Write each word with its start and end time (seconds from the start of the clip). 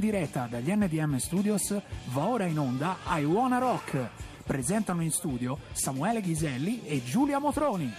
Diretta 0.00 0.48
dagli 0.50 0.72
NDM 0.72 1.18
Studios 1.18 1.78
va 2.06 2.26
ora 2.26 2.44
in 2.46 2.58
onda 2.58 2.96
I 3.06 3.22
Wanna 3.24 3.58
Rock. 3.58 4.08
Presentano 4.44 5.02
in 5.02 5.10
studio 5.10 5.58
Samuele 5.72 6.22
Ghiselli 6.22 6.84
e 6.86 7.04
Giulia 7.04 7.38
Motroni. 7.38 7.94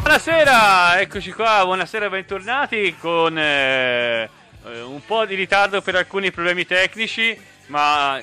Buonasera, 0.00 1.00
eccoci 1.00 1.32
qua, 1.32 1.62
buonasera, 1.64 2.08
bentornati 2.08 2.96
con 2.98 3.38
eh, 3.38 4.28
eh, 4.64 4.80
un 4.80 5.00
po' 5.06 5.24
di 5.26 5.34
ritardo 5.34 5.80
per 5.80 5.94
alcuni 5.94 6.30
problemi 6.30 6.66
tecnici, 6.66 7.38
ma, 7.66 8.20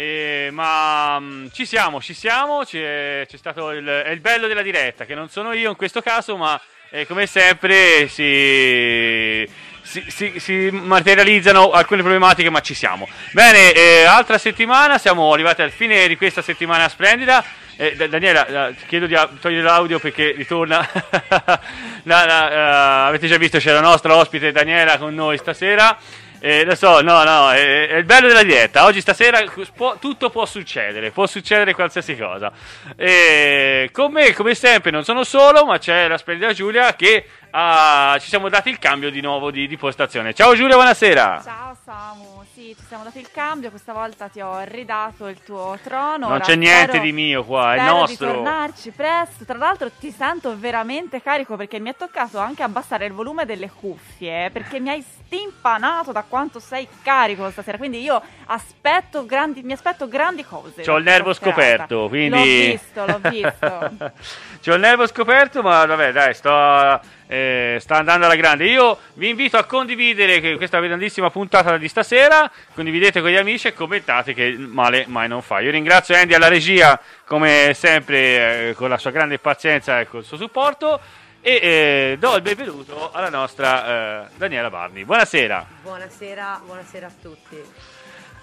eh, 0.00 0.48
ma 0.50 1.20
mm, 1.20 1.46
ci 1.52 1.66
siamo, 1.66 2.00
ci 2.00 2.14
siamo, 2.14 2.64
c'è, 2.64 3.26
c'è 3.28 3.36
stato 3.36 3.70
il, 3.72 3.84
è 3.84 4.08
il 4.08 4.20
bello 4.20 4.46
della 4.46 4.62
diretta, 4.62 5.04
che 5.04 5.14
non 5.14 5.28
sono 5.28 5.52
io 5.52 5.68
in 5.68 5.76
questo 5.76 6.00
caso, 6.00 6.38
ma 6.38 6.58
eh, 6.88 7.06
come 7.06 7.26
sempre 7.26 8.08
si, 8.08 9.46
si, 9.82 10.02
si, 10.08 10.32
si 10.38 10.70
materializzano 10.72 11.70
alcune 11.72 12.00
problematiche, 12.00 12.48
ma 12.48 12.60
ci 12.60 12.72
siamo. 12.72 13.06
Bene, 13.32 13.72
eh, 13.72 14.04
altra 14.04 14.38
settimana, 14.38 14.96
siamo 14.96 15.30
arrivati 15.34 15.60
al 15.60 15.70
fine 15.70 16.08
di 16.08 16.16
questa 16.16 16.40
settimana 16.40 16.88
splendida. 16.88 17.44
Eh, 17.76 17.94
Da- 17.94 18.06
Daniela, 18.06 18.72
ti 18.72 18.86
chiedo 18.86 19.04
di 19.04 19.18
togliere 19.38 19.62
l'audio 19.64 19.98
perché 19.98 20.32
ritorna. 20.34 20.80
La- 22.04 22.24
la- 22.24 22.50
eh, 22.50 23.06
avete 23.08 23.26
già 23.26 23.36
visto, 23.36 23.58
c'è 23.58 23.72
la 23.72 23.82
nostra 23.82 24.16
ospite 24.16 24.50
Daniela 24.50 24.96
con 24.96 25.14
noi 25.14 25.36
stasera. 25.36 25.98
Eh, 26.42 26.64
lo 26.64 26.74
so, 26.74 27.02
no, 27.02 27.22
no, 27.22 27.50
è, 27.52 27.88
è 27.88 27.96
il 27.96 28.04
bello 28.04 28.26
della 28.26 28.42
diretta. 28.42 28.84
Oggi 28.86 29.00
stasera 29.02 29.44
può- 29.74 29.98
tutto 29.98 30.30
può 30.30 30.46
succedere, 30.46 31.10
può 31.10 31.26
succedere 31.26 31.74
qualsiasi 31.74 32.16
cosa. 32.16 32.50
E 32.96 33.90
con 33.92 34.10
me, 34.10 34.32
come 34.32 34.54
sempre, 34.54 34.90
non 34.90 35.04
sono 35.04 35.22
solo, 35.22 35.66
ma 35.66 35.76
c'è 35.78 36.08
la 36.08 36.16
splendida 36.16 36.52
Giulia 36.54 36.94
che 36.96 37.26
ah, 37.50 38.16
ci 38.20 38.28
siamo 38.28 38.48
dati 38.48 38.68
il 38.68 38.78
cambio 38.78 39.10
di 39.10 39.20
nuovo 39.20 39.50
di, 39.50 39.66
di 39.66 39.76
postazione. 39.76 40.34
Ciao 40.34 40.54
Giulia, 40.54 40.74
buonasera. 40.74 41.40
Ciao 41.42 41.76
Samu, 41.84 42.42
sì, 42.52 42.74
ci 42.78 42.84
siamo 42.86 43.04
dati 43.04 43.18
il 43.18 43.30
cambio, 43.30 43.70
questa 43.70 43.92
volta 43.92 44.28
ti 44.28 44.40
ho 44.40 44.60
ridato 44.64 45.26
il 45.28 45.42
tuo 45.42 45.78
trono. 45.82 46.26
Non 46.26 46.32
ora 46.32 46.44
c'è 46.44 46.54
niente 46.54 46.88
spero- 46.88 47.04
di 47.04 47.12
mio 47.12 47.44
qua, 47.44 47.74
è 47.74 47.84
nostro. 47.84 48.26
di 48.26 48.32
tornarci 48.32 48.90
presto. 48.92 49.44
Tra 49.44 49.58
l'altro 49.58 49.90
ti 49.90 50.10
sento 50.10 50.56
veramente 50.58 51.22
carico 51.22 51.56
perché 51.56 51.78
mi 51.80 51.90
è 51.90 51.96
toccato 51.96 52.38
anche 52.38 52.62
abbassare 52.62 53.06
il 53.06 53.12
volume 53.12 53.44
delle 53.44 53.70
cuffie 53.70 54.50
perché 54.50 54.78
mi 54.80 54.90
hai 54.90 55.02
stimpanato 55.02 56.12
da 56.12 56.24
quanto 56.26 56.60
sei 56.60 56.86
carico 57.02 57.50
stasera. 57.50 57.78
Quindi 57.78 58.00
io 58.00 58.20
aspetto 58.46 59.24
grandi, 59.26 59.62
mi 59.62 59.72
aspetto 59.72 60.08
grandi 60.08 60.44
cose. 60.44 60.82
C'ho 60.82 60.96
il 60.96 61.04
nervo 61.04 61.32
scoperto, 61.32 62.08
quindi... 62.08 62.28
L'ho 62.30 62.42
visto, 62.42 63.06
l'ho 63.06 63.30
visto. 63.30 64.12
C'ho 64.62 64.74
il 64.74 64.80
nervo 64.80 65.06
scoperto, 65.06 65.62
ma 65.62 65.86
vabbè, 65.86 66.12
dai, 66.12 66.34
sto, 66.34 67.00
eh, 67.26 67.78
sta 67.80 67.96
andando 67.96 68.26
alla 68.26 68.36
grande. 68.36 68.66
Io 68.66 68.98
vi 69.14 69.30
invito 69.30 69.56
a 69.56 69.64
condividere 69.64 70.56
questa 70.56 70.80
grandissima 70.80 71.30
puntata 71.30 71.78
di 71.78 71.88
stasera, 71.88 72.50
condividete 72.74 73.22
con 73.22 73.30
gli 73.30 73.36
amici 73.36 73.68
e 73.68 73.72
commentate 73.72 74.34
che 74.34 74.54
male 74.58 75.04
mai 75.06 75.28
non 75.28 75.40
fa. 75.40 75.60
Io 75.60 75.70
ringrazio 75.70 76.14
Andy 76.14 76.34
alla 76.34 76.48
regia, 76.48 77.00
come 77.24 77.72
sempre, 77.74 78.68
eh, 78.68 78.74
con 78.74 78.90
la 78.90 78.98
sua 78.98 79.10
grande 79.10 79.38
pazienza 79.38 79.98
e 79.98 80.06
col 80.06 80.24
suo 80.24 80.36
supporto. 80.36 81.00
E 81.40 81.52
eh, 81.62 82.16
do 82.18 82.36
il 82.36 82.42
benvenuto 82.42 83.12
alla 83.12 83.30
nostra 83.30 84.26
eh, 84.26 84.28
Daniela 84.36 84.68
Barni. 84.68 85.06
Buonasera. 85.06 85.66
Buonasera, 85.80 86.60
buonasera 86.66 87.06
a 87.06 87.12
tutti. 87.18 87.56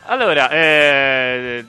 Allora, 0.05 0.49
eh, 0.49 1.63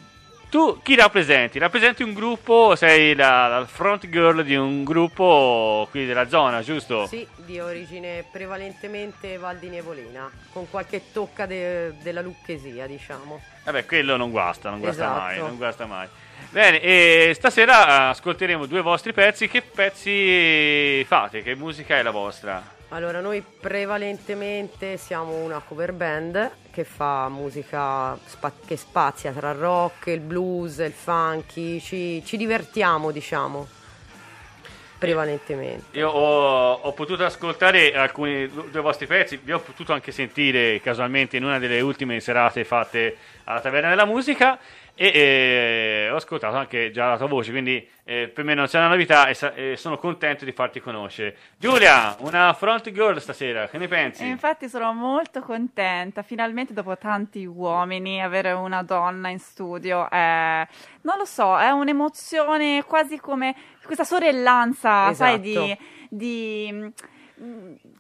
tu 0.48 0.80
chi 0.82 0.94
rappresenti? 0.94 1.58
Rappresenti 1.58 2.02
un 2.02 2.14
gruppo, 2.14 2.74
sei 2.76 3.14
la, 3.14 3.48
la 3.48 3.66
front 3.66 4.08
girl 4.08 4.42
di 4.44 4.56
un 4.56 4.84
gruppo 4.84 5.86
qui 5.90 6.06
della 6.06 6.28
zona, 6.28 6.62
giusto? 6.62 7.06
Sì, 7.06 7.26
di 7.36 7.60
origine 7.60 8.24
prevalentemente 8.30 9.36
Val 9.38 9.58
di 9.58 9.68
Nevolina, 9.68 10.30
con 10.52 10.68
qualche 10.70 11.12
tocca 11.12 11.46
de- 11.46 11.94
della 12.02 12.20
lucchesia, 12.22 12.86
diciamo. 12.86 13.40
Vabbè, 13.64 13.84
quello 13.84 14.16
non 14.16 14.30
guasta, 14.30 14.70
non 14.70 14.80
guasta 14.80 15.02
Esatto. 15.04 15.20
mai, 15.20 15.38
non 15.38 15.56
guasta 15.56 15.86
mai. 15.86 16.08
Bene, 16.50 16.80
e 16.80 17.32
stasera 17.34 18.08
ascolteremo 18.08 18.64
due 18.66 18.80
vostri 18.80 19.12
pezzi. 19.12 19.48
Che 19.48 19.60
pezzi 19.60 21.04
fate? 21.04 21.42
Che 21.42 21.54
musica 21.54 21.96
è 21.98 22.02
la 22.02 22.10
vostra? 22.10 22.76
Allora, 22.90 23.20
noi 23.20 23.42
prevalentemente 23.42 24.96
siamo 24.96 25.34
una 25.44 25.60
cover 25.60 25.92
band 25.92 26.50
che 26.70 26.84
fa 26.84 27.28
musica 27.28 28.16
spa- 28.24 28.52
che 28.64 28.78
spazia 28.78 29.30
tra 29.30 29.50
il 29.50 29.58
rock, 29.58 30.06
il 30.06 30.20
blues, 30.20 30.78
il 30.78 30.92
funky, 30.92 31.80
ci, 31.80 32.22
ci 32.24 32.38
divertiamo, 32.38 33.10
diciamo, 33.10 33.68
prevalentemente. 34.96 35.98
Io 35.98 36.08
ho, 36.08 36.72
ho 36.72 36.92
potuto 36.94 37.26
ascoltare 37.26 37.94
alcuni 37.94 38.48
due 38.48 38.80
vostri 38.80 39.06
pezzi, 39.06 39.36
vi 39.36 39.52
ho 39.52 39.60
potuto 39.60 39.92
anche 39.92 40.10
sentire 40.10 40.80
casualmente 40.80 41.36
in 41.36 41.44
una 41.44 41.58
delle 41.58 41.82
ultime 41.82 42.20
serate 42.20 42.64
fatte 42.64 43.18
alla 43.44 43.60
Taverna 43.60 43.90
della 43.90 44.06
Musica 44.06 44.58
e 45.00 45.12
eh, 45.14 46.10
ho 46.10 46.16
ascoltato 46.16 46.56
anche 46.56 46.90
già 46.90 47.10
la 47.10 47.16
tua 47.16 47.28
voce, 47.28 47.52
quindi 47.52 47.88
eh, 48.02 48.26
per 48.26 48.42
me 48.42 48.54
non 48.54 48.66
c'è 48.66 48.78
una 48.78 48.88
novità 48.88 49.28
e, 49.28 49.34
sa- 49.34 49.54
e 49.54 49.76
sono 49.76 49.96
contento 49.96 50.44
di 50.44 50.50
farti 50.50 50.80
conoscere. 50.80 51.36
Giulia, 51.56 52.16
una 52.20 52.52
front 52.52 52.90
girl 52.90 53.20
stasera, 53.20 53.68
che 53.68 53.78
ne 53.78 53.86
pensi? 53.86 54.24
E 54.24 54.26
infatti 54.26 54.68
sono 54.68 54.92
molto 54.92 55.40
contenta, 55.40 56.22
finalmente 56.22 56.72
dopo 56.72 56.98
tanti 56.98 57.46
uomini 57.46 58.20
avere 58.20 58.50
una 58.50 58.82
donna 58.82 59.28
in 59.28 59.38
studio 59.38 60.10
è, 60.10 60.66
non 61.02 61.16
lo 61.16 61.24
so, 61.24 61.56
è 61.56 61.70
un'emozione 61.70 62.82
quasi 62.84 63.18
come 63.20 63.54
questa 63.84 64.04
sorellanza, 64.04 65.12
sai, 65.14 65.38
di, 65.38 65.52
Esatto. 65.52 65.82
di, 66.08 66.92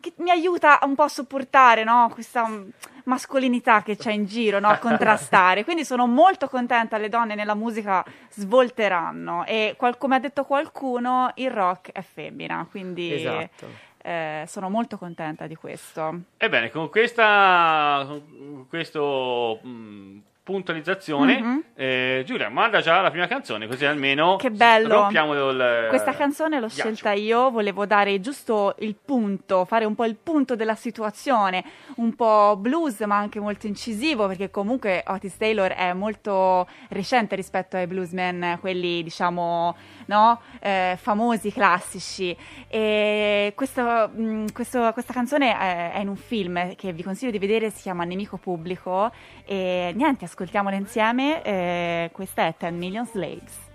che 0.00 0.12
mi 0.16 0.30
aiuta 0.30 0.78
un 0.82 0.94
po' 0.94 1.04
a 1.04 1.08
sopportare, 1.08 1.84
no? 1.84 2.10
Questa 2.12 2.46
mm, 2.46 2.68
mascolinità 3.04 3.82
che 3.82 3.96
c'è 3.96 4.12
in 4.12 4.26
giro, 4.26 4.58
no? 4.58 4.68
A 4.68 4.78
contrastare. 4.78 5.64
Quindi 5.64 5.84
sono 5.84 6.06
molto 6.06 6.48
contenta, 6.48 6.98
le 6.98 7.08
donne 7.08 7.34
nella 7.34 7.54
musica 7.54 8.04
svolteranno 8.30 9.44
e 9.44 9.74
qual- 9.76 9.98
come 9.98 10.16
ha 10.16 10.20
detto 10.20 10.44
qualcuno, 10.44 11.30
il 11.36 11.50
rock 11.50 11.92
è 11.92 12.02
femmina, 12.02 12.66
quindi... 12.70 13.14
Esatto. 13.14 13.86
Eh, 14.00 14.44
sono 14.46 14.70
molto 14.70 14.96
contenta 14.96 15.48
di 15.48 15.56
questo. 15.56 16.20
Ebbene, 16.36 16.70
con 16.70 16.88
questa 16.88 18.04
con 18.06 18.66
questo, 18.68 19.58
mh, 19.60 20.20
puntualizzazione, 20.52 21.38
Mhm. 21.40 21.62
eh, 21.74 22.22
Giulia, 22.24 22.48
manda 22.48 22.80
già 22.80 23.02
la 23.02 23.10
prima 23.10 23.26
canzone, 23.26 23.66
così 23.66 23.84
almeno 23.84 24.36
Che 24.36 24.50
bello. 24.50 24.88
rompiamo 25.02 25.34
il 25.50 25.86
Questa 25.90 26.14
canzone 26.14 26.58
l'ho 26.58 26.68
ghiaccio. 26.68 26.80
scelta 26.94 27.12
io, 27.12 27.50
volevo 27.50 27.84
dare 27.84 28.18
giusto 28.20 28.74
il 28.78 28.96
punto, 28.96 29.66
fare 29.66 29.84
un 29.84 29.94
po' 29.94 30.06
il 30.06 30.16
punto 30.16 30.56
della 30.56 30.74
situazione, 30.74 31.62
un 31.96 32.14
po' 32.14 32.56
blues 32.58 33.00
ma 33.00 33.16
anche 33.18 33.40
molto 33.40 33.66
incisivo 33.66 34.26
perché 34.26 34.50
comunque 34.50 35.04
Otis 35.06 35.36
Taylor 35.36 35.70
è 35.72 35.92
molto 35.92 36.66
recente 36.88 37.36
rispetto 37.36 37.76
ai 37.76 37.86
bluesmen, 37.86 38.56
quelli 38.60 39.02
diciamo 39.02 39.76
no? 40.08 40.40
Eh, 40.60 40.98
famosi, 41.00 41.50
classici. 41.52 42.36
E 42.68 43.52
questo- 43.54 44.10
mh, 44.14 44.52
questo- 44.52 44.92
questa 44.92 45.12
canzone 45.12 45.56
è, 45.56 45.92
è 45.92 45.98
in 46.00 46.08
un 46.08 46.16
film 46.16 46.74
che 46.76 46.92
vi 46.92 47.02
consiglio 47.02 47.30
di 47.30 47.38
vedere, 47.38 47.70
si 47.70 47.82
chiama 47.82 48.04
Nemico 48.04 48.36
Pubblico 48.36 49.10
e 49.46 49.92
niente, 49.94 50.24
ascoltiamola 50.26 50.76
insieme, 50.76 51.42
eh, 51.42 52.10
questa 52.12 52.46
è 52.46 52.54
10 52.58 52.74
Million 52.76 53.06
Slaves. 53.06 53.66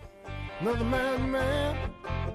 Another 0.59 0.85
man, 0.85 1.29
man, 1.29 1.75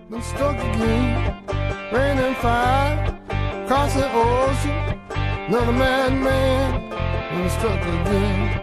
been 0.09 0.21
stuck 0.23 0.59
again. 0.59 1.43
Rain 1.91 2.19
and 2.19 2.37
fire, 2.37 3.21
across 3.65 3.95
the 3.95 4.07
ocean. 4.13 5.01
Another 5.49 5.73
man, 5.73 6.21
man, 6.21 6.89
been 7.31 7.49
stuck 7.49 7.81
again. 7.81 8.61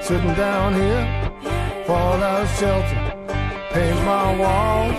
Sitting 0.00 0.34
down 0.34 0.74
here, 0.74 1.30
fall 1.86 2.20
out 2.22 2.46
shelter. 2.58 3.13
Paint 3.74 4.04
my 4.04 4.36
walls 4.38 4.94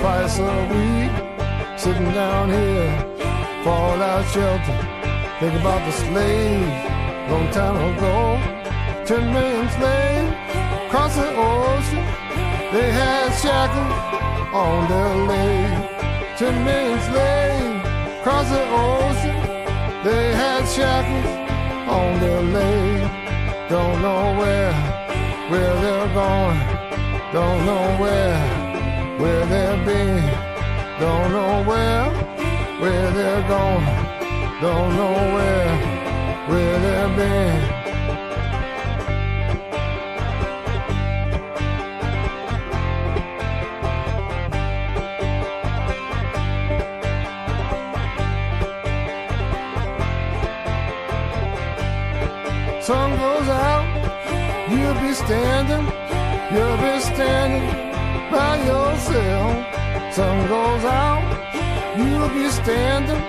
twice 0.00 0.40
a 0.40 0.54
week. 0.74 1.78
Sitting 1.78 2.10
down 2.10 2.50
here, 2.50 2.90
fall 3.62 4.02
out 4.02 4.24
shelter. 4.32 4.78
Think 5.38 5.54
about 5.60 5.86
the 5.86 5.92
slaves, 5.92 7.30
long 7.30 7.48
time 7.52 7.76
ago. 7.76 8.16
Ten 9.06 9.32
million 9.32 9.68
slaves 9.70 10.34
across 10.86 11.14
the 11.14 11.30
ocean. 11.30 12.04
They 12.74 12.90
had 12.90 13.28
shackles 13.38 13.94
on 14.52 14.88
their 14.90 15.14
legs. 15.32 16.40
Ten 16.40 16.64
million 16.64 17.00
slaves 17.10 18.18
across 18.18 18.48
the 18.50 18.64
ocean. 18.88 19.36
They 20.02 20.34
had 20.34 20.66
shackles 20.66 21.30
on 21.88 22.18
their 22.18 22.42
legs. 22.42 23.70
Don't 23.70 24.02
know 24.02 24.34
where, 24.40 24.72
where 25.50 25.74
they're 25.82 26.14
going. 26.14 26.87
Don't 27.30 27.66
know 27.66 27.96
where, 28.00 29.18
where 29.18 29.44
they've 29.44 29.84
been. 29.84 30.24
Don't 30.98 31.30
know 31.30 31.62
where, 31.62 32.10
where 32.80 33.10
they're 33.10 33.46
going. 33.46 33.84
Don't 34.62 34.96
know 34.96 35.12
where, 35.34 35.76
where 36.48 36.78
they've 36.80 37.16
been. 37.18 37.78
Sun 52.80 53.10
goes 53.18 53.48
out, 53.50 53.86
you'll 54.70 54.94
be 54.94 55.12
standing 55.12 56.07
you'll 56.52 56.76
be 56.78 56.98
standing 57.00 57.66
by 58.30 58.56
yourself. 58.64 60.14
Sun 60.14 60.48
goes 60.48 60.84
out, 60.84 61.22
you'll 61.98 62.28
be 62.30 62.48
standing, 62.48 63.22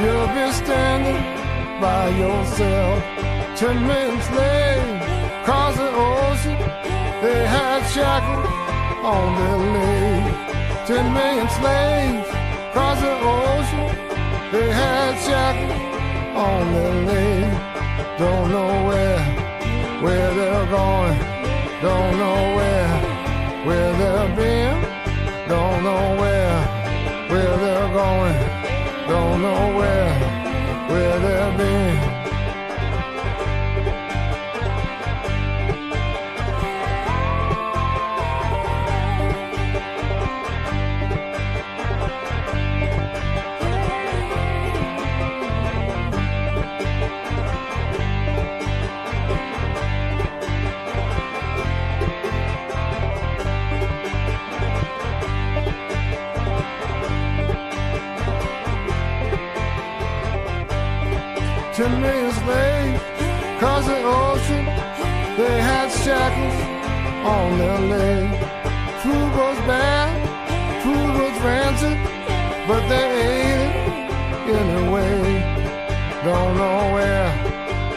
you'll 0.00 0.32
be 0.38 0.46
standing 0.52 1.20
by 1.80 2.08
yourself. 2.08 3.02
Ten 3.58 3.76
slaves 4.28 5.04
across 5.40 5.76
the 5.76 5.90
ocean, 5.92 6.56
they 7.22 7.46
had 7.46 7.80
shackles 7.94 8.48
on 9.12 9.26
their 9.38 9.58
legs. 9.76 10.88
Ten 10.88 11.06
slaves 11.58 12.28
across 12.68 13.00
the 13.00 13.14
ocean, 13.36 13.86
they 14.52 14.70
had 14.70 15.12
shackles 15.26 15.84
on 16.36 16.72
their 16.72 16.94
legs. 17.10 18.18
Don't 18.18 18.50
know 18.50 18.86
where, 18.88 19.22
where 20.02 20.34
they're 20.34 20.66
going. 20.66 21.43
Don't 21.84 22.16
know 22.16 22.56
where, 22.56 23.66
where 23.66 23.92
they've 23.92 24.36
been. 24.36 24.80
Don't 25.46 25.82
know 25.84 26.16
where, 26.18 26.60
where 27.28 27.56
they're 27.58 27.92
going. 27.92 28.38
Don't 29.06 29.42
know 29.42 29.76
where, 29.76 30.14
where 30.88 31.18
they've 31.18 31.58
been. 31.58 31.83
Ten 61.74 62.00
million 62.00 62.30
slaves 62.30 63.02
across 63.56 63.84
the 63.84 64.00
ocean. 64.04 64.64
They 65.36 65.56
had 65.60 65.90
shackles 65.90 66.58
on 67.26 67.58
their 67.58 67.80
legs. 67.94 68.38
Food 69.02 69.30
was 69.34 69.58
bad, 69.66 70.14
food 70.84 71.12
was 71.20 71.34
rancid, 71.42 71.98
but 72.68 72.82
they 72.86 73.06
ate 73.26 73.74
it 74.38 74.54
anyway. 74.54 75.18
Don't 76.22 76.56
know 76.56 76.94
where, 76.94 77.32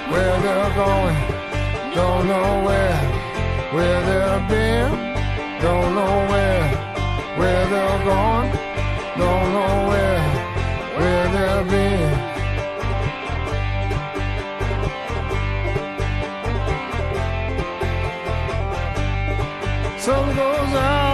where 0.09 0.35
they're 0.41 0.73
going. 0.73 1.17
Don't 1.93 2.25
know 2.25 2.63
where, 2.65 3.01
where 3.75 4.01
they've 4.09 4.47
been. 4.49 4.91
Don't 5.61 5.93
know 5.93 6.15
where, 6.31 6.65
where 7.37 7.63
they're 7.69 8.03
going. 8.09 8.49
Don't 9.21 9.47
know 9.53 9.73
where, 9.89 10.23
where 10.97 11.27
they've 11.29 11.69
been. 11.69 12.36
Sun 20.07 20.33
goes 20.37 20.73
out, 20.73 21.06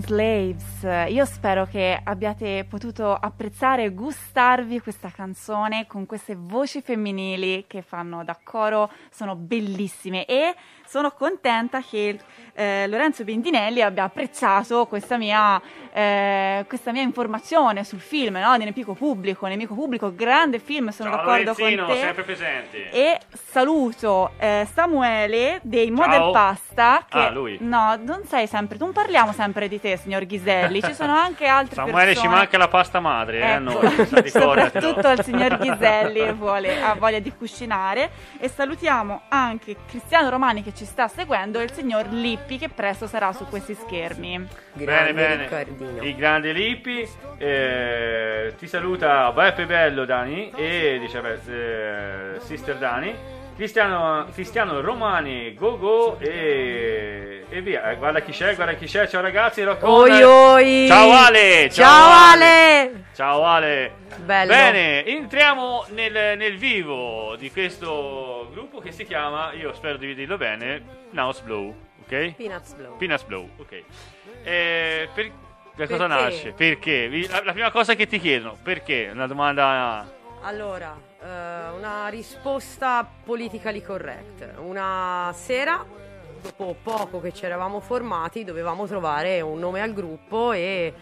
10 0.00 0.10
Million 0.10 0.58
Slaves. 0.60 1.10
Io 1.10 1.24
spero 1.24 1.66
che 1.66 2.00
abbiate 2.02 2.64
potuto 2.68 3.12
apprezzare 3.12 3.84
e 3.84 3.92
gustarvi 3.92 4.80
questa 4.80 5.10
canzone 5.10 5.86
con 5.86 6.06
queste 6.06 6.34
voci 6.36 6.80
femminili 6.80 7.64
che 7.66 7.82
fanno 7.82 8.24
da 8.24 8.38
coro, 8.42 8.90
sono 9.10 9.36
bellissime 9.36 10.24
e 10.24 10.54
sono 10.90 11.12
contenta 11.12 11.80
che 11.82 12.18
eh, 12.52 12.88
Lorenzo 12.88 13.22
Bendinelli 13.22 13.80
abbia 13.80 14.02
apprezzato 14.02 14.86
questa 14.86 15.16
mia, 15.18 15.60
eh, 15.92 16.64
questa 16.66 16.90
mia 16.90 17.02
informazione 17.02 17.84
sul 17.84 18.00
film 18.00 18.36
no? 18.38 18.56
di 18.58 18.64
Nemico 18.64 18.94
Pubblico. 18.94 19.46
Nemico 19.46 19.74
Pubblico, 19.74 20.12
grande 20.12 20.58
film, 20.58 20.88
sono 20.88 21.10
Ciao 21.10 21.18
d'accordo 21.18 21.54
con 21.54 21.62
Lorenzino, 21.70 21.86
te. 21.86 21.96
sempre 22.00 22.22
presenti. 22.24 22.76
E 22.90 23.20
saluto 23.32 24.32
eh, 24.38 24.66
Samuele 24.74 25.60
dei 25.62 25.86
Ciao. 25.86 25.94
Model 25.94 26.30
Pasta. 26.32 27.04
Che, 27.08 27.18
Ah, 27.18 27.30
lui. 27.30 27.56
No, 27.60 27.96
non 28.02 28.24
sei 28.26 28.46
sempre, 28.48 28.76
non 28.78 28.92
parliamo 28.92 29.32
sempre 29.32 29.68
di 29.68 29.78
te, 29.80 29.96
signor 29.96 30.24
Ghiselli. 30.26 30.82
Ci 30.82 30.94
sono 30.94 31.14
anche 31.14 31.46
altre 31.46 31.76
Samuele 31.76 32.16
ci 32.16 32.26
manca 32.26 32.58
la 32.58 32.68
pasta 32.68 32.98
madre, 32.98 33.38
eh, 33.40 33.50
Ecco, 33.52 33.60
noi, 33.62 34.06
sa, 34.06 34.20
ricordatelo. 34.20 34.30
soprattutto 34.30 35.06
al 35.06 35.22
signor 35.24 35.56
Ghiselli 35.58 36.32
vuole, 36.32 36.82
ha 36.82 36.94
voglia 36.94 37.20
di 37.20 37.32
cucinare 37.32 38.10
e 38.38 38.48
salutiamo 38.48 39.22
anche 39.28 39.76
Cristiano 39.86 40.30
Romani 40.30 40.62
che 40.64 40.72
ci 40.74 40.79
sta 40.84 41.08
seguendo 41.08 41.60
e 41.60 41.64
il 41.64 41.72
signor 41.72 42.08
Lippi 42.08 42.58
che 42.58 42.68
presto 42.68 43.06
sarà 43.06 43.32
su 43.32 43.46
questi 43.46 43.74
schermi. 43.74 44.46
Grande 44.72 45.12
bene, 45.12 45.28
bene. 45.28 45.42
Riccardino. 45.44 46.02
Il 46.02 46.14
grande 46.16 46.52
Lippi. 46.52 47.08
eh, 47.38 48.54
ti 48.58 48.66
saluta 48.66 49.30
Beppe 49.32 49.66
Bello 49.66 50.04
Dani 50.04 50.50
e 50.54 50.98
dice 51.00 51.20
beh, 51.20 52.34
eh, 52.34 52.40
Sister 52.40 52.76
Dani. 52.76 53.38
Cristiano, 53.60 54.26
Cristiano 54.32 54.80
Romani, 54.80 55.52
go 55.52 55.76
go 55.76 56.18
e, 56.18 57.44
e 57.46 57.60
via. 57.60 57.90
Eh, 57.90 57.96
guarda 57.96 58.22
chi 58.22 58.32
c'è, 58.32 58.54
guarda 58.54 58.72
chi 58.72 58.86
c'è. 58.86 59.06
Ciao 59.06 59.20
ragazzi, 59.20 59.60
Oi 59.60 60.22
oi! 60.22 60.86
Ciao 60.88 61.10
Ale! 61.12 61.68
Ciao 61.70 62.32
Ale! 62.32 63.04
Ciao 63.14 63.44
Ale! 63.44 63.92
Bello. 64.24 64.50
Bene, 64.50 65.04
entriamo 65.04 65.84
nel, 65.90 66.38
nel 66.38 66.56
vivo 66.56 67.36
di 67.36 67.50
questo 67.50 68.48
gruppo 68.50 68.78
che 68.78 68.92
si 68.92 69.04
chiama, 69.04 69.52
io 69.52 69.74
spero 69.74 69.98
di 69.98 70.14
dirlo 70.14 70.38
bene, 70.38 70.82
Nose 71.10 71.42
Blow, 71.42 71.76
ok? 72.04 72.36
Peanuts 72.36 72.72
Blow. 72.72 72.96
Peanuts 72.96 73.24
Blow, 73.24 73.46
ok. 73.58 73.82
Eh, 74.42 75.06
per, 75.12 75.30
da 75.76 75.86
cosa 75.86 76.06
nasce? 76.06 76.52
Perché? 76.52 77.10
La, 77.28 77.42
la 77.44 77.52
prima 77.52 77.70
cosa 77.70 77.94
che 77.94 78.06
ti 78.06 78.18
chiedono, 78.18 78.56
perché? 78.62 79.10
Una 79.12 79.26
domanda... 79.26 80.10
Allora, 80.44 80.98
eh, 81.22 81.68
una 81.76 82.08
risposta 82.08 83.06
politically 83.24 83.82
correct. 83.82 84.54
Una 84.58 85.32
sera, 85.34 85.84
dopo 86.40 86.74
poco 86.82 87.20
che 87.20 87.32
ci 87.32 87.44
eravamo 87.44 87.80
formati, 87.80 88.44
dovevamo 88.44 88.86
trovare 88.86 89.40
un 89.40 89.58
nome 89.58 89.82
al 89.82 89.92
gruppo 89.92 90.52
e 90.52 90.94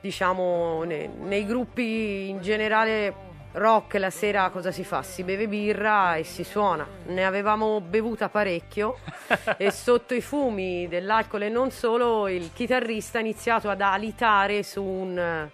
diciamo 0.00 0.84
ne- 0.84 1.06
nei 1.08 1.44
gruppi 1.44 2.30
in 2.30 2.40
generale 2.40 3.28
rock 3.52 3.94
la 3.94 4.10
sera 4.10 4.48
cosa 4.48 4.70
si 4.72 4.84
fa? 4.84 5.02
Si 5.02 5.22
beve 5.22 5.48
birra 5.48 6.14
e 6.14 6.24
si 6.24 6.42
suona. 6.42 6.86
Ne 7.06 7.24
avevamo 7.24 7.80
bevuta 7.80 8.28
parecchio 8.28 8.98
e 9.58 9.70
sotto 9.70 10.14
i 10.14 10.22
fumi 10.22 10.88
dell'alcol 10.88 11.42
e 11.42 11.48
non 11.48 11.70
solo 11.70 12.26
il 12.28 12.50
chitarrista 12.54 13.18
ha 13.18 13.20
iniziato 13.20 13.68
ad 13.68 13.80
alitare 13.82 14.62
su 14.62 14.82
un 14.82 15.48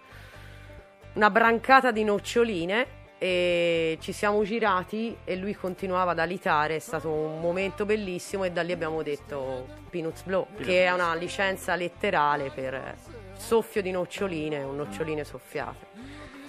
una 1.16 1.30
brancata 1.30 1.92
di 1.92 2.04
noccioline 2.04 2.95
e 3.18 3.96
ci 4.00 4.12
siamo 4.12 4.42
girati 4.42 5.16
e 5.24 5.36
lui 5.36 5.54
continuava 5.54 6.10
ad 6.10 6.18
alitare, 6.18 6.76
è 6.76 6.80
stato 6.80 7.10
un 7.10 7.40
momento 7.40 7.86
bellissimo 7.86 8.44
e 8.44 8.50
da 8.50 8.62
lì 8.62 8.72
abbiamo 8.72 9.02
detto 9.02 9.66
Peanuts 9.88 10.22
Blow, 10.22 10.48
che 10.60 10.84
è 10.84 10.90
una 10.92 11.14
licenza 11.14 11.74
letterale 11.76 12.50
per 12.50 12.96
soffio 13.36 13.80
di 13.80 13.90
noccioline, 13.90 14.62
un 14.62 14.76
noccioline 14.76 15.24
soffiate. 15.24 15.85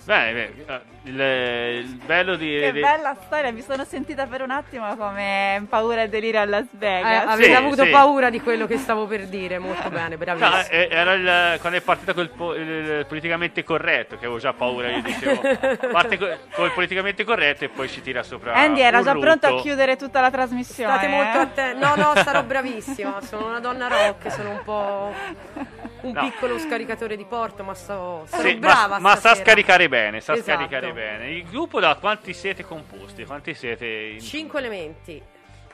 Bene, 0.08 0.32
bene, 0.32 0.82
eh, 1.04 1.80
il, 1.80 1.84
il 1.86 1.96
bello 2.06 2.36
di... 2.38 2.58
Che 2.62 2.72
di- 2.72 2.80
bella 2.80 3.14
storia, 3.26 3.52
mi 3.52 3.62
sono 3.62 3.84
sentita 3.84 4.26
per 4.26 4.42
un 4.42 4.52
attimo 4.52 4.96
come 4.96 5.66
paura 5.68 6.04
e 6.04 6.08
delirio 6.08 6.40
a 6.40 6.46
Las 6.46 6.64
Eh, 6.64 6.78
Vegas. 6.78 7.26
avete 7.28 7.50
Sì, 7.50 7.54
avuto 7.54 7.84
sì. 7.84 7.90
paura 7.90 8.30
di 8.30 8.40
quello 8.40 8.68
che 8.68 8.78
stavo 8.78 9.06
per 9.06 9.28
dire, 9.28 9.60
molto 9.60 9.90
bene, 9.90 10.16
No, 10.16 10.18
bravissimo. 10.18 10.70
eh, 10.70 10.88
era 10.90 11.12
il, 11.12 11.60
quando 11.60 11.78
è 11.78 11.82
partita 11.82 12.14
col 12.14 12.30
po- 12.30 12.54
il 12.56 13.06
politicamente 13.06 13.66
corretto 13.66 14.16
che 14.18 14.24
avevo 14.24 14.40
già 14.40 14.54
paura, 14.54 14.90
io 14.92 15.02
dicevo 15.02 15.42
parte 15.92 16.18
co- 16.18 16.38
col 16.54 16.72
politicamente 16.72 17.26
corretto 17.26 17.66
e 17.66 17.70
poi 17.70 17.90
ci 17.90 18.02
tira 18.02 18.24
sopra 18.24 18.54
Andy 18.54 18.80
era 18.80 19.02
già 19.02 19.12
pronto 19.14 19.46
a 19.46 19.50
rutto. 19.50 19.62
chiudere 19.64 19.98
tutta 19.98 20.22
la 20.22 20.32
trasmissione. 20.32 20.90
State 20.94 21.08
molto 21.10 21.38
eh? 21.38 21.42
attenti. 21.42 21.80
No, 21.84 21.96
no, 21.96 22.14
sarò 22.24 22.44
bravissima. 22.44 23.20
Sono 23.24 23.48
una 23.48 23.60
donna 23.60 23.90
rock, 23.90 24.32
sono 24.32 24.52
un 24.52 24.62
po' 24.64 25.14
un 26.02 26.12
No. 26.12 26.22
piccolo 26.22 26.58
scaricatore 26.60 27.16
di 27.16 27.26
porto, 27.26 27.64
ma 27.64 27.74
sto, 27.74 28.24
sarò 28.28 28.48
Sì, 28.48 28.56
brava. 28.56 29.00
ma, 29.00 29.10
ma 29.10 29.16
sa 29.16 29.34
scaricare 29.36 29.90
bene, 29.90 30.22
sa 30.22 30.34
Esatto. 30.34 30.52
scaricare 30.52 30.94
bene. 30.94 31.32
Il 31.32 31.46
gruppo 31.50 31.80
da 31.80 31.96
quanti 31.96 32.34
siete 32.34 32.64
composti? 32.64 33.26
Quanti 33.26 33.54
siete? 33.54 33.86
in- 33.86 34.20
Cinque 34.22 34.60
elementi. 34.60 35.22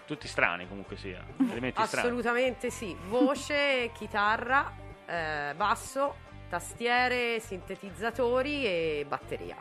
tutti 0.05 0.27
strani 0.27 0.67
comunque 0.67 0.97
sia, 0.97 1.23
elementi 1.49 1.81
strani. 1.85 2.07
Assolutamente 2.07 2.69
sì. 2.69 2.95
Voce, 3.07 3.89
chitarra, 3.97 4.71
eh, 5.05 5.53
basso, 5.55 6.15
tastiere, 6.49 7.39
sintetizzatori 7.39 8.65
e 8.65 9.05
batteria. 9.07 9.55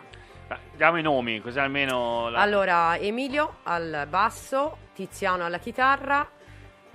Beh, 0.49 0.59
diamo 0.77 0.99
i 0.99 1.03
nomi, 1.03 1.41
così 1.41 1.59
almeno... 1.59 2.29
la- 2.29 2.41
Allora, 2.41 2.97
Emilio 2.99 3.59
al 3.63 4.07
basso, 4.09 4.77
Tiziano 4.95 5.45
alla 5.47 5.59
chitarra, 5.59 6.29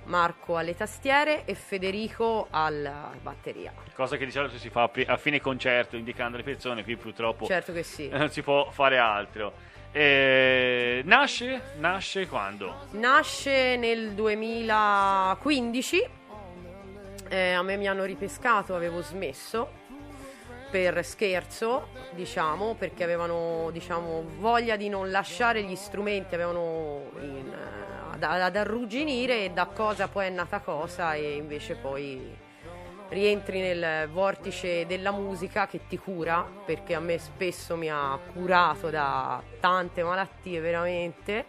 Marco 0.08 0.56
alle 0.56 0.74
tastiere 0.74 1.44
e 1.44 1.54
Federico 1.54 2.48
alla 2.50 3.12
batteria. 3.22 3.72
Cosa 3.94 4.16
che 4.16 4.24
di 4.24 4.30
solito 4.30 4.58
si 4.58 4.70
fa 4.70 4.90
a 5.06 5.16
fine 5.16 5.40
concerto, 5.40 5.96
indicando 5.96 6.36
le 6.36 6.42
persone, 6.42 6.82
qui 6.82 6.96
purtroppo 6.96 7.46
Certo 7.46 7.72
che 7.72 7.82
sì. 7.82 8.08
non 8.12 8.30
si 8.30 8.42
può 8.42 8.70
fare 8.70 8.98
altro. 8.98 9.52
Eh, 9.92 11.02
nasce? 11.04 11.74
Nasce 11.78 12.26
quando? 12.26 12.86
Nasce 12.92 13.76
nel 13.76 14.12
2015, 14.12 16.08
eh, 17.28 17.52
a 17.52 17.62
me 17.62 17.76
mi 17.76 17.86
hanno 17.86 18.04
ripescato, 18.04 18.74
avevo 18.74 19.02
smesso 19.02 19.86
per 20.70 21.02
scherzo, 21.04 21.88
diciamo, 22.10 22.74
perché 22.74 23.02
avevano 23.02 23.70
diciamo, 23.72 24.24
voglia 24.38 24.76
di 24.76 24.88
non 24.88 25.10
lasciare 25.10 25.62
gli 25.62 25.74
strumenti, 25.74 26.34
avevano 26.34 27.10
in, 27.20 27.50
eh, 27.50 27.97
ad, 28.24 28.40
ad 28.40 28.56
arrugginire 28.56 29.52
da 29.52 29.66
cosa 29.66 30.08
poi 30.08 30.26
è 30.26 30.30
nata 30.30 30.60
cosa 30.60 31.14
e 31.14 31.36
invece 31.36 31.76
poi 31.76 32.36
rientri 33.08 33.60
nel 33.60 34.08
vortice 34.10 34.86
della 34.86 35.12
musica 35.12 35.66
che 35.66 35.86
ti 35.88 35.96
cura, 35.96 36.46
perché 36.64 36.94
a 36.94 37.00
me 37.00 37.18
spesso 37.18 37.76
mi 37.76 37.88
ha 37.90 38.18
curato 38.32 38.90
da 38.90 39.42
tante 39.60 40.02
malattie 40.02 40.60
veramente 40.60 41.46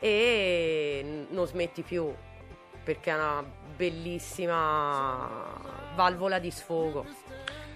e 0.00 1.26
non 1.30 1.46
smetti 1.46 1.82
più 1.82 2.12
perché 2.82 3.10
è 3.10 3.14
una 3.14 3.44
bellissima 3.76 5.28
valvola 5.94 6.38
di 6.38 6.50
sfogo. 6.50 7.27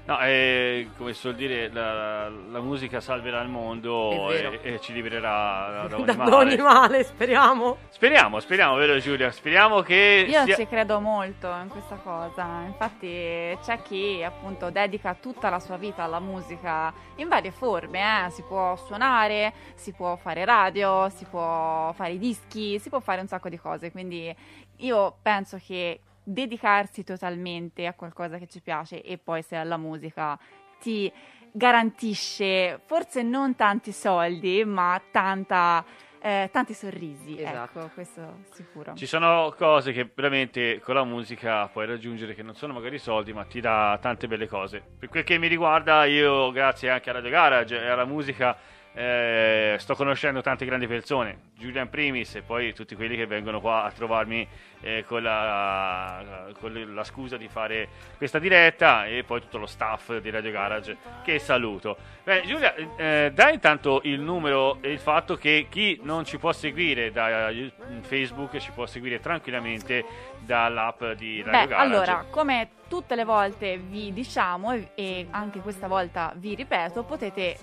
No, 0.05 0.19
eh, 0.21 0.89
come 0.97 1.13
si 1.13 1.21
suol 1.21 1.37
dire, 1.37 1.71
la, 1.73 2.29
la 2.29 2.61
musica 2.61 3.01
salverà 3.01 3.41
il 3.41 3.49
mondo 3.49 4.33
e, 4.33 4.59
e 4.61 4.81
ci 4.81 4.93
libererà 4.93 5.87
da, 5.87 5.87
da 5.87 5.97
ogni 5.97 6.05
Da 6.05 6.17
male. 6.17 6.35
ogni 6.35 6.57
male, 6.57 7.05
speriamo. 7.05 7.77
Speriamo, 7.91 8.41
speriamo, 8.41 8.75
vero 8.75 8.99
Giulia? 8.99 9.31
Speriamo 9.31 9.81
che 9.83 10.27
Io 10.29 10.43
sia... 10.45 10.57
ci 10.57 10.67
credo 10.67 10.99
molto 10.99 11.47
in 11.63 11.69
questa 11.69 11.95
cosa, 12.03 12.63
infatti 12.67 13.57
c'è 13.63 13.81
chi 13.83 14.25
appunto 14.25 14.71
dedica 14.71 15.15
tutta 15.15 15.49
la 15.51 15.61
sua 15.61 15.77
vita 15.77 16.03
alla 16.03 16.19
musica 16.19 16.93
in 17.17 17.29
varie 17.29 17.53
forme, 17.53 18.27
eh. 18.27 18.31
si 18.31 18.43
può 18.43 18.75
suonare, 18.75 19.53
si 19.75 19.93
può 19.93 20.17
fare 20.17 20.45
radio, 20.45 21.09
si 21.11 21.25
può 21.31 21.93
fare 21.93 22.15
i 22.15 22.19
dischi, 22.19 22.81
si 22.81 22.89
può 22.89 22.99
fare 22.99 23.21
un 23.21 23.29
sacco 23.29 23.49
di 23.49 23.59
cose, 23.59 23.93
quindi 23.93 24.35
io 24.79 25.15
penso 25.23 25.61
che 25.65 26.01
dedicarsi 26.25 27.05
totalmente 27.05 27.87
a 27.87 27.95
qualcosa 27.95 28.39
che 28.39 28.47
ci 28.47 28.61
piace 28.61 29.03
e 29.03 29.19
poi 29.19 29.43
se 29.43 29.57
alla 29.57 29.77
musica 29.77 30.39
ti 30.81 31.13
garantisce 31.53 32.81
forse 32.87 33.23
non 33.23 33.55
tanti 33.57 33.93
soldi, 33.93 34.65
ma 34.65 35.01
tanta, 35.11 35.85
eh, 36.21 36.49
tanti 36.53 36.75
sorrisi, 36.75 37.41
Esatto. 37.41 37.79
ecco, 37.81 37.91
questo 37.95 38.39
sicuro. 38.53 38.95
Ci 38.95 39.07
sono 39.07 39.53
cose 39.57 39.93
che 39.93 40.11
veramente 40.15 40.81
con 40.81 40.95
la 40.95 41.05
musica 41.05 41.67
puoi 41.69 41.87
raggiungere 41.87 42.35
che 42.35 42.43
non 42.43 42.55
sono 42.55 42.73
magari 42.73 42.99
soldi, 42.99 43.33
ma 43.33 43.45
ti 43.45 43.61
dà 43.61 43.99
tante 44.01 44.27
belle 44.29 44.47
cose. 44.47 44.83
Per 44.99 45.09
quel 45.09 45.25
che 45.25 45.39
mi 45.39 45.49
riguarda, 45.49 46.05
io 46.05 46.51
grazie 46.53 46.91
anche 46.91 47.11
a 47.11 47.15
Radio 47.15 47.31
Garage 47.31 47.77
e 47.77 47.89
alla 47.89 48.05
musica 48.07 48.57
eh, 48.95 49.77
sto 49.79 49.95
conoscendo 49.95 50.43
tante 50.43 50.67
grandi 50.67 50.87
persone, 50.87 51.51
Julian 51.57 51.89
Primis 51.89 52.35
e 52.37 52.43
poi 52.43 52.75
tutti 52.75 52.95
quelli 52.95 53.17
che 53.17 53.27
vengono 53.27 53.61
qua 53.61 53.85
a 53.85 53.91
trovarmi 53.91 54.47
eh, 54.83 55.05
con, 55.07 55.23
la, 55.23 56.49
con 56.61 56.95
la 56.95 57.05
scusa 57.05 57.37
di 57.37 57.49
fare 57.49 57.89
questa 58.17 58.39
diretta 58.39 59.07
e 59.07 59.25
poi 59.25 59.41
tutto 59.41 59.59
lo 59.59 59.67
staff 59.67 60.17
di 60.19 60.29
Radio 60.29 60.51
Garage 60.51 60.97
che 61.25 61.39
saluto. 61.39 61.97
Beh, 62.23 62.43
Giulia, 62.45 62.75
eh, 62.97 63.31
dai 63.33 63.55
intanto 63.55 64.01
il 64.05 64.21
numero 64.21 64.79
e 64.83 64.91
il 64.91 64.99
fatto 64.99 65.37
che 65.37 65.67
chi 65.71 65.99
non 66.03 66.25
ci 66.25 66.39
può 66.39 66.53
seguire 66.53 67.11
da 67.11 67.49
eh, 67.49 67.73
Facebook 68.03 68.59
ci 68.59 68.73
può 68.73 68.85
seguire 68.87 69.21
tranquillamente 69.21 70.05
dall'app 70.41 71.03
di 71.13 71.43
Radio 71.43 71.61
Beh, 71.61 71.67
Garage. 71.67 71.75
allora, 71.75 72.25
come 72.29 72.69
tutte 72.89 73.15
le 73.15 73.25
volte 73.25 73.79
vi 73.79 74.13
diciamo 74.13 74.91
e 74.95 75.27
anche 75.31 75.61
questa 75.61 75.87
volta 75.87 76.33
vi 76.37 76.55
ripeto, 76.55 77.05
potete 77.05 77.57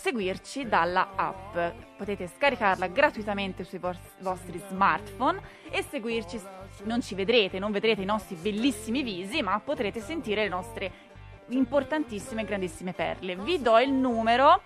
seguirci 0.00 0.66
dalla 0.66 1.10
app. 1.14 1.56
Potete 1.96 2.26
scaricarla 2.26 2.86
gratuitamente 2.86 3.64
sui 3.64 3.78
vos- 3.78 3.98
vostri 4.20 4.60
smartphone 4.68 5.40
e 5.70 5.82
seguirci. 5.82 6.40
Non 6.84 7.02
ci 7.02 7.14
vedrete, 7.14 7.58
non 7.58 7.70
vedrete 7.70 8.00
i 8.00 8.06
nostri 8.06 8.36
bellissimi 8.36 9.02
visi, 9.02 9.42
ma 9.42 9.60
potrete 9.60 10.00
sentire 10.00 10.44
le 10.44 10.48
nostre 10.48 10.92
importantissime 11.48 12.42
e 12.42 12.44
grandissime 12.46 12.94
perle. 12.94 13.36
Vi 13.36 13.60
do 13.60 13.78
il 13.78 13.92
numero 13.92 14.62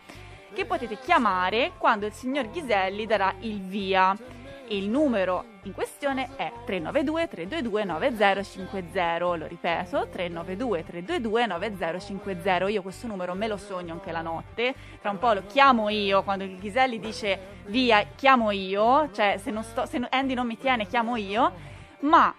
che 0.53 0.67
potete 0.67 0.99
chiamare 1.01 1.73
quando 1.79 2.07
il 2.07 2.13
signor 2.13 2.49
Ghiselli 2.51 3.05
darà 3.05 3.35
il 3.41 3.61
via. 3.61 4.17
E 4.67 4.77
il 4.79 4.89
numero 4.89 5.45
in 5.65 5.75
questione 5.75 6.31
è 6.37 6.51
392 6.65 7.29
322 7.29 7.85
9050. 7.85 9.19
Lo 9.19 9.47
ripeto, 9.47 10.09
392 10.09 10.85
322 10.85 11.47
9050. 11.47 12.69
Io 12.69 12.83
questo 12.83 13.07
numero 13.07 13.35
me 13.35 13.47
lo 13.47 13.57
sogno 13.57 13.93
anche 13.93 14.11
la 14.11 14.23
notte. 14.23 14.75
Tra 15.01 15.11
un 15.11 15.19
po' 15.19 15.35
lo 15.35 15.43
chiamo 15.47 15.91
io 15.91 16.23
quando 16.23 16.45
il 16.45 16.59
Ghiselli 16.59 16.99
dice 16.99 17.63
via, 17.67 18.07
chiamo 18.15 18.51
io, 18.51 19.11
cioè 19.13 19.39
se, 19.39 19.51
non 19.51 19.63
sto, 19.63 19.85
se 19.87 20.01
Andy 20.11 20.35
non 20.35 20.47
mi 20.47 20.57
tiene, 20.57 20.87
chiamo 20.87 21.17
io. 21.17 21.53
Ma 22.01 22.35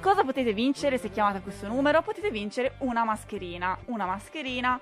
cosa 0.00 0.24
potete 0.24 0.52
vincere 0.52 0.98
se 0.98 1.10
chiamate 1.10 1.40
questo 1.40 1.68
numero? 1.68 2.02
Potete 2.02 2.30
vincere 2.30 2.74
una 2.78 3.04
mascherina, 3.04 3.78
una 3.86 4.04
mascherina 4.04 4.80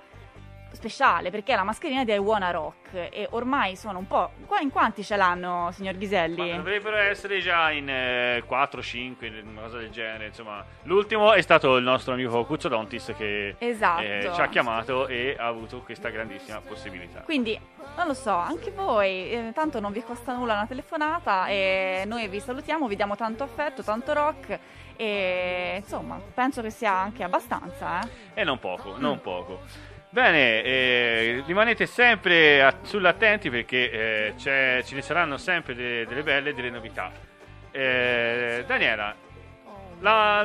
speciale 0.73 1.31
perché 1.31 1.53
è 1.53 1.57
la 1.57 1.63
mascherina 1.63 2.05
di 2.05 2.13
I 2.13 2.19
Wanna 2.19 2.51
Rock 2.51 2.95
e 2.95 3.27
ormai 3.31 3.77
sono 3.77 3.99
un 3.99 4.07
po'... 4.07 4.31
qua- 4.47 4.61
In 4.61 4.71
quanti 4.71 5.03
ce 5.05 5.17
l'hanno, 5.17 5.71
signor 5.73 5.95
Ma 5.95 5.99
Ghiselli? 5.99 6.57
dovrebbero 6.57 6.97
essere 6.97 7.41
già 7.41 7.71
in 7.71 7.87
4-5, 7.87 9.43
una 9.49 9.63
cosa 9.63 9.79
del 9.79 9.91
genere. 9.91 10.27
Insomma, 10.27 10.65
l'ultimo 10.85 11.33
è 11.33 11.41
stato 11.41 11.77
il 11.77 11.85
nostro 11.85 12.13
amico 12.15 12.45
Cuzzodontis 12.45 13.13
che 13.17 13.55
Esatto. 13.59 14.03
eh, 14.03 14.31
ci 14.35 14.41
ha 14.41 14.49
chiamato 14.49 15.07
e 15.07 15.37
ha 15.39 15.47
avuto 15.47 15.81
questa 15.81 16.09
grandissima 16.11 16.61
possibilità. 16.61 17.21
Quindi, 17.21 17.59
non 17.97 18.07
lo 18.07 18.15
so, 18.15 18.33
anche 18.35 18.71
voi, 18.71 19.31
eh, 19.31 19.51
tanto 19.55 19.81
non 19.81 19.93
vi 19.93 20.03
costa 20.03 20.35
nulla 20.35 20.55
una 20.55 20.67
telefonata 20.67 21.47
e 21.49 22.05
noi 22.07 22.29
vi 22.29 22.41
salutiamo, 22.41 22.87
vi 22.89 22.97
diamo 22.97 23.17
tanto 23.17 23.43
affetto, 23.43 23.83
tanto 23.83 24.13
rock 24.13 24.59
e 24.97 25.77
insomma, 25.83 26.21
penso 26.35 26.63
che 26.63 26.71
sia 26.71 26.93
anche 26.93 27.23
abbastanza, 27.25 28.01
eh. 28.01 28.41
E 28.41 28.45
non 28.45 28.59
poco, 28.59 28.95
non 28.99 29.21
poco. 29.21 29.61
Bene, 30.13 30.63
eh, 30.63 31.43
rimanete 31.47 31.87
sempre 31.87 32.63
a- 32.63 32.75
sull'attenti 32.83 33.49
perché 33.49 33.91
eh, 33.91 34.35
ce 34.37 34.85
ne 34.91 35.01
saranno 35.01 35.39
sempre 35.39 35.75
de- 35.75 36.05
delle 36.05 36.23
belle 36.23 36.51
e 36.51 36.53
delle 36.53 36.69
novità. 36.69 37.11
Eh, 37.71 38.63
Daniela, 38.67 39.15
la, 40.01 40.43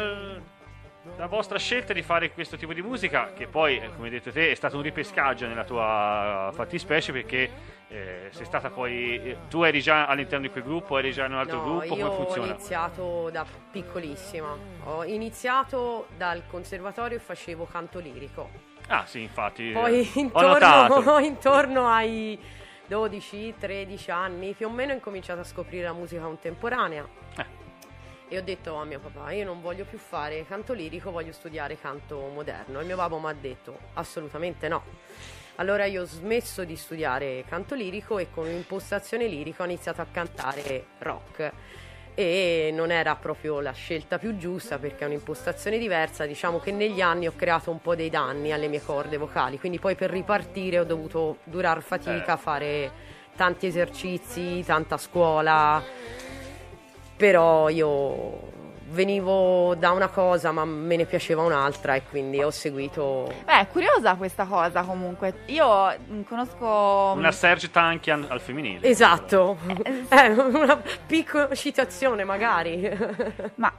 la 1.17 1.25
vostra 1.25 1.57
scelta 1.59 1.91
di 1.91 2.01
fare 2.01 2.31
questo 2.31 2.55
tipo 2.55 2.71
di 2.71 2.81
musica, 2.81 3.33
che 3.35 3.47
poi, 3.47 3.77
eh, 3.77 3.89
come 3.93 4.05
hai 4.05 4.11
detto 4.11 4.31
te, 4.31 4.51
è 4.51 4.55
stato 4.55 4.77
un 4.77 4.83
ripescaggio 4.83 5.45
nella 5.47 5.65
tua 5.65 6.49
fattispecie 6.53 7.11
perché 7.11 7.49
eh, 7.89 8.27
sei 8.31 8.45
stata 8.45 8.69
poi... 8.69 9.21
eh, 9.21 9.37
tu 9.49 9.63
eri 9.63 9.81
già 9.81 10.05
all'interno 10.05 10.45
di 10.45 10.49
quel 10.49 10.63
gruppo, 10.63 10.97
eri 10.97 11.11
già 11.11 11.25
in 11.25 11.33
un 11.33 11.39
altro 11.39 11.57
No, 11.57 11.63
gruppo, 11.63 11.83
io 11.83 11.89
come 11.89 12.03
ho 12.03 12.11
funziona? 12.23 12.51
iniziato 12.53 13.29
da 13.31 13.45
piccolissima. 13.69 14.57
Ho 14.85 15.03
iniziato 15.03 16.07
dal 16.15 16.43
conservatorio 16.47 17.17
e 17.17 17.19
facevo 17.19 17.65
canto 17.69 17.99
lirico. 17.99 18.66
Ah 18.87 19.05
sì, 19.05 19.21
infatti, 19.21 19.71
Poi 19.71 20.09
eh, 20.13 20.29
ho 20.31 20.41
notato. 20.47 20.95
intorno, 20.95 21.19
intorno 21.25 21.87
ai 21.87 22.39
12-13 22.89 24.11
anni 24.11 24.53
più 24.53 24.67
o 24.67 24.69
meno 24.69 24.91
ho 24.91 24.95
incominciato 24.95 25.41
a 25.41 25.43
scoprire 25.43 25.83
la 25.83 25.93
musica 25.93 26.21
contemporanea. 26.21 27.07
Eh. 27.37 27.45
E 28.29 28.37
ho 28.37 28.41
detto 28.41 28.75
a 28.75 28.83
mio 28.85 28.99
papà, 28.99 29.31
io 29.31 29.45
non 29.45 29.61
voglio 29.61 29.85
più 29.85 29.97
fare 29.97 30.45
canto 30.45 30.73
lirico, 30.73 31.11
voglio 31.11 31.31
studiare 31.31 31.79
canto 31.79 32.29
moderno. 32.33 32.79
E 32.79 32.83
mio 32.83 32.95
papà 32.97 33.17
mi 33.17 33.27
ha 33.27 33.33
detto, 33.33 33.77
assolutamente 33.93 34.67
no. 34.67 34.83
Allora 35.55 35.85
io 35.85 36.03
ho 36.03 36.05
smesso 36.05 36.63
di 36.63 36.75
studiare 36.75 37.43
canto 37.47 37.73
lirico 37.73 38.19
e 38.19 38.29
con 38.29 38.45
un'impostazione 38.45 39.25
lirica 39.27 39.63
ho 39.63 39.65
iniziato 39.65 40.01
a 40.01 40.07
cantare 40.11 40.85
rock. 40.99 41.51
E 42.19 42.71
non 42.73 42.89
era 42.89 43.15
proprio 43.15 43.59
la 43.61 43.73
scelta 43.73 44.17
più 44.17 44.37
giusta 44.37 44.79
perché 44.79 45.03
è 45.03 45.07
un'impostazione 45.07 45.77
diversa. 45.77 46.25
Diciamo 46.25 46.57
che 46.57 46.71
negli 46.71 46.99
anni 46.99 47.27
ho 47.27 47.33
creato 47.35 47.69
un 47.69 47.79
po' 47.79 47.93
dei 47.93 48.09
danni 48.09 48.51
alle 48.51 48.67
mie 48.67 48.81
corde 48.81 49.17
vocali, 49.17 49.59
quindi 49.59 49.77
poi 49.77 49.93
per 49.93 50.09
ripartire 50.09 50.79
ho 50.79 50.83
dovuto 50.83 51.37
durar 51.43 51.83
fatica, 51.83 52.33
Eh. 52.33 52.37
fare 52.37 52.91
tanti 53.35 53.67
esercizi, 53.67 54.63
tanta 54.65 54.97
scuola. 54.97 55.79
Però 57.15 57.69
io 57.69 58.55
venivo 58.89 59.75
da 59.75 59.91
una 59.91 60.07
cosa 60.07 60.51
ma 60.51 60.65
me 60.65 60.95
ne 60.95 61.05
piaceva 61.05 61.43
un'altra 61.43 61.95
e 61.95 62.03
quindi 62.03 62.41
ho 62.41 62.51
seguito... 62.51 63.31
Beh, 63.45 63.59
è 63.59 63.67
curiosa 63.67 64.15
questa 64.15 64.45
cosa 64.45 64.83
comunque. 64.83 65.41
Io 65.47 65.95
mm, 65.97 66.21
conosco... 66.23 67.13
Una 67.15 67.31
Serge 67.31 67.69
Tankian 67.69 68.25
al 68.29 68.41
femminile. 68.41 68.87
Esatto, 68.87 69.57
Eh, 69.67 70.05
eh, 70.09 70.29
una 70.29 70.81
piccola 71.05 71.53
citazione 71.53 72.23
magari. 72.23 72.89
Ma 73.55 73.71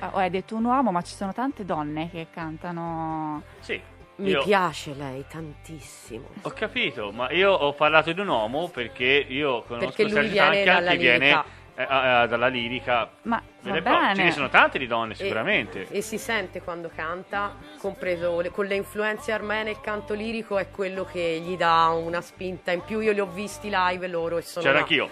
oh, 0.00 0.16
hai 0.16 0.30
detto 0.30 0.56
un 0.56 0.64
uomo, 0.64 0.90
ma 0.90 1.02
ci 1.02 1.14
sono 1.14 1.32
tante 1.32 1.64
donne 1.64 2.10
che 2.10 2.26
cantano. 2.32 3.42
Sì. 3.60 3.80
Mi 4.16 4.30
io- 4.30 4.42
piace 4.42 4.94
lei 4.94 5.24
tantissimo. 5.28 6.28
Ho 6.42 6.50
capito, 6.50 7.10
ma 7.12 7.30
io 7.32 7.52
ho 7.52 7.74
parlato 7.74 8.12
di 8.12 8.20
un 8.20 8.28
uomo 8.28 8.68
perché 8.68 9.26
io 9.28 9.62
conosco 9.62 9.92
Perché 9.94 10.12
Tankian 10.12 10.64
dalla 10.64 10.90
che 10.92 10.96
viene. 10.96 11.44
Eh, 11.76 11.82
eh, 11.82 12.26
dalla 12.28 12.48
lirica. 12.48 13.08
Ma 13.22 13.40
va 13.60 13.76
e 13.76 13.82
proprie. 13.82 14.06
Ce 14.08 14.12
bene. 14.14 14.24
ne 14.24 14.30
sono 14.32 14.48
tante 14.48 14.78
di 14.78 14.86
donne 14.86 15.12
E- 15.12 15.16
sicuramente. 15.16 15.86
E, 15.90 16.00
si 16.00 16.18
sente 16.18 16.62
quando 16.62 16.90
canta, 16.94 17.54
compreso 17.78 18.40
le- 18.40 18.50
con 18.50 18.64
le 18.66 18.74
influenze 18.76 19.30
armene, 19.32 19.70
il 19.70 19.80
canto 19.80 20.14
lirico 20.14 20.58
è 20.58 20.70
quello 20.70 21.04
che 21.04 21.40
gli 21.44 21.56
dà 21.56 21.88
una 21.88 22.20
spinta 22.20 22.72
in 22.72 22.82
più. 22.82 23.00
Io 23.00 23.12
li 23.12 23.20
ho 23.20 23.26
visti 23.26 23.68
live 23.70 24.06
loro 24.08 24.38
e 24.38 24.42
sono 24.42 24.64
C'era 24.64 24.78
una, 24.78 24.82
anch'io. 24.86 25.08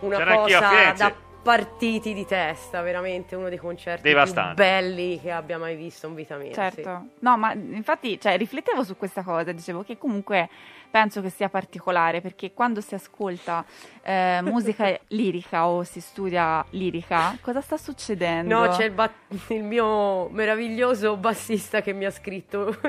una 0.00 0.16
C'era 0.16 0.30
anch'io 0.40 0.56
a 0.58 0.60
cosa 0.60 0.68
Firenze. 0.76 1.02
da 1.04 1.14
partiti 1.40 2.12
di 2.12 2.26
testa, 2.26 2.82
veramente 2.82 3.34
uno 3.36 3.48
dei 3.48 3.56
concerti 3.58 4.02
Devastante. 4.02 4.54
più 4.54 4.64
belli 4.64 5.20
che 5.20 5.30
abbia 5.30 5.56
mai 5.56 5.76
visto 5.76 6.06
in 6.08 6.14
vita 6.14 6.36
mia. 6.36 6.48
sì. 6.48 6.54
Certo. 6.54 7.06
No, 7.20 7.36
ma 7.38 7.52
infatti, 7.52 8.20
cioè, 8.20 8.36
riflettevo 8.36 8.82
su 8.82 8.96
questa 8.96 9.22
cosa, 9.22 9.52
dicevo 9.52 9.82
che 9.82 9.96
comunque 9.96 10.48
penso 10.90 11.20
che 11.20 11.30
sia 11.30 11.48
particolare 11.48 12.20
perché 12.20 12.52
quando 12.52 12.80
si 12.80 12.94
ascolta 12.94 13.64
eh, 14.02 14.40
musica 14.42 14.96
lirica 15.08 15.66
o 15.68 15.82
si 15.84 16.00
studia 16.00 16.64
lirica, 16.70 17.36
cosa 17.40 17.60
sta 17.60 17.76
succedendo? 17.76 18.58
No, 18.66 18.68
c'è 18.74 18.84
il, 18.84 18.90
ba- 18.92 19.10
il 19.48 19.62
mio 19.62 20.28
meraviglioso 20.30 21.16
bassista 21.16 21.80
che 21.82 21.92
mi 21.92 22.04
ha 22.04 22.10
scritto 22.10 22.74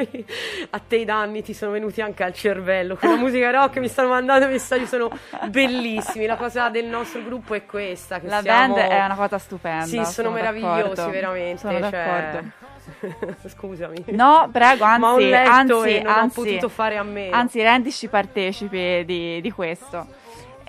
a 0.71 0.79
te 0.79 0.95
i 0.97 1.05
danni 1.05 1.41
ti 1.43 1.53
sono 1.53 1.71
venuti 1.71 2.01
anche 2.01 2.23
al 2.23 2.33
cervello 2.33 2.95
con 2.95 3.09
la 3.09 3.15
musica 3.21 3.49
rock 3.51 3.77
mi 3.77 3.87
stanno 3.87 4.09
mandando 4.09 4.47
messaggi 4.47 4.85
sono 4.85 5.09
bellissimi 5.49 6.25
la 6.25 6.35
cosa 6.37 6.69
del 6.69 6.85
nostro 6.85 7.23
gruppo 7.23 7.53
è 7.53 7.65
questa 7.65 8.19
che 8.19 8.27
La 8.27 8.41
siamo- 8.41 8.75
band 8.75 8.87
è 8.89 9.03
una 9.05 9.15
cosa 9.15 9.37
stupenda. 9.37 9.85
sì 9.85 10.03
sono, 10.05 10.31
meravigliosi 10.31 10.81
d'accordo. 10.95 11.09
veramente 11.09 11.57
Sono 11.59 11.79
cioè- 11.79 11.89
d'accordo. 11.89 12.49
scusami 13.47 14.05
No, 14.07 14.49
prego, 14.51 14.83
anzi, 14.83 15.33
anzi, 15.33 15.89
e 15.89 16.03
anzi, 16.05 16.39
ho 16.39 16.43
potuto 16.43 16.69
fare 16.69 16.97
a 16.97 17.03
meno 17.03 17.35
Anzi, 17.35 17.61
rendici 17.61 18.07
partecipi 18.07 19.03
di, 19.05 19.41
di 19.41 19.51
questo. 19.51 20.07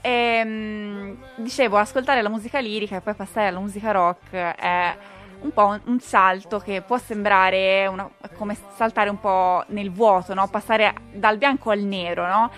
Ehm, 0.03 1.17
dicevo, 1.37 1.77
ascoltare 1.77 2.23
la 2.23 2.29
musica 2.29 2.59
lirica 2.59 2.97
e 2.97 3.01
poi 3.01 3.15
passare 3.15 3.49
alla 3.49 3.59
musica 3.61 3.91
rock 3.91 4.33
è 4.33 4.97
un 5.41 5.53
po' 5.53 5.67
un, 5.67 5.81
un 5.85 6.01
salto 6.01 6.59
che 6.59 6.83
può 6.83 6.99
sembrare 6.99 7.87
una- 7.87 8.09
come 8.35 8.57
saltare 8.77 9.11
un 9.11 9.21
po' 9.21 9.63
nel 9.69 9.91
vuoto, 9.91 10.35
no? 10.35 10.49
Passare 10.49 10.95
dal 11.13 11.39
bianco 11.39 11.71
al 11.71 11.81
nero, 11.81 12.27
no? 12.27 12.51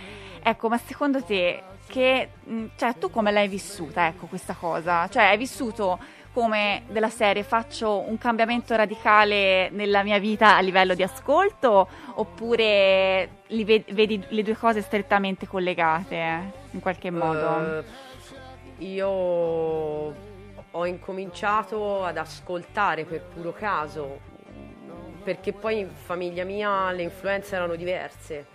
Ecco, 0.42 0.69
ma 0.69 0.78
secondo 0.78 1.23
te, 1.23 1.62
che, 1.87 2.28
mh, 2.45 2.64
cioè, 2.76 2.97
tu 2.99 3.11
come 3.11 3.31
l'hai 3.31 3.49
vissuta, 3.49 4.07
ecco, 4.07 4.26
questa 4.26 4.54
cosa? 4.59 5.09
Cioè, 5.09 5.25
hai 5.25 5.37
vissuto 5.37 5.99
come 6.33 6.85
della 6.89 7.11
serie 7.11 7.43
faccio 7.43 7.99
un 8.07 8.17
cambiamento 8.19 8.75
radicale 8.75 9.69
nella 9.71 10.03
mia 10.03 10.19
vita 10.19 10.57
a 10.57 10.61
livello 10.61 10.95
di 10.95 11.03
ascolto 11.03 11.87
oppure 12.15 13.29
li 13.49 13.65
ve- 13.65 13.85
vedi 13.91 14.25
le 14.29 14.43
due 14.43 14.57
cose 14.57 14.81
strettamente 14.81 15.47
collegate 15.47 16.15
eh, 16.15 16.39
in 16.71 16.81
qualche 16.81 17.11
modo? 17.11 17.79
Eh, 17.79 17.85
io 18.79 19.09
ho 20.75 20.87
incominciato 20.87 22.05
ad 22.05 22.16
ascoltare 22.16 23.05
per 23.05 23.23
puro 23.23 23.53
caso, 23.53 24.18
perché 25.23 25.53
poi 25.53 25.81
in 25.81 25.90
famiglia 25.90 26.45
mia 26.45 26.90
le 26.92 27.03
influenze 27.03 27.55
erano 27.55 27.75
diverse. 27.75 28.47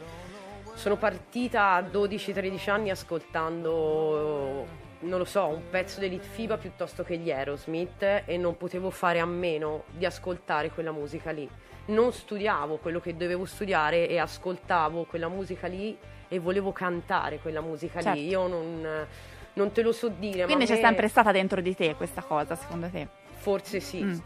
Sono 0.73 0.95
partita 0.95 1.73
a 1.73 1.81
12-13 1.81 2.69
anni 2.69 2.89
ascoltando, 2.89 4.65
non 4.99 5.19
lo 5.19 5.25
so, 5.25 5.47
un 5.47 5.61
pezzo 5.69 5.99
dell'Elite 5.99 6.27
FIBA 6.27 6.57
piuttosto 6.57 7.03
che 7.03 7.17
gli 7.17 7.31
Aerosmith 7.31 8.23
e 8.25 8.37
non 8.37 8.57
potevo 8.57 8.89
fare 8.89 9.19
a 9.19 9.25
meno 9.25 9.83
di 9.91 10.05
ascoltare 10.05 10.69
quella 10.71 10.91
musica 10.91 11.31
lì. 11.31 11.47
Non 11.87 12.11
studiavo 12.11 12.77
quello 12.77 12.99
che 12.99 13.15
dovevo 13.15 13.45
studiare 13.45 14.07
e 14.07 14.17
ascoltavo 14.17 15.05
quella 15.05 15.27
musica 15.27 15.67
lì 15.67 15.97
e 16.27 16.39
volevo 16.39 16.71
cantare 16.71 17.39
quella 17.39 17.61
musica 17.61 18.01
Certo. 18.01 18.19
lì. 18.19 18.27
Io 18.27 18.47
non, 18.47 19.05
non 19.53 19.71
te 19.71 19.81
lo 19.81 19.91
so 19.91 20.07
dire. 20.09 20.45
Quindi 20.45 20.63
ma 20.63 20.69
c'è 20.69 20.75
me 20.75 20.87
sempre 20.87 21.07
stata 21.07 21.31
dentro 21.31 21.61
di 21.61 21.75
te 21.75 21.95
questa 21.95 22.21
cosa, 22.21 22.55
secondo 22.55 22.89
te? 22.89 23.07
Forse 23.35 23.79
sì. 23.79 24.03
Mm, 24.03 24.17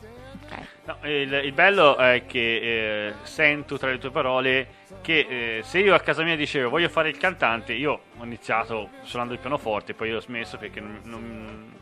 No, 0.83 0.97
il, 1.03 1.31
il 1.45 1.51
bello 1.53 1.95
è 1.97 2.23
che 2.25 3.07
eh, 3.09 3.13
sento 3.23 3.77
tra 3.77 3.89
le 3.91 3.97
tue 3.99 4.09
parole 4.11 4.67
che 5.01 5.57
eh, 5.59 5.63
se 5.63 5.79
io 5.79 5.93
a 5.93 5.99
casa 5.99 6.23
mia 6.23 6.35
dicevo 6.35 6.69
voglio 6.69 6.89
fare 6.89 7.09
il 7.09 7.17
cantante, 7.17 7.73
io 7.73 8.01
ho 8.17 8.23
iniziato 8.23 8.89
suonando 9.03 9.33
il 9.33 9.39
pianoforte, 9.39 9.93
poi 9.93 10.13
ho 10.13 10.19
smesso 10.19 10.57
perché 10.57 10.79
non, 10.79 10.99
non- 11.03 11.73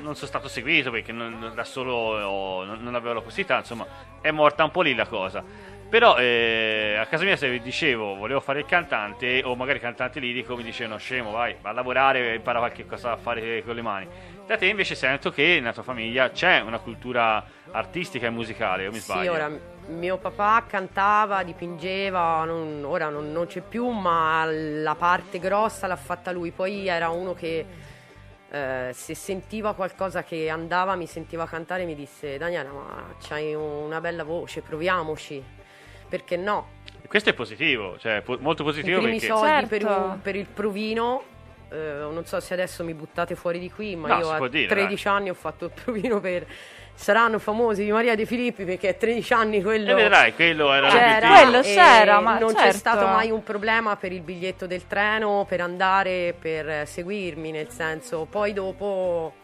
non 0.00 0.14
sono 0.14 0.26
stato 0.28 0.48
seguito, 0.48 0.90
perché 0.90 1.12
non- 1.12 1.52
da 1.54 1.64
solo 1.64 1.92
ho- 1.94 2.64
non, 2.64 2.82
non 2.82 2.94
avevo 2.94 3.14
la 3.14 3.20
possibilità, 3.20 3.58
insomma 3.58 3.86
è 4.20 4.30
morta 4.30 4.64
un 4.64 4.70
po' 4.70 4.82
lì 4.82 4.94
la 4.94 5.06
cosa. 5.06 5.42
Però 5.88 6.18
eh, 6.18 6.96
a 6.98 7.06
casa 7.06 7.24
mia 7.24 7.36
se 7.36 7.60
dicevo 7.60 8.16
volevo 8.16 8.40
fare 8.40 8.58
il 8.60 8.66
cantante 8.66 9.40
o 9.42 9.54
magari 9.56 9.80
cantante 9.80 10.20
lirico 10.20 10.54
mi 10.54 10.62
dicevano 10.62 10.98
scemo 10.98 11.30
vai, 11.30 11.56
va 11.62 11.70
a 11.70 11.72
lavorare 11.72 12.32
e 12.32 12.34
impara 12.34 12.58
qualche 12.58 12.84
cosa 12.84 13.12
a 13.12 13.16
fare 13.16 13.62
con 13.64 13.74
le 13.74 13.82
mani. 13.82 14.06
Da 14.48 14.56
te 14.56 14.64
invece 14.64 14.94
sento 14.94 15.30
che 15.30 15.58
nella 15.60 15.74
tua 15.74 15.82
famiglia 15.82 16.30
c'è 16.30 16.60
una 16.60 16.78
cultura 16.78 17.44
artistica 17.70 18.28
e 18.28 18.30
musicale, 18.30 18.86
o 18.86 18.90
mi 18.90 18.96
Sì, 18.96 19.02
sbaglio? 19.02 19.32
ora 19.32 19.50
mio 19.88 20.16
papà 20.16 20.64
cantava, 20.66 21.42
dipingeva, 21.42 22.44
non- 22.44 22.82
ora 22.82 23.10
non, 23.10 23.30
non 23.30 23.44
c'è 23.44 23.60
più, 23.60 23.88
ma 23.90 24.46
la 24.46 24.94
parte 24.94 25.38
grossa 25.38 25.86
l'ha 25.86 25.96
fatta 25.96 26.30
lui. 26.32 26.50
Poi 26.50 26.86
era 26.86 27.10
uno 27.10 27.34
che 27.34 27.66
eh, 28.50 28.90
se 28.94 29.14
sentiva 29.14 29.74
qualcosa 29.74 30.22
che 30.22 30.48
andava, 30.48 30.94
mi 30.94 31.06
sentiva 31.06 31.44
cantare, 31.46 31.84
mi 31.84 31.94
disse 31.94 32.38
Daniela, 32.38 32.70
ma 32.72 33.04
c'hai 33.20 33.52
una 33.54 34.00
bella 34.00 34.24
voce, 34.24 34.62
proviamoci. 34.62 35.44
Perché 36.08 36.38
no? 36.38 36.68
Questo 37.06 37.28
è 37.28 37.34
positivo, 37.34 37.98
cioè 37.98 38.22
po- 38.22 38.38
molto 38.40 38.62
I 38.62 38.64
positivo 38.64 39.00
primi 39.02 39.18
perché... 39.20 39.26
soldi 39.26 39.46
Certo. 39.50 39.68
per, 39.68 39.84
un- 39.84 40.20
per 40.22 40.36
il 40.36 40.46
provino. 40.46 41.36
Eh, 41.70 41.98
non 42.10 42.24
so 42.24 42.40
se 42.40 42.54
adesso 42.54 42.82
mi 42.84 42.94
buttate 42.94 43.34
fuori 43.34 43.58
di 43.58 43.70
qui, 43.70 43.96
ma 43.96 44.08
No, 44.08 44.18
io 44.20 44.30
a 44.30 44.48
dire, 44.48 44.66
13 44.68 45.08
anni 45.08 45.30
ho 45.30 45.34
fatto 45.34 45.66
il 45.66 45.70
provino 45.70 46.20
per. 46.20 46.46
Saranno 46.94 47.38
famosi 47.38 47.84
di 47.84 47.92
Maria 47.92 48.16
De 48.16 48.26
Filippi 48.26 48.64
perché 48.64 48.88
a 48.88 48.92
13 48.92 49.32
anni 49.32 49.62
quello. 49.62 49.92
E 49.92 49.94
vedrai, 49.94 50.34
quello 50.34 50.72
era 50.72 50.88
C'era, 50.88 51.04
l'obiettivo. 51.04 51.32
Quello 51.32 51.60
c'era, 51.62 52.20
ma 52.20 52.38
non 52.40 52.52
c'è 52.54 52.60
certo. 52.60 52.76
stato 52.76 53.06
mai 53.06 53.30
un 53.30 53.44
problema 53.44 53.94
per 53.94 54.10
il 54.10 54.20
biglietto 54.20 54.66
del 54.66 54.88
treno, 54.88 55.46
per 55.48 55.60
andare, 55.60 56.34
per 56.36 56.68
eh, 56.68 56.86
seguirmi, 56.86 57.52
nel 57.52 57.70
senso, 57.70 58.26
poi 58.28 58.52
dopo 58.52 59.34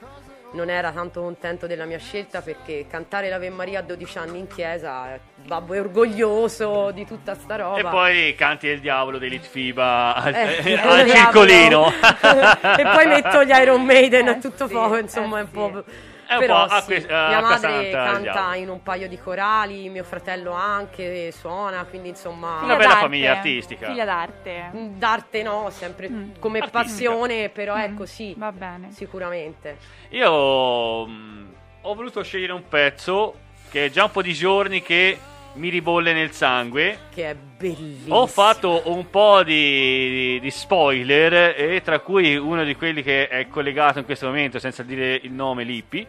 non 0.55 0.71
era 0.71 0.91
tanto 0.93 1.21
contento 1.21 1.67
della 1.67 1.85
mia 1.85 1.99
scelta 1.99 2.41
perché 2.41 2.87
cantare 2.89 3.29
l'Ave 3.29 3.51
Maria 3.51 3.81
a 3.81 3.83
12 3.83 4.19
anni 4.19 4.39
in 4.39 4.47
chiesa, 4.47 5.19
babbo 5.47 5.75
è 5.75 5.81
orgoglioso 5.81 6.91
di 6.93 7.05
tutta 7.05 7.35
sta 7.35 7.57
roba. 7.57 7.79
E 7.79 7.83
poi 7.85 8.35
canti 8.35 8.69
il 8.69 8.81
diavolo 8.81 9.19
dei 9.19 9.31
Litfiba 9.31 10.15
al, 10.15 10.35
Eh, 10.35 10.61
eh, 10.65 10.75
al 10.81 11.09
circolino. 11.09 11.89
e 11.93 12.83
poi 12.83 13.07
metto 13.07 13.45
gli 13.45 13.51
Iron 13.51 13.85
Maiden 13.85 14.29
a 14.29 14.37
Eh, 14.37 14.39
tutto 14.39 14.67
sì, 14.67 14.73
fuoco, 14.73 14.97
insomma, 14.97 15.39
eh, 15.39 15.41
è 15.41 15.45
un 15.45 15.51
po'. 15.51 15.71
sì. 15.71 15.77
Un 15.77 15.83
Però 16.27 16.67
po' 16.67 16.73
a 16.73 16.81
sì, 16.81 16.95
a 17.09 17.29
mia 17.29 17.41
madre 17.41 17.91
canta 17.91 18.21
diavolo. 18.21 18.55
in 18.55 18.69
un 18.69 18.83
paio 18.83 19.09
di 19.09 19.19
corali, 19.19 19.89
mio 19.89 20.05
fratello 20.05 20.53
anche 20.53 21.31
suona, 21.33 21.85
quindi 21.85 22.09
insomma 22.09 22.61
Una 22.63 22.77
bella 22.77 22.89
d'arte. 22.89 23.01
famiglia 23.03 23.33
artistica. 23.33 23.87
Figlia 23.87 24.05
d'arte. 24.05 24.71
d'arte 24.73 25.43
no, 25.43 25.69
sempre 25.71 26.09
Mm. 26.09 26.31
come 26.39 26.59
Artistica. 26.59 26.83
passione, 26.83 27.49
però 27.49 27.77
Mm, 27.77 27.81
ecco 27.81 28.07
sì, 28.07 28.35
Va 28.37 28.53
bene. 28.53 28.91
sicuramente. 28.93 29.79
Io 30.11 31.07
mh, 31.07 31.53
ho 31.83 31.95
voluto 31.95 32.23
scegliere 32.23 32.53
un 32.53 32.67
pezzo 32.69 33.35
che 33.71 33.87
è 33.87 33.91
già 33.91 34.05
un 34.05 34.11
po' 34.11 34.23
di 34.23 34.33
giorni 34.33 34.83
che 34.83 35.19
mi 35.55 35.69
ribolle 35.69 36.13
nel 36.13 36.33
sangue. 36.33 36.99
Che 37.13 37.31
è 37.31 37.35
bellissimo. 37.35 38.17
Ho 38.17 38.27
fatto 38.27 38.83
un 38.87 39.09
po' 39.11 39.43
di, 39.43 40.39
di 40.41 40.51
spoiler, 40.51 41.55
e 41.57 41.81
tra 41.83 42.01
cui 42.01 42.37
uno 42.37 42.65
di 42.65 42.75
quelli 42.77 43.03
che 43.03 43.29
è 43.29 43.49
collegato 43.49 43.99
in 43.99 44.05
questo 44.05 44.27
momento, 44.27 44.59
senza 44.59 44.83
dire 44.83 45.19
il 45.23 45.33
nome, 45.33 45.65
Lippi. 45.65 46.07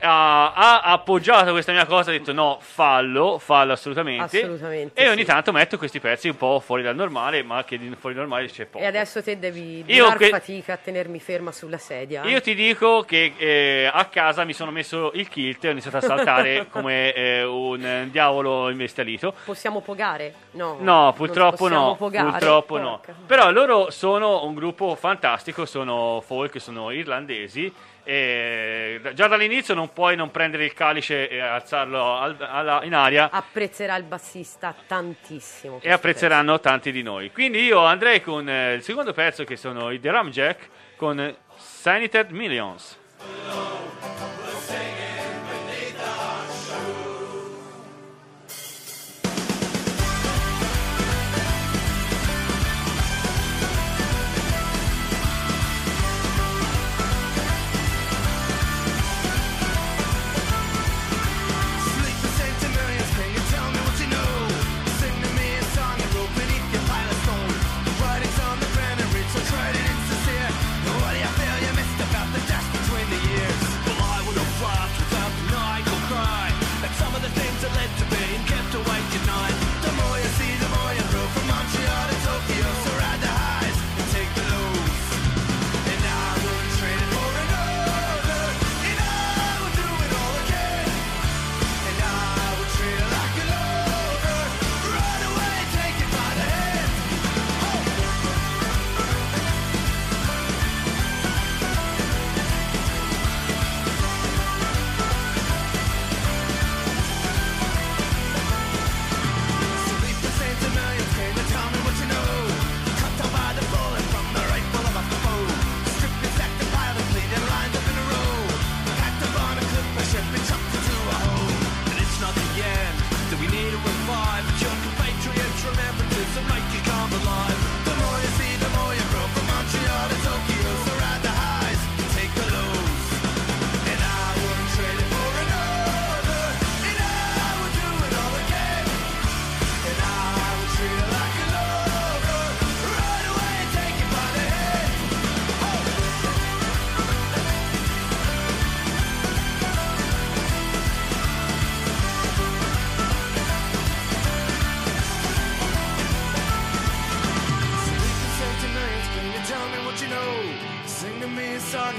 Ha, 0.00 0.52
ha 0.52 0.82
appoggiato 0.82 1.52
questa 1.52 1.72
mia 1.72 1.86
cosa, 1.86 2.10
ha 2.10 2.12
detto 2.12 2.32
no, 2.32 2.58
fallo, 2.60 3.38
fallo 3.38 3.72
assolutamente. 3.72 4.38
Assolutamente, 4.42 5.00
E 5.00 5.08
ogni 5.08 5.20
sì. 5.20 5.24
tanto 5.26 5.52
metto 5.52 5.78
questi 5.78 6.00
pezzi 6.00 6.28
un 6.28 6.36
po' 6.36 6.60
fuori 6.60 6.82
dal 6.82 6.94
normale, 6.94 7.42
ma 7.42 7.64
che 7.64 7.78
fuori 7.98 8.14
dal 8.14 8.26
normale 8.26 8.48
c'è 8.48 8.66
poco. 8.66 8.82
E 8.84 8.86
adesso 8.86 9.22
te 9.22 9.38
devi 9.38 9.82
Io 9.86 10.06
far 10.06 10.16
que- 10.16 10.28
fatica 10.28 10.72
a 10.74 10.76
tenermi 10.76 11.20
ferma 11.20 11.52
sulla 11.52 11.78
sedia. 11.78 12.22
eh. 12.22 12.28
Io 12.30 12.40
ti 12.40 12.54
dico 12.54 13.02
che 13.02 13.32
eh, 13.36 13.90
a 13.92 14.04
casa 14.06 14.44
mi 14.44 14.52
sono 14.52 14.70
messo 14.70 15.10
il 15.14 15.28
kilt 15.28 15.64
e 15.64 15.68
ho 15.68 15.72
iniziato 15.72 15.96
a 15.98 16.00
saltare 16.02 16.66
come 16.70 17.12
eh, 17.12 17.42
un 17.44 17.82
eh, 17.84 18.08
diavolo 18.10 18.68
imbestialito. 18.70 19.34
Possiamo 19.44 19.80
pogare? 19.80 20.34
No. 20.52 20.76
No, 20.80 21.04
No, 21.04 21.12
purtroppo 21.12 21.68
no. 21.68 21.94
pogare. 21.96 22.30
Purtroppo 22.30 22.78
no. 22.78 22.98
Porca. 23.04 23.14
Però 23.26 23.50
loro 23.50 23.90
sono 23.90 24.44
un 24.44 24.54
gruppo 24.54 24.94
fantastico, 24.96 25.64
sono 25.66 26.22
folk, 26.24 26.60
sono 26.60 26.90
irlandesi. 26.90 27.72
E 28.04 29.00
già 29.14 29.26
dall'inizio 29.28 29.74
non 29.74 29.92
puoi 29.92 30.14
non 30.14 30.30
prendere 30.30 30.64
il 30.66 30.74
calice 30.74 31.28
e 31.28 31.40
alzarlo 31.40 32.16
al- 32.18 32.36
alla- 32.40 32.84
in 32.84 32.94
aria 32.94 33.30
Apprezzerà 33.30 33.96
il 33.96 34.04
bassista 34.04 34.74
tantissimo. 34.86 35.78
e 35.82 35.90
apprezzeranno 35.90 36.60
tanti 36.60 36.92
di 36.92 37.02
noi. 37.02 37.32
Quindi 37.32 37.62
io 37.64 37.82
andrei 37.84 38.20
con 38.22 38.48
eh, 38.48 38.74
il 38.74 38.82
secondo 38.82 39.12
pezzo 39.12 39.44
che 39.44 39.56
sono 39.56 39.90
i 39.90 39.98
The 40.00 40.10
Ramjack 40.10 40.68
con 40.96 41.18
eh, 41.18 41.36
Sanited 41.56 42.30
Millions. 42.30 42.98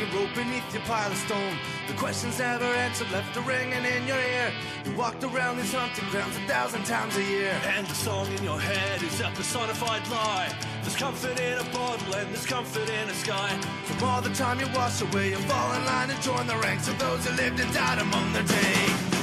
A 0.05 0.11
song 0.11 0.27
beneath 0.35 0.73
your 0.73 0.83
pile 0.83 1.11
of 1.11 1.17
stone. 1.17 1.57
The 1.87 1.93
questions 1.93 2.39
never 2.39 2.65
answered, 2.65 3.11
left 3.11 3.35
a 3.37 3.41
ringing 3.41 3.85
in 3.85 4.07
your 4.07 4.17
ear. 4.17 4.51
You 4.85 4.95
walked 4.95 5.23
around 5.23 5.57
these 5.57 5.73
haunted 5.73 6.03
grounds 6.09 6.35
a 6.37 6.41
thousand 6.41 6.83
times 6.85 7.15
a 7.17 7.23
year. 7.23 7.53
And 7.75 7.87
the 7.87 7.95
song 7.95 8.27
in 8.31 8.43
your 8.43 8.59
head 8.59 9.01
is 9.01 9.19
a 9.21 9.31
personified 9.35 10.07
lie. 10.09 10.53
There's 10.81 10.95
comfort 10.95 11.39
in 11.39 11.57
a 11.57 11.63
bottle 11.71 12.15
and 12.15 12.29
there's 12.29 12.45
comfort 12.45 12.89
in 12.89 13.07
the 13.07 13.13
sky. 13.13 13.49
From 13.85 14.09
all 14.09 14.21
the 14.21 14.33
time 14.33 14.59
you 14.59 14.67
wash 14.75 15.01
away, 15.01 15.29
you 15.31 15.37
fall 15.37 15.73
in 15.73 15.85
line 15.85 16.09
and 16.09 16.21
join 16.21 16.47
the 16.47 16.57
ranks 16.57 16.87
of 16.87 16.97
those 16.99 17.25
who 17.25 17.35
lived 17.35 17.59
and 17.59 17.73
died 17.73 17.99
among 17.99 18.33
the 18.33 18.43
day. 18.43 19.14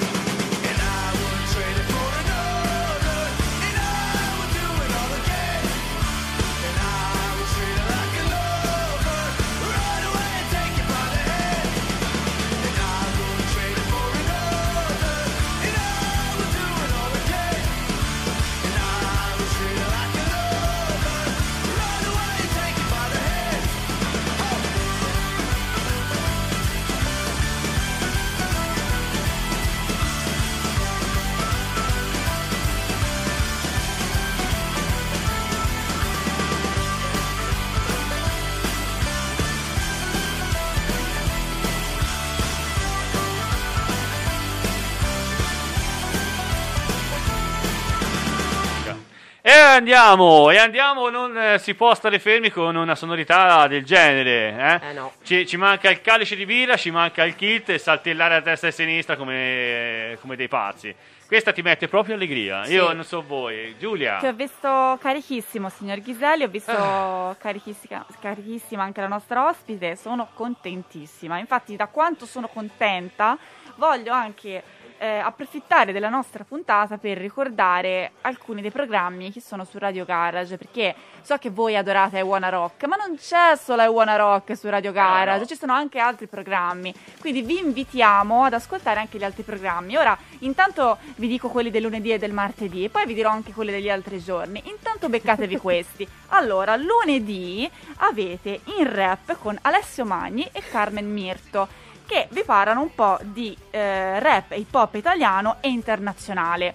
Andiamo, 49.72 50.50
e 50.50 50.58
andiamo, 50.58 51.08
non 51.08 51.36
eh, 51.36 51.58
si 51.58 51.74
può 51.74 51.94
stare 51.94 52.18
fermi 52.18 52.50
con 52.50 52.76
una 52.76 52.94
sonorità 52.94 53.66
del 53.66 53.84
genere. 53.84 54.80
Eh? 54.82 54.88
Eh 54.90 54.92
no. 54.92 55.12
ci, 55.24 55.46
ci 55.46 55.56
manca 55.56 55.90
il 55.90 56.00
calice 56.00 56.36
di 56.36 56.44
birra, 56.46 56.76
ci 56.76 56.90
manca 56.90 57.24
il 57.24 57.34
kit 57.34 57.70
e 57.70 57.78
saltellare 57.78 58.36
a 58.36 58.40
destra 58.40 58.68
e 58.68 58.70
a 58.70 58.74
sinistra 58.74 59.16
come, 59.16 60.16
come 60.20 60.36
dei 60.36 60.48
pazzi. 60.48 60.94
Questa 61.26 61.52
ti 61.52 61.62
mette 61.62 61.88
proprio 61.88 62.14
allegria. 62.14 62.64
Sì. 62.64 62.74
Io 62.74 62.92
non 62.92 63.04
so 63.04 63.24
voi. 63.26 63.74
Giulia. 63.78 64.18
Ti 64.18 64.26
ho 64.26 64.34
visto 64.34 64.98
carichissimo, 65.00 65.70
signor 65.70 66.00
Ghiselli, 66.00 66.44
ho 66.44 66.48
visto 66.48 66.72
Ah. 66.72 67.34
carichissima, 67.38 68.04
carichissima 68.20 68.82
anche 68.82 69.00
la 69.00 69.08
nostra 69.08 69.46
ospite, 69.48 69.96
sono 69.96 70.28
contentissima. 70.34 71.38
Infatti, 71.38 71.74
da 71.74 71.86
quanto 71.86 72.26
sono 72.26 72.48
contenta, 72.48 73.38
voglio 73.76 74.12
anche 74.12 74.62
eh, 75.02 75.18
approfittare 75.18 75.90
della 75.90 76.08
nostra 76.08 76.44
puntata 76.44 76.96
per 76.96 77.18
ricordare 77.18 78.12
alcuni 78.20 78.60
dei 78.60 78.70
programmi 78.70 79.32
che 79.32 79.40
sono 79.40 79.64
su 79.64 79.76
Radio 79.78 80.04
Garage, 80.04 80.56
perché 80.56 80.94
so 81.22 81.36
che 81.38 81.50
voi 81.50 81.76
adorate 81.76 82.20
I 82.20 82.22
Wanna 82.22 82.50
Rock, 82.50 82.84
ma 82.84 82.94
non 82.94 83.16
c'è 83.16 83.56
solo 83.56 83.82
I 83.82 83.88
Wanna 83.88 84.14
Rock 84.14 84.56
su 84.56 84.68
Radio 84.68 84.92
Garage, 84.92 85.40
no. 85.40 85.46
ci 85.46 85.56
sono 85.56 85.72
anche 85.72 85.98
altri 85.98 86.28
programmi, 86.28 86.94
quindi 87.18 87.42
vi 87.42 87.58
invitiamo 87.58 88.44
ad 88.44 88.52
ascoltare 88.52 89.00
anche 89.00 89.18
gli 89.18 89.24
altri 89.24 89.42
programmi. 89.42 89.96
Ora, 89.96 90.16
intanto 90.40 90.98
vi 91.16 91.26
dico 91.26 91.48
quelli 91.48 91.70
del 91.70 91.82
lunedì 91.82 92.12
e 92.12 92.18
del 92.18 92.32
martedì, 92.32 92.84
e 92.84 92.88
poi 92.88 93.04
vi 93.04 93.14
dirò 93.14 93.30
anche 93.30 93.52
quelli 93.52 93.72
degli 93.72 93.90
altri 93.90 94.20
giorni. 94.20 94.62
Intanto 94.66 95.08
beccatevi 95.08 95.56
questi. 95.58 96.06
Allora, 96.28 96.76
lunedì 96.76 97.68
avete 97.96 98.60
in 98.76 98.88
rap 98.94 99.36
con 99.40 99.58
Alessio 99.62 100.04
Magni 100.04 100.48
e 100.52 100.62
Carmen 100.70 101.12
Mirto 101.12 101.90
che 102.12 102.28
vi 102.30 102.44
parlano 102.44 102.82
un 102.82 102.94
po' 102.94 103.18
di 103.22 103.56
eh, 103.70 104.20
rap 104.20 104.52
e 104.52 104.58
hip 104.58 104.74
hop 104.74 104.96
italiano 104.96 105.56
e 105.60 105.70
internazionale. 105.70 106.74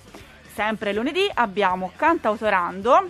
Sempre 0.52 0.94
lunedì 0.94 1.30
abbiamo 1.32 1.92
Cantautorando. 1.96 3.10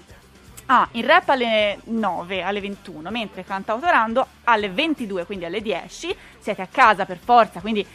Ah, 0.66 0.86
in 0.92 1.06
rap 1.06 1.30
alle 1.30 1.80
9, 1.86 2.44
alle 2.44 2.60
21, 2.60 3.10
mentre 3.12 3.46
Cantautorando 3.46 4.28
alle 4.44 4.70
22, 4.70 5.26
quindi 5.26 5.46
alle 5.46 5.62
10. 5.62 6.14
Siete 6.38 6.62
a 6.62 6.68
casa 6.70 7.06
per 7.06 7.18
forza, 7.18 7.62
quindi 7.62 7.88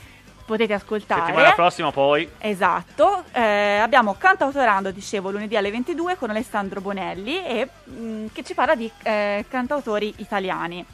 potete 0.47 0.73
ascoltare. 0.73 1.27
Settimana 1.27 1.53
prossima 1.53 1.93
poi. 1.93 2.27
Esatto, 2.39 3.25
eh, 3.33 3.77
abbiamo 3.77 4.15
Cantautorando, 4.15 4.91
dicevo, 4.93 5.31
lunedì 5.31 5.59
alle 5.59 5.71
22 5.71 6.17
con 6.17 6.31
Alessandro 6.31 6.81
Bonelli 6.81 7.45
e, 7.45 7.69
mh, 7.85 8.27
che 8.33 8.43
ci 8.43 8.55
parla 8.55 8.75
di 8.75 8.91
eh, 9.03 9.45
cantautori 9.47 10.15
italiani. 10.17 10.87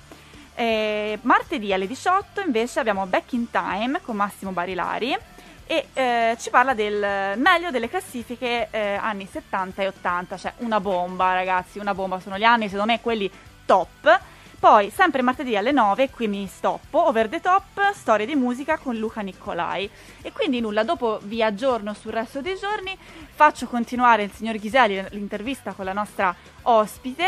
Eh, 0.60 1.20
martedì 1.22 1.72
alle 1.72 1.86
18 1.86 2.40
invece 2.40 2.80
abbiamo 2.80 3.06
Back 3.06 3.32
in 3.34 3.48
Time 3.48 4.00
con 4.02 4.16
Massimo 4.16 4.50
Barilari 4.50 5.16
e 5.64 5.86
eh, 5.92 6.36
ci 6.36 6.50
parla 6.50 6.74
del 6.74 7.38
meglio 7.38 7.70
delle 7.70 7.88
classifiche 7.88 8.66
eh, 8.72 8.94
anni 8.94 9.28
70 9.30 9.82
e 9.82 9.86
80, 9.86 10.36
cioè 10.36 10.52
una 10.56 10.80
bomba 10.80 11.32
ragazzi, 11.32 11.78
una 11.78 11.94
bomba, 11.94 12.18
sono 12.18 12.36
gli 12.38 12.42
anni 12.42 12.68
secondo 12.68 12.90
me 12.90 13.00
quelli 13.00 13.30
top. 13.66 14.20
Poi, 14.58 14.90
sempre 14.90 15.22
martedì 15.22 15.56
alle 15.56 15.70
9, 15.70 16.10
qui 16.10 16.26
mi 16.26 16.44
stoppo, 16.48 17.06
Over 17.06 17.28
the 17.28 17.40
Top, 17.40 17.92
storie 17.92 18.26
di 18.26 18.34
musica 18.34 18.78
con 18.78 18.96
Luca 18.96 19.20
Nicolai. 19.20 19.88
E 20.22 20.32
quindi 20.32 20.58
nulla, 20.58 20.82
dopo 20.82 21.20
vi 21.22 21.40
aggiorno 21.40 21.94
sul 21.94 22.10
resto 22.10 22.40
dei 22.40 22.56
giorni, 22.58 22.98
faccio 23.32 23.68
continuare 23.68 24.24
il 24.24 24.32
signor 24.32 24.56
Ghiselli 24.56 25.04
l'intervista 25.10 25.72
con 25.74 25.84
la 25.84 25.92
nostra 25.92 26.34
ospite 26.62 27.26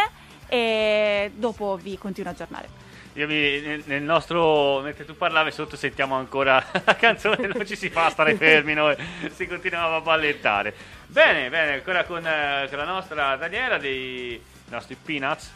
e 0.48 1.30
dopo 1.36 1.78
vi 1.80 1.96
continuo 1.96 2.30
a 2.30 2.34
aggiornare. 2.34 2.89
Io 3.14 3.26
mi, 3.26 3.82
nel, 3.86 4.02
nostro. 4.02 4.80
Mentre 4.80 5.04
tu 5.04 5.16
parlavi 5.16 5.50
sotto 5.50 5.76
sentiamo 5.76 6.14
ancora 6.14 6.64
la 6.84 6.94
canzone, 6.96 7.48
non 7.48 7.66
ci 7.66 7.76
si 7.76 7.90
fa 7.90 8.08
stare 8.10 8.36
fermi, 8.36 8.74
noi 8.74 8.96
si 9.32 9.46
continuava 9.46 9.96
a 9.96 10.00
ballettare. 10.00 10.74
Bene, 11.06 11.50
bene, 11.50 11.74
ancora 11.74 12.04
con, 12.04 12.24
eh, 12.24 12.66
con 12.68 12.78
la 12.78 12.84
nostra 12.84 13.36
Daniela 13.36 13.78
dei 13.78 14.40
nostri 14.68 14.94
Peanuts, 14.94 15.52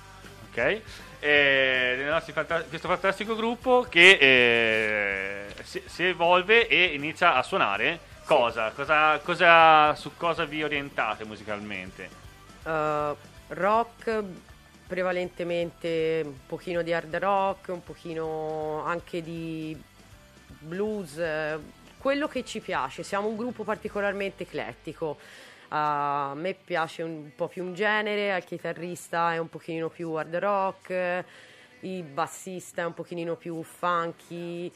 ok? 0.51 0.81
E 1.21 2.05
nostri 2.07 2.33
fanta- 2.33 2.63
questo 2.63 2.89
fantastico 2.89 3.37
gruppo 3.37 3.87
che 3.89 4.19
eh, 4.21 5.55
si, 5.63 5.81
si 5.87 6.05
evolve 6.05 6.67
e 6.67 6.85
inizia 6.95 7.35
a 7.35 7.43
suonare. 7.43 8.13
Cosa? 8.25 8.71
cosa, 8.71 9.19
cosa 9.19 9.95
su 9.95 10.13
cosa 10.17 10.45
vi 10.45 10.63
orientate 10.63 11.25
musicalmente? 11.25 12.09
Uh, 12.63 13.15
rock 13.49 14.23
prevalentemente 14.87 16.23
un 16.25 16.47
pochino 16.47 16.83
di 16.83 16.93
hard 16.93 17.17
rock, 17.17 17.69
un 17.69 17.83
pochino 17.83 18.83
anche 18.85 19.23
di 19.23 19.81
blues, 20.59 21.21
quello 21.99 22.29
che 22.29 22.45
ci 22.45 22.61
piace. 22.61 23.03
Siamo 23.03 23.29
un 23.29 23.37
gruppo 23.37 23.65
particolarmente 23.65 24.43
eclettico. 24.43 25.19
A 25.69 26.33
me 26.37 26.55
piace 26.55 27.03
un 27.03 27.31
po' 27.35 27.49
più 27.49 27.65
un 27.65 27.75
genere, 27.75 28.33
al 28.33 28.45
chitarrista 28.45 29.33
è 29.33 29.39
un 29.39 29.49
pochino 29.49 29.89
più 29.89 30.13
hard 30.13 30.37
rock, 30.37 31.25
il 31.81 32.03
bassista 32.03 32.83
è 32.83 32.85
un 32.85 32.95
pochino 32.95 33.35
più 33.37 33.63
funky. 33.63 34.71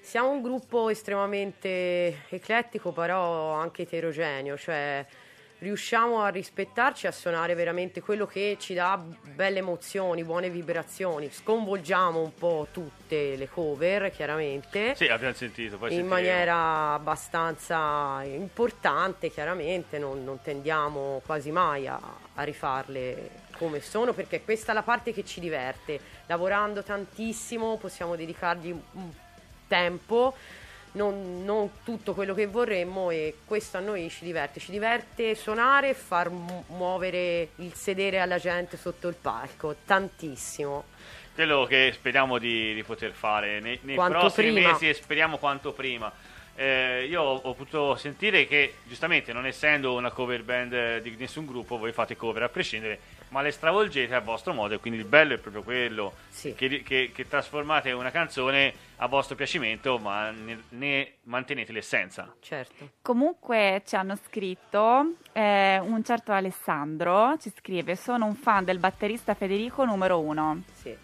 Siamo 0.00 0.30
un 0.30 0.40
gruppo 0.40 0.88
estremamente 0.88 2.24
eclettico, 2.30 2.90
però 2.90 3.52
anche 3.52 3.82
eterogeneo, 3.82 4.56
cioè 4.56 5.06
riusciamo 5.60 6.20
a 6.20 6.28
rispettarci, 6.28 7.06
a 7.06 7.12
suonare 7.12 7.54
veramente 7.54 8.00
quello 8.00 8.26
che 8.26 8.56
ci 8.58 8.74
dà 8.74 9.02
belle 9.34 9.58
emozioni, 9.58 10.24
buone 10.24 10.50
vibrazioni. 10.50 11.30
Sconvolgiamo 11.30 12.20
un 12.20 12.34
po' 12.34 12.68
tutte 12.70 13.36
le 13.36 13.48
cover, 13.48 14.10
chiaramente. 14.10 14.94
Sì, 14.94 15.06
abbiamo 15.06 15.34
sentito. 15.34 15.78
Poi 15.78 15.90
in 15.90 15.98
sentiremo. 15.98 16.08
maniera 16.08 16.92
abbastanza 16.94 18.22
importante, 18.24 19.30
chiaramente, 19.30 19.98
non, 19.98 20.24
non 20.24 20.40
tendiamo 20.42 21.22
quasi 21.24 21.50
mai 21.50 21.86
a, 21.86 22.00
a 22.34 22.42
rifarle 22.42 23.48
come 23.56 23.80
sono, 23.80 24.12
perché 24.12 24.42
questa 24.42 24.72
è 24.72 24.74
la 24.74 24.82
parte 24.82 25.12
che 25.12 25.24
ci 25.24 25.40
diverte. 25.40 26.00
Lavorando 26.26 26.82
tantissimo 26.82 27.76
possiamo 27.76 28.16
dedicargli 28.16 28.70
un 28.70 29.10
tempo 29.68 30.34
non, 30.92 31.44
non 31.44 31.70
tutto 31.84 32.14
quello 32.14 32.34
che 32.34 32.46
vorremmo 32.46 33.10
e 33.10 33.36
questo 33.44 33.76
a 33.76 33.80
noi 33.80 34.08
ci 34.10 34.24
diverte. 34.24 34.60
Ci 34.60 34.70
diverte 34.70 35.34
suonare 35.34 35.90
e 35.90 35.94
far 35.94 36.30
mu- 36.30 36.64
muovere 36.68 37.50
il 37.56 37.74
sedere 37.74 38.20
alla 38.20 38.38
gente 38.38 38.76
sotto 38.76 39.08
il 39.08 39.14
palco, 39.14 39.76
tantissimo. 39.84 40.84
quello 41.34 41.64
che 41.64 41.92
speriamo 41.94 42.38
di, 42.38 42.74
di 42.74 42.82
poter 42.82 43.12
fare 43.12 43.60
nei, 43.60 43.78
nei 43.82 43.96
prossimi 43.96 44.52
prima. 44.52 44.72
mesi 44.72 44.88
e 44.88 44.94
speriamo 44.94 45.38
quanto 45.38 45.72
prima. 45.72 46.12
Eh, 46.54 47.06
io 47.08 47.22
ho, 47.22 47.36
ho 47.36 47.54
potuto 47.54 47.96
sentire 47.96 48.46
che, 48.46 48.74
giustamente, 48.84 49.32
non 49.32 49.46
essendo 49.46 49.94
una 49.94 50.10
cover 50.10 50.42
band 50.42 50.72
eh, 50.72 51.00
di 51.00 51.14
nessun 51.16 51.46
gruppo, 51.46 51.78
voi 51.78 51.92
fate 51.92 52.16
cover 52.16 52.42
a 52.42 52.48
prescindere, 52.50 52.98
ma 53.30 53.42
le 53.42 53.50
stravolgete 53.50 54.14
a 54.14 54.20
vostro 54.20 54.52
modo. 54.52 54.74
E 54.74 54.78
quindi 54.78 54.98
il 55.00 55.06
bello 55.06 55.34
è 55.34 55.38
proprio 55.38 55.62
quello 55.62 56.12
Sì. 56.28 56.54
che, 56.54 56.82
che- 56.82 57.10
che 57.12 57.26
trasformate 57.28 57.90
una 57.92 58.10
canzone 58.10 58.72
a 58.98 59.06
vostro 59.06 59.34
piacimento, 59.34 59.98
ma 59.98 60.30
ne, 60.30 60.62
ne 60.70 61.12
mantenete 61.24 61.72
l'essenza. 61.72 62.32
Certo. 62.40 62.90
Comunque 63.02 63.82
ci 63.86 63.96
hanno 63.96 64.16
scritto 64.16 65.14
eh, 65.32 65.78
un 65.80 66.04
certo 66.04 66.32
Alessandro, 66.32 67.36
ci 67.40 67.50
scrive 67.56 67.96
sono 67.96 68.26
un 68.26 68.34
fan 68.34 68.64
del 68.64 68.78
batterista 68.78 69.34
Federico 69.34 69.84
numero 69.84 70.20
uno, 70.20 70.62
Sì. 70.74 70.94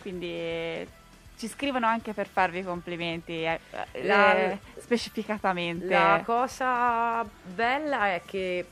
quindi 0.00 0.26
eh, 0.28 0.86
ci 1.38 1.46
scrivono 1.48 1.86
anche 1.86 2.12
per 2.12 2.26
farvi 2.28 2.60
i 2.60 2.64
complimenti 2.64 3.32
eh, 3.44 3.60
eh, 3.92 4.04
La- 4.06 4.56
specificatamente. 4.78 5.86
La 5.86 6.22
cosa 6.24 7.24
bella 7.44 8.08
è 8.14 8.22
che 8.24 8.66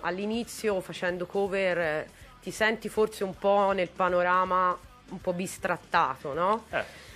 all'inizio 0.00 0.80
facendo 0.80 1.26
cover 1.26 1.78
eh, 1.78 2.08
ti 2.42 2.50
senti 2.50 2.88
forse 2.88 3.24
un 3.24 3.36
po' 3.36 3.72
nel 3.72 3.88
panorama 3.88 4.76
un 5.10 5.20
po' 5.20 5.32
bistrattato, 5.32 6.32
no? 6.32 6.64
Eh, 6.70 7.08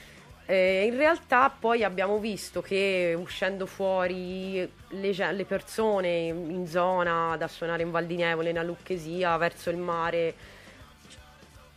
Eh, 0.46 0.84
in 0.84 0.96
realtà 0.96 1.48
poi 1.48 1.84
abbiamo 1.84 2.18
visto 2.18 2.60
che 2.60 3.16
uscendo 3.18 3.64
fuori 3.64 4.70
le, 4.88 5.32
le 5.32 5.44
persone 5.46 6.26
in 6.26 6.66
zona 6.66 7.34
da 7.38 7.48
suonare 7.48 7.82
in 7.82 7.90
Val 7.90 8.04
di 8.04 8.16
Nevole, 8.16 8.50
in 8.50 8.62
Lucchesia, 8.62 9.38
verso 9.38 9.70
il 9.70 9.78
mare, 9.78 10.34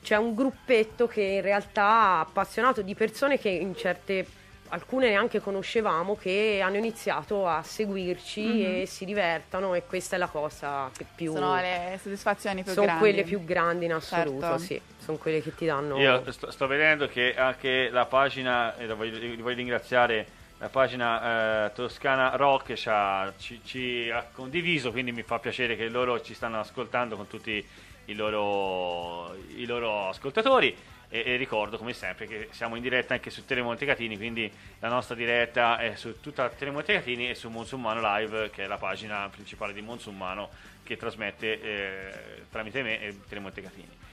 c'è 0.01 0.17
un 0.17 0.36
gruppetto 0.36 1.08
che 1.08 1.21
in 1.21 1.41
realtà 1.41 2.17
è 2.17 2.21
appassionato 2.23 2.82
di 2.82 2.93
persone 2.93 3.39
che 3.39 3.47
in 3.49 3.73
certe 3.73 4.25
alcune 4.69 5.10
neanche 5.10 5.39
conoscevamo 5.39 6.15
che 6.15 6.60
hanno 6.63 6.77
iniziato 6.77 7.47
a 7.47 7.62
seguirci 7.63 8.41
Mhm. 8.41 8.82
e 8.82 8.86
si 8.86 9.06
divertano 9.06 9.73
e 9.75 9.84
questa 9.86 10.15
è 10.15 10.19
la 10.19 10.27
cosa 10.27 10.89
che 10.95 11.06
più 11.15 11.34
Sono 11.34 11.56
le 11.56 11.99
soddisfazioni 12.01 12.63
più 12.63 12.71
sono 12.73 12.86
grandi. 12.86 13.01
quelle 13.01 13.23
più 13.23 13.43
grandi 13.43 13.86
in 13.86 13.93
assoluto, 13.93 14.45
Certo. 14.45 14.58
sì, 14.60 14.82
sono 14.97 15.17
quelle 15.17 15.41
che 15.41 15.53
ti 15.56 15.65
danno 15.65 15.97
Io 15.99 16.32
sto, 16.32 16.51
sto 16.51 16.67
vedendo 16.67 17.08
che 17.08 17.36
anche 17.36 17.89
la 17.89 18.06
pagina, 18.06 18.75
e 18.77 18.86
la 18.86 18.93
voglio, 18.95 19.17
voglio 19.41 19.56
ringraziare, 19.56 20.27
la 20.60 20.69
pagina 20.69 21.65
eh, 21.67 21.71
Toscana 21.73 22.36
Rock 22.36 22.73
ci 22.73 22.89
ha, 22.89 23.32
ci- 23.38 23.62
ci 23.63 24.10
ha 24.12 24.25
condiviso, 24.34 24.91
quindi 24.91 25.12
mi 25.12 25.21
fa 25.23 25.39
piacere 25.39 25.75
che 25.75 25.88
loro 25.88 26.19
ci 26.21 26.34
stanno 26.34 26.60
ascoltando 26.60 27.15
con 27.15 27.27
tutti 27.27 27.63
i 28.06 28.15
loro, 28.15 29.36
i 29.56 29.65
loro 29.65 30.08
ascoltatori. 30.10 30.75
E, 31.10 31.24
e 31.26 31.36
ricordo 31.38 31.78
come 31.78 31.93
sempre 31.93 32.28
che 32.28 32.50
siamo 32.52 32.76
in 32.76 32.82
diretta 32.82 33.13
anche 33.13 33.30
su 33.30 33.46
Telemonte 33.46 33.86
Catini, 33.86 34.17
quindi 34.17 34.52
la 34.80 34.89
nostra 34.89 35.15
diretta 35.15 35.78
è 35.78 35.96
su 35.96 36.20
tutta 36.20 36.50
Telemonte 36.50 36.93
Catini 36.93 37.30
e 37.30 37.36
su 37.36 37.50
Monsummano 37.50 38.02
Live, 38.02 38.50
che 38.50 38.65
è 38.65 38.67
la 38.67 38.78
pagina 38.78 39.30
principale 39.30 39.72
di 39.74 39.82
Monsummano 39.82 40.50
che 40.84 40.98
trasmette 40.98 41.62
eh, 41.62 42.12
tramite 42.52 42.82
me 42.82 43.02
e 43.02 43.15
Telemonte 43.28 43.62
Catini. 43.62 44.06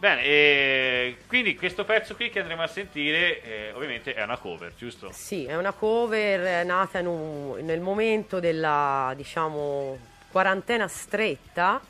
Bene, 0.00 0.24
e 0.24 1.16
quindi 1.26 1.54
questo 1.54 1.84
pezzo 1.84 2.14
qui 2.16 2.30
che 2.30 2.40
andremo 2.40 2.62
a 2.62 2.66
sentire 2.66 3.42
eh, 3.42 3.72
ovviamente 3.74 4.14
è 4.14 4.22
una 4.22 4.38
cover, 4.38 4.72
giusto? 4.74 5.12
Sì, 5.12 5.44
è 5.44 5.56
una 5.56 5.72
cover 5.72 6.40
eh, 6.40 6.64
nata 6.64 7.00
un- 7.00 7.58
nel 7.60 7.80
momento 7.80 8.40
della, 8.40 9.12
diciamo, 9.14 9.98
quarantena 10.30 10.88
stretta 10.88 11.82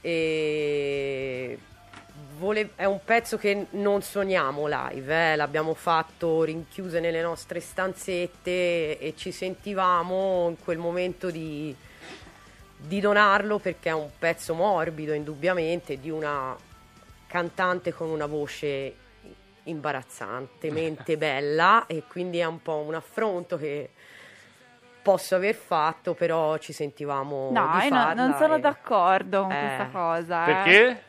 e 0.00 1.58
vole- 2.38 2.70
è 2.76 2.84
un 2.84 3.00
pezzo 3.04 3.36
che 3.36 3.66
non 3.70 4.02
suoniamo 4.02 4.66
live, 4.66 5.32
eh, 5.32 5.36
l'abbiamo 5.36 5.74
fatto 5.74 6.42
rinchiuse 6.44 7.00
nelle 7.00 7.22
nostre 7.22 7.60
stanzette 7.60 8.98
e 8.98 9.14
ci 9.16 9.32
sentivamo 9.32 10.48
in 10.50 10.56
quel 10.62 10.78
momento 10.78 11.30
di, 11.30 11.74
di 12.76 13.00
donarlo 13.00 13.58
perché 13.58 13.90
è 13.90 13.94
un 13.94 14.10
pezzo 14.18 14.54
morbido 14.54 15.12
indubbiamente 15.12 15.98
di 15.98 16.10
una 16.10 16.56
cantante 17.26 17.92
con 17.92 18.08
una 18.08 18.26
voce 18.26 18.94
imbarazzantemente 19.64 21.16
bella 21.18 21.86
e 21.86 22.02
quindi 22.08 22.38
è 22.38 22.44
un 22.44 22.62
po' 22.62 22.76
un 22.76 22.94
affronto 22.94 23.56
che 23.56 23.90
posso 25.02 25.34
aver 25.36 25.54
fatto 25.54 26.14
però 26.14 26.56
ci 26.58 26.72
sentivamo 26.72 27.50
No, 27.52 27.70
di 27.78 27.84
io 27.84 27.94
no- 27.94 28.00
farla 28.00 28.12
non 28.26 28.36
sono 28.38 28.56
e- 28.56 28.60
d'accordo 28.60 29.42
con 29.42 29.52
Eh. 29.52 29.58
questa 29.58 29.88
cosa. 29.92 30.42
eh. 30.42 30.46
Perché? 30.52 30.70
Per- 30.84 31.04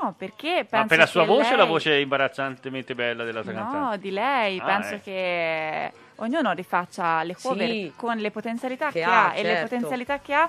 no, 0.00 0.14
perché 0.16 0.66
penso 0.68 0.76
Ma 0.76 0.86
per 0.86 0.98
la 0.98 1.06
sua 1.06 1.24
voce 1.24 1.52
o 1.52 1.56
la 1.56 1.62
lei- 1.62 1.72
voce 1.72 1.98
imbarazzantemente 1.98 2.94
bella 2.94 3.24
dell'altra 3.24 3.52
No, 3.52 3.58
cantante? 3.70 3.98
di 3.98 4.10
lei, 4.10 4.58
Ah, 4.58 4.64
penso 4.64 4.94
eh. 4.94 5.00
che 5.00 5.92
ognuno 6.16 6.52
rifaccia 6.52 7.22
le 7.22 7.36
cover 7.40 7.68
Sì. 7.68 7.92
con 7.96 8.16
le 8.16 8.30
potenzialità 8.30 8.86
che, 8.86 9.00
Che 9.00 9.02
ha, 9.04 9.28
ha, 9.30 9.34
e 9.34 9.42
le 9.42 9.48
certo. 9.50 9.62
potenzialità 9.68 10.18
che 10.20 10.34
ha 10.34 10.48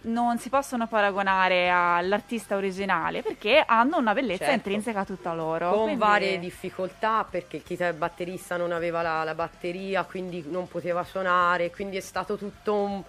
non 0.00 0.38
si 0.38 0.48
possono 0.48 0.86
paragonare 0.86 1.68
all'artista 1.70 2.54
originale 2.54 3.20
perché 3.22 3.60
hanno 3.66 3.98
una 3.98 4.14
bellezza 4.14 4.44
Certo. 4.44 4.54
intrinseca 4.54 5.04
tutta 5.04 5.34
loro. 5.34 5.70
con 5.72 5.82
quindi- 5.82 5.98
varie 6.00 6.38
difficoltà 6.38 7.26
perché 7.28 7.56
il 7.56 7.62
chitar- 7.64 7.94
batterista 7.94 8.56
non 8.56 8.70
aveva 8.70 9.02
la, 9.02 9.24
la 9.24 9.34
batteria 9.34 10.04
quindi 10.04 10.44
non 10.48 10.68
poteva 10.68 11.02
suonare 11.02 11.72
quindi 11.72 11.96
è 11.96 12.00
stato 12.00 12.36
tutto 12.36 12.74
un 12.74 13.02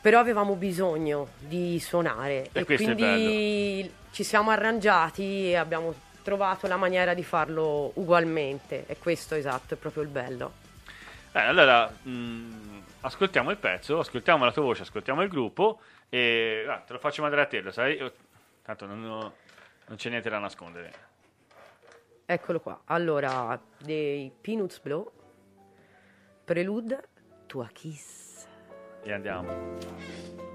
però 0.00 0.18
avevamo 0.18 0.54
bisogno 0.54 1.28
di 1.38 1.78
suonare 1.80 2.48
E 2.52 2.60
e, 2.60 2.64
quindi 2.64 3.92
ci 4.14 4.22
siamo 4.22 4.50
arrangiati 4.50 5.50
e 5.50 5.56
abbiamo 5.56 5.92
trovato 6.22 6.68
la 6.68 6.76
maniera 6.76 7.14
di 7.14 7.24
farlo 7.24 7.90
ugualmente 7.94 8.84
e 8.86 8.96
questo 8.96 9.34
esatto 9.34 9.74
è 9.74 9.76
proprio 9.76 10.04
il 10.04 10.08
bello 10.08 10.52
Bene, 11.32 11.48
allora 11.48 11.88
mh, 11.88 12.82
ascoltiamo 13.00 13.50
il 13.50 13.56
pezzo, 13.56 13.98
ascoltiamo 13.98 14.44
la 14.44 14.52
tua 14.52 14.62
voce, 14.62 14.82
ascoltiamo 14.82 15.20
il 15.20 15.28
gruppo 15.28 15.80
e 16.08 16.64
ah, 16.68 16.78
te 16.78 16.92
lo 16.92 17.00
faccio 17.00 17.22
mandare 17.22 17.42
a 17.42 17.46
te, 17.46 17.60
lo 17.60 17.72
sai? 17.72 17.96
Io- 17.96 18.12
tanto 18.62 18.86
non, 18.86 19.00
non 19.00 19.96
c'è 19.96 20.10
niente 20.10 20.30
da 20.30 20.38
nascondere. 20.38 20.92
Eccolo 22.24 22.60
qua. 22.60 22.82
Allora, 22.84 23.60
dei 23.78 24.32
Peanuts 24.40 24.78
Blow, 24.78 25.10
Prelude, 26.44 27.02
Tua 27.46 27.68
Kiss. 27.72 28.46
E 29.02 29.12
andiamo. 29.12 30.53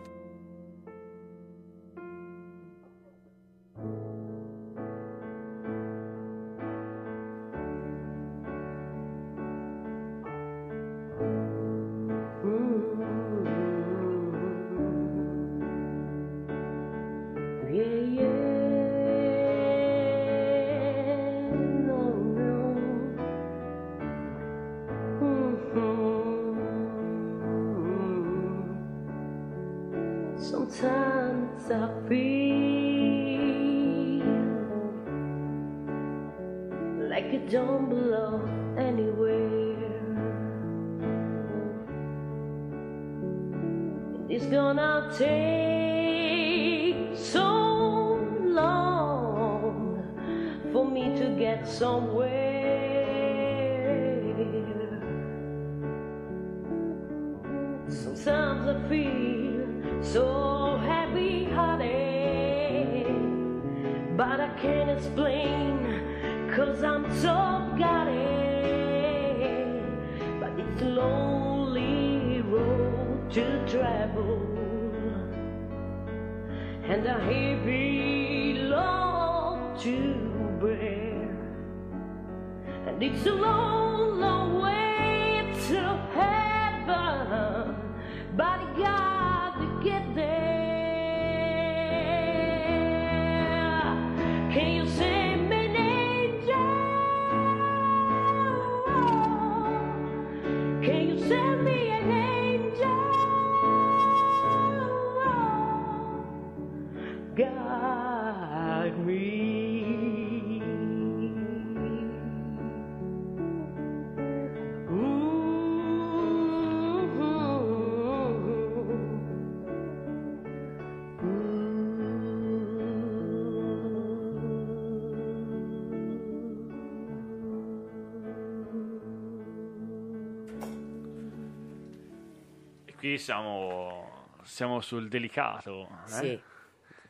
Qui 132.99 133.17
siamo, 133.17 134.27
siamo 134.43 134.81
sul 134.81 135.07
delicato. 135.07 135.87
eh? 136.05 136.09
Sì. 136.09 136.41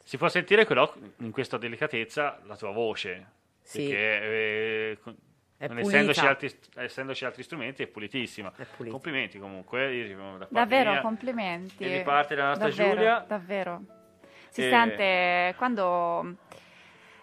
Si 0.04 0.18
può 0.18 0.28
sentire 0.30 0.66
però 0.66 0.92
in 1.18 1.32
questa 1.32 1.58
delicatezza 1.58 2.40
la 2.46 2.56
tua 2.56 2.72
voce. 2.72 3.32
Sì. 3.62 3.80
Perché 3.88 4.22
eh, 4.22 4.98
essendoci 5.58 6.26
altri, 6.26 6.52
essendoci 6.76 7.26
altri 7.26 7.44
strumenti 7.44 7.84
è 7.84 7.88
pulitissima. 7.88 8.52
È 8.56 8.66
pulita. 8.66 8.94
Complimenti 8.96 9.38
comunque. 9.40 10.16
da 10.40 10.48
Davvero, 10.50 10.92
mia. 10.92 11.02
complimenti. 11.02 11.84
E 11.84 11.98
di 11.98 12.04
parte 12.04 12.36
della 12.36 12.50
nostra 12.50 12.68
Davvero, 12.70 12.90
Giulia. 12.96 13.26
Davvero. 13.28 13.82
Si 14.50 14.66
E- 14.66 14.70
sente 14.70 15.54
quando 15.58 16.36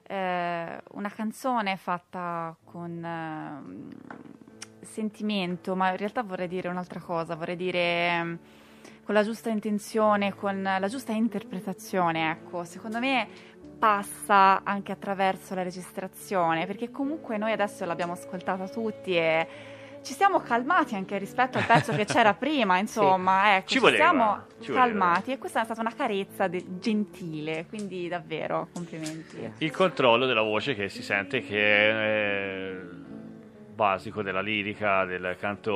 eh, 0.08 0.80
una 0.90 1.10
canzone 1.10 1.76
fatta 1.76 2.54
con 2.64 3.04
eh, 3.04 4.25
sentimento, 4.86 5.74
ma 5.76 5.90
in 5.90 5.96
realtà 5.96 6.22
vorrei 6.22 6.48
dire 6.48 6.68
un'altra 6.68 7.00
cosa, 7.00 7.34
vorrei 7.34 7.56
dire 7.56 8.22
mm, 8.24 8.34
con 9.04 9.14
la 9.14 9.22
giusta 9.22 9.50
intenzione, 9.50 10.34
con 10.34 10.62
la 10.62 10.88
giusta 10.88 11.12
interpretazione, 11.12 12.30
ecco, 12.30 12.64
secondo 12.64 12.98
me 12.98 13.28
passa 13.78 14.62
anche 14.64 14.92
attraverso 14.92 15.54
la 15.54 15.62
registrazione, 15.62 16.66
perché 16.66 16.90
comunque 16.90 17.36
noi 17.36 17.52
adesso 17.52 17.84
l'abbiamo 17.84 18.12
ascoltata 18.12 18.68
tutti 18.68 19.14
e 19.14 19.46
ci 20.02 20.14
siamo 20.14 20.40
calmati 20.40 20.94
anche 20.94 21.18
rispetto 21.18 21.58
al 21.58 21.66
pezzo 21.66 21.92
che 21.92 22.04
c'era 22.04 22.32
prima, 22.38 22.78
insomma, 22.78 23.56
ecco, 23.56 23.66
Ci 23.66 23.74
ci, 23.74 23.78
voleva, 23.80 24.04
siamo 24.04 24.42
ci 24.60 24.70
voleva. 24.70 24.86
calmati 24.86 25.32
e 25.32 25.38
questa 25.38 25.60
è 25.62 25.64
stata 25.64 25.80
una 25.80 25.92
carezza 25.94 26.46
de- 26.46 26.64
gentile, 26.78 27.66
quindi 27.68 28.06
davvero 28.08 28.68
complimenti. 28.72 29.52
Il 29.58 29.72
controllo 29.72 30.26
della 30.26 30.42
voce 30.42 30.74
che 30.74 30.88
si 30.88 31.02
sente 31.02 31.40
che 31.42 31.58
è 31.58 31.92
eh, 31.92 32.80
basico 33.76 34.22
della 34.22 34.40
lirica, 34.40 35.04
del 35.04 35.36
canto 35.38 35.70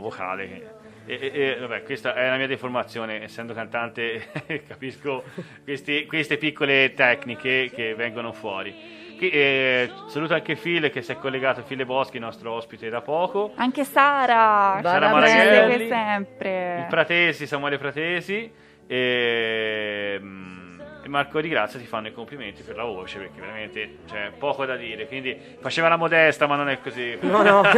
vocale. 0.00 0.82
E, 1.06 1.18
e- 1.20 1.30
e, 1.34 1.56
vabbè, 1.60 1.82
questa 1.82 2.14
è 2.14 2.28
la 2.30 2.36
mia 2.36 2.46
deformazione, 2.46 3.22
essendo 3.22 3.52
cantante 3.52 4.26
capisco 4.66 5.22
questi- 5.62 6.06
queste 6.06 6.38
piccole 6.38 6.94
tecniche 6.94 7.70
che 7.72 7.94
vengono 7.94 8.32
fuori. 8.32 9.02
Qui, 9.18 9.28
eh, 9.30 9.90
saluto 10.08 10.32
anche 10.34 10.56
Phil 10.56 10.90
che 10.90 11.02
si 11.02 11.12
è 11.12 11.16
collegato, 11.16 11.62
Phil 11.62 11.84
Boschi, 11.84 12.18
nostro 12.18 12.52
ospite 12.52 12.88
da 12.88 13.02
poco. 13.02 13.52
Anche 13.56 13.84
Sara, 13.84 14.80
Sara 14.82 15.06
che 15.06 15.12
Maraghelli, 15.12 15.88
sempre. 15.88 16.78
Il 16.80 16.86
Pratesi, 16.88 17.46
Samuele 17.46 17.78
Pratesi 17.78 18.50
e, 18.86 20.18
mm, 20.20 20.63
e 21.04 21.08
Marco 21.08 21.38
Di 21.42 21.50
Grazia 21.50 21.78
ti 21.78 21.84
fanno 21.84 22.08
i 22.08 22.14
complimenti 22.14 22.62
per 22.62 22.76
la 22.76 22.84
voce 22.84 23.18
perché 23.18 23.38
veramente 23.38 23.98
c'è 24.08 24.32
poco 24.38 24.64
da 24.64 24.74
dire. 24.74 25.06
Quindi 25.06 25.38
faceva 25.60 25.88
la 25.88 25.96
modesta, 25.96 26.46
ma 26.46 26.56
non 26.56 26.70
è 26.70 26.80
così. 26.80 27.18
No, 27.20 27.42
no. 27.42 27.62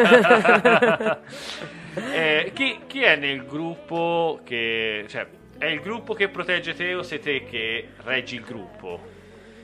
Eh, 2.12 2.50
chi, 2.52 2.80
chi 2.86 3.02
è 3.02 3.16
nel 3.16 3.46
gruppo 3.46 4.40
che. 4.44 5.06
Cioè, 5.08 5.26
è 5.56 5.64
il 5.64 5.80
gruppo 5.80 6.12
che 6.12 6.28
protegge 6.28 6.74
te 6.74 6.94
o 6.94 7.02
sei 7.02 7.20
te 7.20 7.44
che 7.44 7.88
reggi 8.04 8.34
il 8.34 8.42
gruppo? 8.42 9.00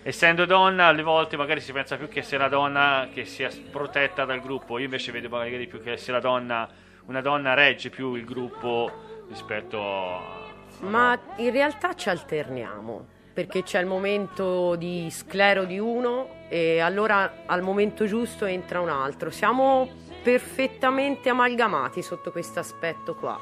Essendo 0.03 0.46
donna, 0.46 0.87
alle 0.87 1.03
volte 1.03 1.37
magari 1.37 1.61
si 1.61 1.72
pensa 1.72 1.98
più 1.98 2.09
che 2.09 2.22
sia 2.22 2.38
la 2.38 2.48
donna 2.48 3.07
che 3.12 3.27
sia 3.27 3.51
protetta 3.70 4.25
dal 4.25 4.40
gruppo. 4.40 4.79
Io 4.79 4.87
invece 4.87 5.12
vedo 5.12 5.29
magari 5.29 5.66
più 5.66 5.83
che 5.83 5.98
sia 5.98 6.14
la 6.14 6.20
donna. 6.20 6.66
Una 7.05 7.20
donna 7.20 7.53
regge 7.53 7.90
più 7.90 8.14
il 8.14 8.25
gruppo 8.25 9.25
rispetto 9.29 9.83
a. 9.83 10.20
Ma 10.81 11.19
in 11.37 11.52
realtà 11.52 11.94
ci 11.94 12.08
alterniamo, 12.08 13.06
perché 13.33 13.62
c'è 13.62 13.80
il 13.80 13.87
momento 13.87 14.76
di 14.76 15.08
sclero 15.10 15.64
di 15.64 15.78
uno 15.78 16.40
e 16.48 16.80
allora 16.80 17.44
al 17.46 17.62
momento 17.62 18.04
giusto 18.04 18.44
entra 18.44 18.80
un 18.80 18.90
altro. 18.90 19.30
Siamo 19.30 19.88
perfettamente 20.22 21.28
amalgamati 21.28 22.02
sotto 22.02 22.30
questo 22.30 22.60
aspetto 22.60 23.14
qua. 23.14 23.40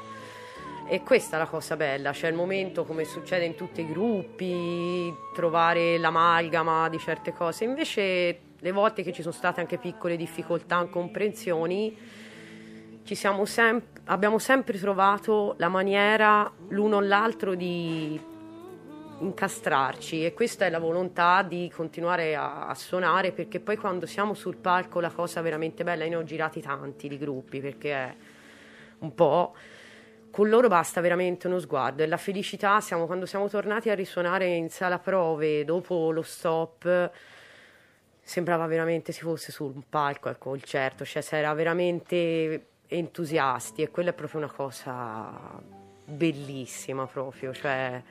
E 0.87 1.03
questa 1.03 1.37
è 1.37 1.39
la 1.39 1.45
cosa 1.45 1.77
bella, 1.77 2.11
c'è 2.11 2.27
il 2.27 2.33
momento 2.33 2.83
come 2.83 3.05
succede 3.05 3.45
in 3.45 3.55
tutti 3.55 3.79
i 3.79 3.87
gruppi, 3.87 5.13
trovare 5.33 5.97
l'amalgama 5.97 6.89
di 6.89 6.99
certe 6.99 7.31
cose. 7.31 7.63
Invece 7.63 8.39
le 8.59 8.71
volte 8.71 9.01
che 9.01 9.13
ci 9.13 9.21
sono 9.21 9.33
state 9.33 9.61
anche 9.61 9.77
piccole 9.77 10.17
difficoltà, 10.17 10.81
incomprensioni, 10.81 11.97
sem- 13.43 13.81
abbiamo 14.05 14.37
sempre 14.37 14.77
trovato 14.79 15.55
la 15.57 15.69
maniera 15.69 16.51
l'uno 16.69 16.97
o 16.97 16.99
l'altro 16.99 17.55
di 17.55 18.19
incastrarci 19.21 20.25
e 20.25 20.33
questa 20.33 20.65
è 20.65 20.69
la 20.69 20.79
volontà 20.79 21.41
di 21.43 21.71
continuare 21.73 22.35
a, 22.35 22.67
a 22.67 22.75
suonare 22.75 23.31
perché 23.31 23.59
poi 23.59 23.77
quando 23.77 24.05
siamo 24.05 24.33
sul 24.33 24.55
palco 24.57 24.99
la 24.99 25.11
cosa 25.11 25.41
veramente 25.41 25.83
bella, 25.83 26.03
io 26.03 26.09
ne 26.09 26.15
ho 26.17 26.23
girati 26.23 26.61
tanti 26.61 27.07
di 27.07 27.17
gruppi 27.17 27.59
perché 27.59 27.93
è 27.93 28.15
un 28.99 29.13
po'. 29.15 29.55
Con 30.31 30.47
loro 30.47 30.67
basta 30.67 31.01
veramente 31.01 31.47
uno 31.47 31.59
sguardo 31.59 32.03
e 32.03 32.07
la 32.07 32.17
felicità, 32.17 32.79
siamo, 32.79 33.05
quando 33.05 33.25
siamo 33.25 33.49
tornati 33.49 33.89
a 33.89 33.95
risuonare 33.95 34.47
in 34.47 34.69
sala 34.69 34.97
prove 34.97 35.65
dopo 35.65 36.11
lo 36.11 36.21
stop, 36.21 37.11
sembrava 38.21 38.65
veramente 38.65 39.11
si 39.11 39.21
fosse 39.21 39.51
su 39.51 39.65
un 39.65 39.83
palco 39.89 40.29
al 40.29 40.37
concerto, 40.37 41.03
cioè 41.03 41.21
si 41.21 41.35
era 41.35 41.53
veramente 41.53 42.67
entusiasti 42.87 43.81
e 43.81 43.89
quella 43.89 44.11
è 44.11 44.13
proprio 44.13 44.39
una 44.39 44.51
cosa 44.51 45.59
bellissima 46.05 47.05
proprio, 47.07 47.53
cioè 47.53 48.01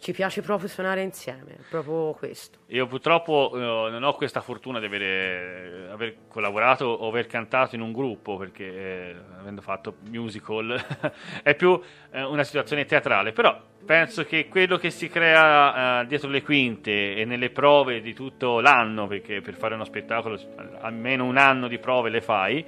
ci 0.00 0.12
piace 0.12 0.40
proprio 0.40 0.66
suonare 0.66 1.02
insieme, 1.02 1.58
proprio 1.68 2.12
questo. 2.12 2.60
Io 2.68 2.86
purtroppo 2.86 3.52
eh, 3.54 3.90
non 3.90 4.02
ho 4.02 4.14
questa 4.14 4.40
fortuna 4.40 4.80
di 4.80 4.86
avere, 4.86 5.86
eh, 5.88 5.90
aver 5.90 6.16
collaborato 6.26 6.86
o 6.86 7.06
aver 7.08 7.26
cantato 7.26 7.74
in 7.74 7.82
un 7.82 7.92
gruppo 7.92 8.38
perché 8.38 8.64
eh, 8.64 9.16
avendo 9.38 9.60
fatto 9.60 9.96
musical 10.08 10.82
è 11.42 11.54
più 11.54 11.78
eh, 12.10 12.22
una 12.22 12.44
situazione 12.44 12.86
teatrale, 12.86 13.32
però 13.32 13.60
penso 13.84 14.24
che 14.24 14.48
quello 14.48 14.78
che 14.78 14.90
si 14.90 15.08
crea 15.08 16.00
eh, 16.00 16.06
dietro 16.06 16.30
le 16.30 16.42
quinte 16.42 17.16
e 17.16 17.24
nelle 17.26 17.50
prove 17.50 18.00
di 18.00 18.14
tutto 18.14 18.60
l'anno, 18.60 19.06
perché 19.06 19.42
per 19.42 19.54
fare 19.54 19.74
uno 19.74 19.84
spettacolo 19.84 20.38
almeno 20.80 21.26
un 21.26 21.36
anno 21.36 21.68
di 21.68 21.78
prove 21.78 22.08
le 22.08 22.22
fai, 22.22 22.64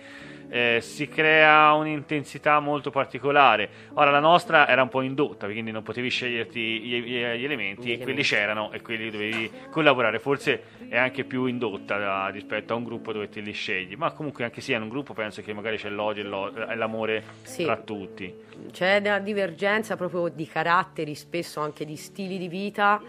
eh, 0.55 0.81
si 0.83 1.09
crea 1.09 1.73
un'intensità 1.73 2.61
molto 2.61 2.91
particolare. 2.91 3.71
Ora 3.95 4.11
la 4.11 4.21
nostra 4.21 4.69
era 4.69 4.83
un 4.83 4.91
po' 4.91 5.01
indotta, 5.01 5.47
quindi 5.47 5.71
non 5.71 5.83
potevi 5.83 6.11
sceglierti 6.11 6.61
gli, 6.61 7.01
gli- 7.01 7.25
gli 7.39 7.45
elementi 7.45 7.93
e 7.93 7.99
quelli 7.99 8.23
c'erano 8.23 8.71
e 8.71 8.83
quelli 8.83 9.09
dovevi 9.11 9.51
collaborare. 9.71 10.19
Forse 10.19 10.63
è 10.89 10.99
anche 10.99 11.25
più 11.25 11.47
indotta 11.47 11.97
da- 11.97 12.29
rispetto 12.29 12.75
a 12.75 12.77
un 12.77 12.85
gruppo 12.85 13.13
dove 13.15 13.31
te 13.31 13.41
li 13.41 13.53
scegli, 13.53 13.95
ma 13.97 14.13
comunque 14.13 14.45
anche 14.45 14.61
sia 14.61 14.77
in 14.77 14.83
un 14.83 14.91
gruppo 14.91 15.15
penso 15.15 15.41
che 15.41 15.55
magari 15.55 15.79
c'è 15.79 15.89
l'odio 15.89 16.23
e 16.23 16.27
l'o- 16.27 16.55
e 16.69 16.75
l'amore 16.77 17.25
Sì. 17.45 17.65
tra 17.65 17.79
tutti. 17.79 18.35
C'è 18.71 18.99
una 18.99 19.21
divergenza 19.21 19.97
proprio 19.97 20.29
di 20.29 20.47
caratteri, 20.47 21.15
spesso 21.15 21.61
anche 21.61 21.87
di 21.87 21.97
stili 21.97 22.37
di 22.37 22.49
vita, 22.49 23.01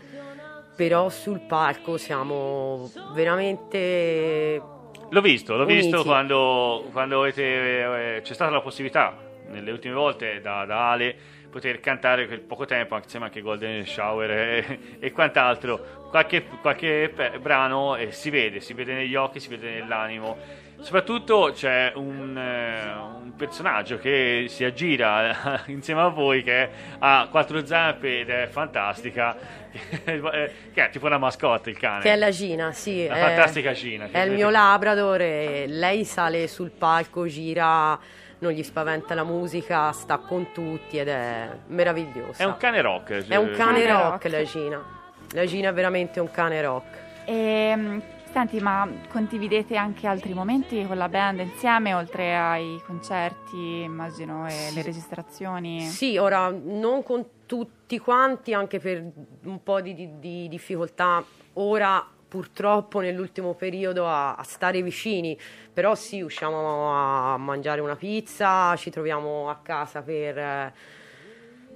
però 0.78 1.10
sul 1.10 1.42
palco 1.42 1.98
siamo 1.98 2.90
veramente 3.14 4.62
L'ho 5.10 5.22
visto, 5.22 5.56
l'ho 5.56 5.66
visto 5.66 6.04
quando, 6.04 6.90
quando 6.92 7.22
avete, 7.22 8.16
eh, 8.18 8.22
c'è 8.22 8.34
stata 8.34 8.52
la 8.52 8.62
possibilità, 8.62 9.16
nelle 9.50 9.72
ultime 9.72 9.94
volte, 9.94 10.42
da, 10.42 10.66
da 10.66 10.92
Ale, 10.92 11.16
poter 11.50 11.80
cantare 11.80 12.26
quel 12.26 12.42
poco 12.42 12.66
tempo, 12.66 12.96
anche 12.96 13.06
insieme 13.06 13.26
anche 13.26 13.42
Golden 13.42 13.86
Shower 13.86 14.32
e, 14.32 14.80
e 15.00 15.12
quant'altro, 15.12 16.08
qualche, 16.10 16.44
qualche 16.62 17.14
brano 17.40 17.96
e 17.96 18.12
si 18.12 18.32
vede, 18.32 18.60
si 18.60 18.74
vede 18.74 18.94
negli 18.94 19.16
occhi, 19.16 19.40
si 19.40 19.50
vede 19.50 19.80
nell'animo. 19.80 20.38
Soprattutto 20.84 21.52
c'è 21.54 21.94
un, 21.96 22.38
eh, 22.38 22.94
un 23.24 23.34
personaggio 23.38 23.98
che 23.98 24.46
si 24.50 24.66
aggira 24.66 25.62
insieme 25.68 26.02
a 26.02 26.08
voi 26.10 26.44
che 26.44 26.70
ha 27.00 27.28
quattro 27.32 27.66
zampe 27.66 28.20
ed 28.20 28.30
è 28.30 28.48
fantastica, 28.48 29.36
che 30.04 30.52
è 30.74 30.90
tipo 30.90 31.06
una 31.06 31.18
mascotte 31.18 31.70
il 31.70 31.78
cane. 31.78 32.02
Che 32.02 32.12
è 32.12 32.16
la 32.18 32.32
Gina, 32.32 32.74
sì. 32.74 33.08
La 33.08 33.16
è- 33.16 33.20
fantastica 33.22 33.72
Gina, 33.72 34.10
È 34.12 34.20
il 34.20 34.32
mio 34.34 34.50
Labrador 34.50 35.22
e 35.22 35.66
lei 35.68 36.04
sale 36.04 36.48
sul 36.50 36.70
palco, 36.70 37.28
gira, 37.28 37.98
non 38.40 38.52
gli 38.52 38.62
spaventa 38.62 39.16
la 39.16 39.24
musica, 39.24 39.90
sta 39.94 40.18
con 40.18 40.52
tutti 40.52 40.98
ed 40.98 41.08
è 41.08 41.48
meravigliosa. 41.68 42.44
È 42.44 42.46
un 42.46 42.58
cane 42.58 42.82
rock. 42.82 43.26
È 43.26 43.36
un 43.38 43.52
cane 43.52 43.84
Cane 43.86 43.88
rock, 43.88 44.24
rock. 44.24 44.28
la 44.30 44.44
Gina. 44.44 44.84
La 45.32 45.46
Gina 45.46 45.70
è 45.70 45.74
veramente 45.74 46.20
un 46.20 46.30
cane 46.30 46.62
rock. 46.62 46.98
E, 47.26 48.02
senti, 48.34 48.60
ma 48.60 48.88
condividete 49.10 49.76
anche 49.76 50.08
altri 50.08 50.34
momenti 50.34 50.84
con 50.88 50.98
la 50.98 51.08
band 51.08 51.40
insieme, 51.40 51.94
oltre 51.94 52.36
ai 52.36 52.82
concerti, 52.86 53.82
immagino, 53.84 54.48
e 54.48 54.72
le 54.74 54.82
registrazioni? 54.82 55.80
Sì, 55.82 56.18
ora 56.18 56.50
non 56.50 57.04
con 57.04 57.24
tutti 57.46 58.00
quanti, 58.00 58.54
anche 58.54 58.80
per 58.80 59.06
un 59.44 59.62
po' 59.62 59.80
di, 59.82 59.94
di- 59.94 60.20
di 60.20 60.48
difficoltà 60.48 61.24
ora 61.54 62.04
purtroppo 62.28 63.00
nell'ultimo 63.00 63.54
periodo 63.54 64.08
a, 64.08 64.34
a 64.34 64.42
stare 64.44 64.82
vicini, 64.82 65.38
però 65.72 65.94
sì, 65.94 66.22
usciamo 66.22 66.92
a 67.34 67.38
mangiare 67.38 67.80
una 67.82 67.96
pizza, 67.96 68.76
ci 68.76 68.90
troviamo 68.90 69.48
a 69.52 69.58
casa 69.62 70.02
per 70.02 70.38
eh, 70.40 70.74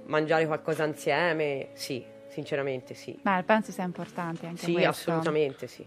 mangiare 0.06 0.46
qualcosa 0.46 0.84
insieme, 0.84 1.68
sì, 1.74 2.04
sinceramente 2.26 2.94
sì. 2.94 3.16
Beh, 3.22 3.44
penso 3.44 3.70
sia 3.70 3.84
importante 3.84 4.46
anche 4.46 4.64
Sì, 4.64 4.72
questo. 4.72 4.88
assolutamente 4.88 5.68
sì. 5.68 5.86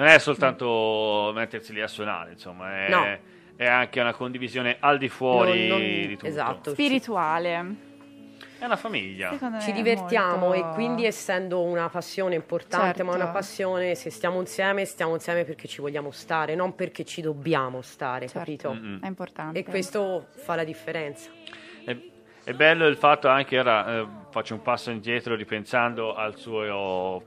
Non 0.00 0.08
è 0.08 0.18
soltanto 0.18 1.30
mettersi 1.34 1.74
lì 1.74 1.82
a 1.82 1.86
suonare, 1.86 2.32
insomma, 2.32 2.86
è, 2.86 2.90
No. 2.90 3.18
è 3.54 3.66
anche 3.66 4.00
una 4.00 4.14
condivisione 4.14 4.78
al 4.80 4.96
di 4.96 5.10
fuori 5.10 5.68
Non- 5.68 5.78
non- 5.78 5.86
di 5.90 6.08
tutto. 6.16 6.26
esatto. 6.26 6.70
Spirituale. 6.70 7.88
È 8.58 8.64
una 8.64 8.76
famiglia. 8.76 9.36
Ci 9.60 9.72
divertiamo 9.72 10.48
molto- 10.48 10.70
e 10.70 10.72
quindi 10.72 11.04
essendo 11.04 11.60
una 11.62 11.90
passione 11.90 12.34
importante, 12.34 13.02
ma 13.02 13.10
Certo. 13.10 13.24
una 13.26 13.32
passione, 13.32 13.94
se 13.94 14.08
stiamo 14.08 14.40
insieme, 14.40 14.86
stiamo 14.86 15.12
insieme 15.12 15.44
perché 15.44 15.68
ci 15.68 15.82
vogliamo 15.82 16.10
stare, 16.12 16.54
non 16.54 16.74
perché 16.74 17.04
ci 17.04 17.20
dobbiamo 17.20 17.82
stare, 17.82 18.26
Certo. 18.26 18.38
capito? 18.38 18.72
Mm-mm. 18.72 19.00
È 19.02 19.06
importante. 19.06 19.58
E 19.58 19.64
questo 19.64 20.28
fa 20.30 20.54
la 20.56 20.64
differenza. 20.64 21.28
È, 21.84 21.94
è 22.44 22.52
bello 22.54 22.86
il 22.86 22.96
fatto 22.96 23.28
anche, 23.28 23.58
ora 23.58 23.98
eh, 24.00 24.06
faccio 24.30 24.54
un 24.54 24.62
passo 24.62 24.90
indietro 24.90 25.34
ripensando 25.34 26.14
al 26.14 26.36
suo 26.38 27.22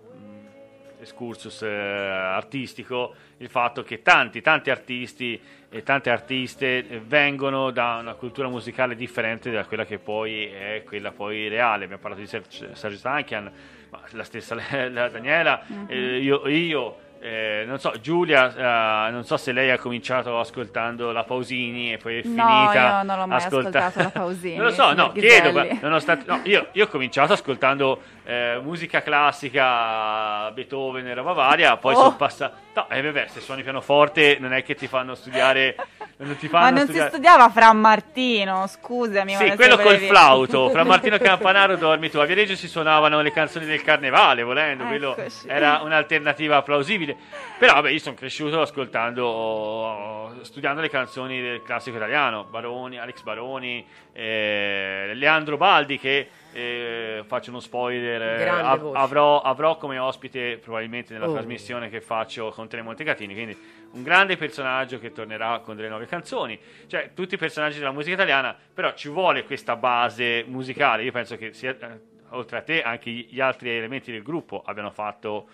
excursus 1.04 1.62
eh, 1.62 1.68
artistico, 1.68 3.14
il 3.38 3.49
fatto 3.49 3.84
che 3.84 4.01
tanti, 4.01 4.41
tanti 4.41 4.70
artisti 4.70 5.39
e 5.70 5.84
tante 5.84 6.10
artiste 6.10 6.88
eh, 6.88 6.99
vengono 6.99 7.72
da 7.72 7.97
una 8.01 8.14
cultura 8.14 8.47
musicale 8.47 8.95
differente 8.95 9.51
da 9.51 9.66
quella 9.66 9.86
che 9.86 9.99
poi 9.99 10.45
è 10.45 10.84
quella 10.86 11.12
poi 11.12 11.47
reale. 11.47 11.84
Abbiamo 11.84 12.01
parlato 12.01 12.22
di 12.22 12.28
Sergio 12.28 12.74
Sergio 12.74 12.99
Tankian, 13.01 13.51
ma 13.89 14.01
la 14.12 14.24
stessa 14.24 14.56
la 14.89 15.10
Daniela, 15.10 15.64
eh, 15.88 16.20
io, 16.20 16.47
io, 16.47 16.97
eh, 17.26 17.63
non 17.65 17.80
so, 17.80 17.93
Giulia, 18.01 19.07
eh, 19.07 19.11
non 19.11 19.24
so 19.24 19.38
se 19.38 19.53
lei 19.53 19.71
ha 19.71 19.80
cominciato 19.80 20.38
ascoltando 20.39 21.11
la 21.13 21.24
Pausini 21.24 21.93
e 21.93 21.97
poi 21.97 22.19
è 22.19 22.21
No, 22.26 22.45
finita. 22.45 22.97
io 22.99 23.03
non 23.03 23.17
l'ho 23.19 23.28
mai 23.28 23.38
ascolta- 23.38 23.86
ascoltato 23.86 23.99
la 23.99 24.09
Pausini, 24.19 24.55
non 24.57 24.65
lo 24.65 24.71
so, 24.74 24.93
no, 24.93 25.11
chiedo, 25.13 25.65
nonostante, 25.82 26.26
no, 26.28 26.41
io, 26.43 26.67
io 26.74 26.84
ho 26.84 26.88
cominciato 26.88 27.32
ascoltando 27.32 28.01
eh, 28.26 28.59
musica 28.61 29.01
classica, 29.01 30.51
Beethoven 30.51 31.07
e 31.07 31.13
roba 31.13 31.34
varia, 31.34 31.78
poi 31.78 31.93
Oh. 31.93 31.97
sono 31.97 32.15
passato. 32.15 32.55
No, 32.76 32.89
e 32.89 33.01
vabbè, 33.03 33.28
se 33.28 33.39
suoni 33.39 33.61
pianoforte 33.61 34.38
non 34.39 34.51
è 34.53 34.63
che 34.63 34.74
ti 34.76 34.88
fanno 34.88 35.13
studiare. 35.13 35.76
Non 36.17 36.36
ti 36.38 36.47
fanno 36.47 36.63
Ma 36.63 36.69
non 36.69 36.80
si 36.80 36.86
studiare. 36.86 37.09
studiava 37.09 37.49
Fra 37.49 37.71
Martino, 37.74 38.65
scusami. 38.67 39.36
Sì, 39.36 39.51
quello 39.55 39.76
col 39.76 39.84
volevi- 39.86 40.07
flauto. 40.07 40.69
Fra 40.69 40.84
Martino 40.84 41.17
Campanaro 41.21 41.76
dormi 41.76 42.09
tu. 42.09 42.17
A 42.17 42.26
Viareggio 42.26 42.55
si 42.55 42.67
suonavano 42.67 43.21
le 43.21 43.32
canzoni 43.32 43.65
del 43.65 43.84
carnevale, 43.84 44.41
volendo. 44.41 44.86
Quello 44.86 45.15
Eccoci. 45.15 45.47
era 45.47 45.82
un'alternativa 45.84 46.61
plausibile. 46.63 47.12
Però, 47.59 47.74
vabbè, 47.74 47.89
io 47.91 47.99
sono 47.99 48.16
cresciuto 48.16 48.59
ascoltando, 48.61 50.36
studiando 50.41 50.82
le 50.82 50.89
canzoni 50.89 51.41
del 51.41 51.61
classico 51.64 51.95
italiano. 51.97 52.43
Baroni, 52.45 52.97
Alex 52.97 53.22
Baroni, 53.22 53.86
eh, 54.11 55.11
Leandro 55.14 55.57
Baldi, 55.57 55.97
che 55.99 56.30
eh, 56.53 57.24
faccio 57.26 57.49
uno 57.49 57.59
spoiler. 57.59 58.22
eh, 58.22 58.47
av- 58.47 58.95
avrò, 58.95 59.41
avrò 59.41 59.78
come 59.78 59.97
ospite 59.97 60.57
probabilmente 60.57 61.14
nella 61.14 61.28
Oh. 61.28 61.34
trasmissione 61.34 61.89
che 61.89 62.01
faccio 62.01 62.49
con 62.51 62.68
Tele 62.68 62.82
Montecatini. 62.84 63.34
Quindi 63.34 63.57
un 63.93 64.03
grande 64.03 64.38
personaggio 64.38 64.99
che 64.99 65.11
tornerà 65.11 65.59
con 65.59 65.76
delle 65.76 65.88
nuove 65.89 66.05
canzoni. 66.05 66.59
Cioè, 66.88 67.11
tutti 67.14 67.36
i 67.36 67.38
personaggi 67.38 67.80
della 67.80 67.91
musica 67.91 68.16
italiana, 68.16 68.55
però 68.74 68.93
ci 68.93 69.09
vuole 69.09 69.45
questa 69.45 69.76
base 69.76 70.43
musicale. 70.47 71.03
Io 71.03 71.11
penso 71.11 71.38
che 71.38 71.53
sia, 71.53 71.72
eh, 71.72 72.11
oltre 72.32 72.57
a 72.57 72.61
te 72.61 72.82
anche 72.84 73.09
gli 73.09 73.39
altri 73.39 73.70
elementi 73.70 74.11
del 74.11 74.24
gruppo 74.24 74.61
abbiano 74.66 74.91
fatto 74.91 75.47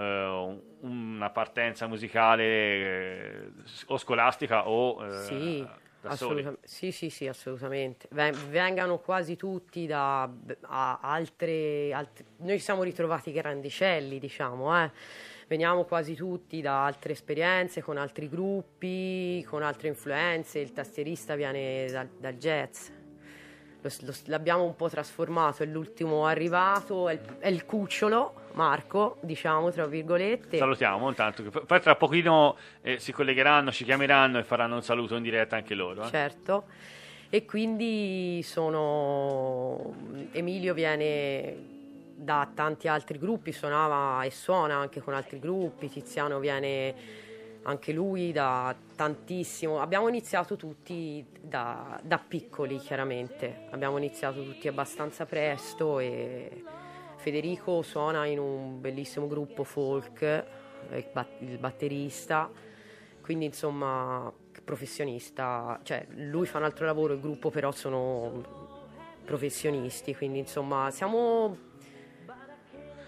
una 0.00 1.30
partenza 1.30 1.86
musicale 1.86 2.44
eh, 2.44 3.50
o 3.86 3.96
scolastica 3.98 4.68
o 4.68 5.04
eh, 5.06 5.10
Sì, 5.22 5.66
da 6.00 6.16
soli. 6.16 6.40
assolutam- 6.40 6.58
sì, 6.64 6.90
sì, 6.92 7.10
sì, 7.10 7.26
assolutamente. 7.28 8.08
Ven- 8.10 8.50
Vengano 8.50 8.98
quasi 8.98 9.36
tutti 9.36 9.86
da 9.86 10.28
altre, 10.68 11.92
altre- 11.92 12.24
Noi 12.38 12.58
siamo 12.58 12.82
ritrovati 12.82 13.32
grandicelli, 13.32 14.18
diciamo, 14.18 14.82
eh. 14.82 14.90
Veniamo 15.46 15.84
quasi 15.84 16.14
tutti 16.14 16.60
da 16.62 16.86
altre 16.86 17.12
esperienze, 17.12 17.82
con 17.82 17.98
altri 17.98 18.28
gruppi, 18.30 19.44
con 19.44 19.62
altre 19.62 19.88
influenze. 19.88 20.58
Il 20.58 20.72
tastierista 20.72 21.34
viene 21.36 21.86
dal, 21.90 22.08
dal 22.18 22.34
jazz. 22.34 22.88
Lo 23.82 23.90
lo 24.00 24.12
l'abbiamo 24.26 24.64
un 24.64 24.74
po' 24.76 24.88
trasformato, 24.88 25.62
è 25.62 25.66
l'ultimo 25.66 26.24
arrivato, 26.26 27.10
è 27.10 27.12
il, 27.12 27.20
è 27.38 27.48
il 27.48 27.66
cucciolo, 27.66 28.34
Marco, 28.54 29.18
diciamo, 29.20 29.70
tra 29.70 29.86
virgolette. 29.86 30.56
Salutiamo 30.56 31.08
intanto, 31.08 31.42
poi 31.42 31.80
tra 31.80 31.96
pochino 31.96 32.56
eh, 32.82 32.98
si 32.98 33.12
collegheranno, 33.12 33.70
ci 33.70 33.84
chiameranno 33.84 34.38
e 34.38 34.44
faranno 34.44 34.76
un 34.76 34.82
saluto 34.82 35.16
in 35.16 35.22
diretta 35.22 35.56
anche 35.56 35.74
loro. 35.74 36.04
eh. 36.04 36.08
Certo. 36.08 36.64
E 37.30 37.44
quindi 37.44 38.40
sono... 38.44 39.94
Emilio 40.32 40.72
viene 40.72 41.72
da 42.14 42.48
tanti 42.54 42.86
altri 42.86 43.18
gruppi, 43.18 43.50
suonava 43.50 44.22
e 44.22 44.30
suona 44.30 44.76
anche 44.76 45.00
con 45.00 45.14
altri 45.14 45.40
gruppi, 45.40 45.88
Tiziano 45.88 46.38
viene 46.38 46.94
anche 47.64 47.92
lui 47.92 48.30
da 48.30 48.74
tantissimo. 48.94 49.80
Abbiamo 49.80 50.06
iniziato 50.08 50.54
tutti 50.54 51.26
da, 51.40 51.98
da 52.02 52.18
piccoli, 52.18 52.78
chiaramente. 52.78 53.66
Abbiamo 53.70 53.96
iniziato 53.96 54.44
tutti 54.44 54.68
abbastanza 54.68 55.26
presto 55.26 55.98
e 55.98 56.62
Federico 57.24 57.80
suona 57.80 58.26
in 58.26 58.38
un 58.38 58.82
bellissimo 58.82 59.26
gruppo 59.26 59.64
folk, 59.64 60.44
bat- 61.10 61.40
il 61.40 61.56
batterista, 61.56 62.50
quindi 63.22 63.46
insomma 63.46 64.30
professionista, 64.62 65.80
cioè 65.84 66.06
lui 66.10 66.44
fa 66.44 66.58
un 66.58 66.64
altro 66.64 66.84
lavoro, 66.84 67.14
il 67.14 67.20
gruppo 67.20 67.48
però 67.48 67.72
sono 67.72 68.42
professionisti, 69.24 70.14
quindi 70.14 70.40
insomma 70.40 70.90
siamo 70.90 71.56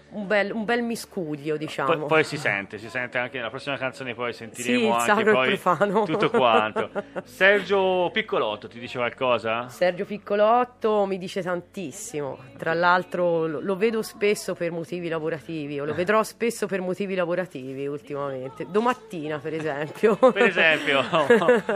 un 0.09 0.25
bel, 0.27 0.51
un 0.51 0.65
bel 0.65 0.81
miscuglio, 0.83 1.57
diciamo. 1.57 1.95
Poi, 1.95 2.07
poi 2.07 2.23
si 2.23 2.37
sente, 2.37 2.77
si 2.77 2.89
sente 2.89 3.17
anche 3.17 3.37
nella 3.37 3.49
prossima 3.49 3.77
canzone, 3.77 4.13
poi 4.13 4.33
sentiremo 4.33 4.99
Sì, 4.99 5.09
anche 5.09 5.31
poi 5.31 5.59
tutto 6.05 6.29
quanto. 6.29 6.89
Sergio 7.23 8.09
Piccolotto 8.11 8.67
ti 8.67 8.79
dice 8.79 8.97
qualcosa? 8.97 9.67
Sergio 9.69 10.05
Piccolotto 10.05 11.05
mi 11.05 11.17
dice 11.17 11.41
tantissimo, 11.41 12.37
tra 12.57 12.73
l'altro 12.73 13.45
lo, 13.47 13.59
lo 13.59 13.75
vedo 13.75 14.01
spesso 14.01 14.53
per 14.55 14.71
motivi 14.71 15.07
lavorativi, 15.09 15.79
o 15.79 15.85
lo 15.85 15.93
vedrò 15.93 16.23
spesso 16.23 16.67
per 16.67 16.81
motivi 16.81 17.15
lavorativi 17.15 17.85
ultimamente. 17.87 18.65
Domattina, 18.69 19.39
per 19.39 19.53
esempio. 19.53 20.15
Per 20.15 20.43
esempio, 20.43 21.03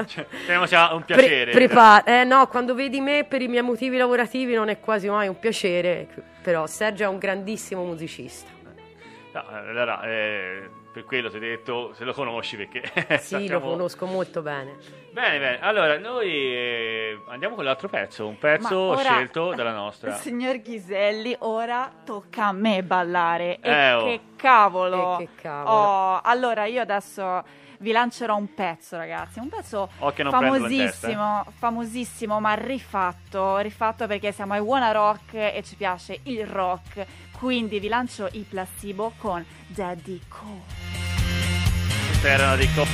cioè, 0.07 0.25
speriamo 0.41 0.65
sia 0.65 0.93
un 0.93 1.03
Pre- 1.03 1.15
piacere. 1.15 1.51
prepa- 1.51 2.03
eh, 2.03 2.23
no, 2.23 2.47
quando 2.47 2.73
vedi 2.73 2.99
me 3.01 3.25
per 3.25 3.41
i 3.41 3.47
miei 3.47 3.63
motivi 3.63 3.97
lavorativi 3.97 4.53
non 4.53 4.69
è 4.69 4.79
quasi 4.79 5.09
mai 5.09 5.27
un 5.27 5.37
piacere, 5.39 6.07
però 6.41 6.65
Sergio 6.67 7.03
è 7.03 7.07
un 7.07 7.17
grandissimo 7.17 7.83
musicista. 7.83 8.20
No, 9.33 9.45
allora, 9.47 10.01
eh, 10.03 10.69
per 10.91 11.05
quello 11.05 11.29
ti 11.29 11.37
ho 11.37 11.39
detto, 11.39 11.93
se 11.93 12.03
lo 12.03 12.11
conosci 12.11 12.57
perché 12.57 12.83
Sì, 13.19 13.47
lo 13.47 13.61
conosco 13.61 14.05
molto 14.05 14.41
bene. 14.41 14.75
Bene, 15.13 15.39
bene. 15.39 15.59
Allora, 15.61 15.97
noi 15.97 16.29
eh, 16.29 17.17
andiamo 17.29 17.55
con 17.55 17.63
l'altro 17.63 17.87
pezzo, 17.87 18.27
un 18.27 18.37
pezzo 18.37 18.77
ora- 18.77 18.99
scelto 19.01 19.53
dalla 19.53 19.71
nostra. 19.71 20.15
Signor 20.19 20.57
Ghiselli, 20.59 21.33
ora 21.39 21.89
tocca 22.03 22.47
a 22.47 22.51
me 22.51 22.83
ballare. 22.83 23.59
E 23.61 23.69
Eh, 23.71 23.93
oh. 23.93 24.03
che 24.03 24.19
cavolo! 24.35 25.17
E 25.19 25.25
che 25.25 25.29
cavolo. 25.41 25.75
Oh, 25.75 26.19
allora 26.21 26.65
io 26.65 26.81
adesso 26.81 27.41
vi 27.79 27.91
lancerò 27.93 28.35
un 28.35 28.53
pezzo, 28.53 28.97
ragazzi. 28.97 29.39
Un 29.39 29.47
pezzo 29.47 29.89
prenderlo 29.97 30.23
in 30.25 30.29
famosissimo, 30.59 31.45
famosissimo, 31.57 32.39
ma 32.41 32.53
rifatto. 32.53 33.57
Rifatto 33.59 34.07
perché 34.07 34.33
siamo 34.33 34.53
ai 34.53 34.59
Wanna 34.59 34.91
Rock 34.91 35.33
e 35.35 35.61
ci 35.63 35.75
piace 35.75 36.19
il 36.23 36.45
rock. 36.45 37.05
Quindi 37.41 37.79
vi 37.79 37.87
lancio 37.87 38.29
i 38.33 38.45
placebo 38.47 39.13
con 39.17 39.43
Daddy. 39.65 40.21
Queste 42.05 42.27
erano 42.27 42.55
dei 42.55 42.71
co- 42.75 42.85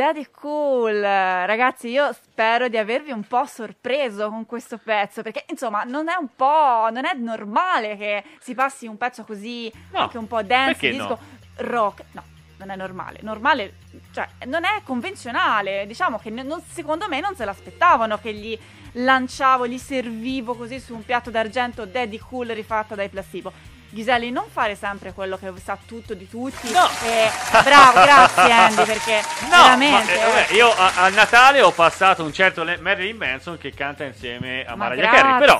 Daddy 0.00 0.28
Cool, 0.30 0.98
ragazzi, 1.02 1.88
io 1.88 2.10
spero 2.14 2.68
di 2.68 2.78
avervi 2.78 3.10
un 3.10 3.22
po' 3.22 3.44
sorpreso 3.44 4.30
con 4.30 4.46
questo 4.46 4.78
pezzo, 4.78 5.20
perché 5.20 5.44
insomma 5.50 5.82
non 5.82 6.08
è 6.08 6.14
un 6.18 6.28
po', 6.34 6.88
non 6.90 7.04
è 7.04 7.12
normale 7.12 7.98
che 7.98 8.24
si 8.40 8.54
passi 8.54 8.86
un 8.86 8.96
pezzo 8.96 9.24
così, 9.24 9.70
No, 9.92 9.98
anche 9.98 10.16
un 10.16 10.26
po' 10.26 10.42
dance, 10.42 10.88
disco, 10.88 11.06
no? 11.06 11.18
rock, 11.56 12.04
no, 12.12 12.22
non 12.56 12.70
è 12.70 12.76
normale, 12.76 13.18
normale, 13.20 13.74
cioè 14.14 14.26
non 14.46 14.64
è 14.64 14.80
convenzionale, 14.84 15.84
diciamo 15.86 16.16
che 16.18 16.30
non- 16.30 16.62
secondo 16.66 17.06
me 17.06 17.20
non 17.20 17.36
se 17.36 17.44
l'aspettavano 17.44 18.16
che 18.16 18.32
gli 18.32 18.58
lanciavo, 18.92 19.66
gli 19.66 19.76
servivo 19.76 20.54
così 20.54 20.80
su 20.80 20.94
un 20.94 21.04
piatto 21.04 21.28
d'argento 21.30 21.84
Daddy 21.84 22.16
Cool 22.16 22.46
rifatta 22.46 22.94
dai 22.94 23.10
placebo. 23.10 23.52
Ghiselli, 23.92 24.30
non 24.30 24.44
fare 24.50 24.76
sempre 24.76 25.12
quello 25.12 25.36
che 25.36 25.52
sa 25.62 25.76
tutto 25.84 26.14
di 26.14 26.28
tutti. 26.28 26.70
No. 26.70 26.88
E- 27.04 27.28
bravo, 27.64 28.00
grazie 28.00 28.52
Andy, 28.52 28.84
perché 28.84 29.20
No, 29.50 29.62
veramente... 29.62 30.14
ma, 30.14 30.20
eh, 30.20 30.24
vabbè, 30.26 30.52
io 30.54 30.72
a, 30.72 30.92
a 30.96 31.08
Natale 31.08 31.60
ho 31.60 31.72
passato 31.72 32.22
un 32.22 32.32
certo 32.32 32.64
Marilyn 32.80 33.16
Manson 33.16 33.58
che 33.58 33.74
canta 33.74 34.04
insieme 34.04 34.64
a 34.64 34.76
Ma 34.76 34.88
Mariah 34.88 35.10
Carey, 35.10 35.38
però, 35.38 35.54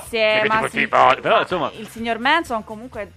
ma 0.47 0.61
sì, 0.69 0.77
tipo, 0.79 1.15
però 1.21 1.35
ma 1.35 1.41
insomma 1.41 1.71
il 1.77 1.87
signor 1.89 2.19
Manson 2.19 2.63
comunque 2.63 3.11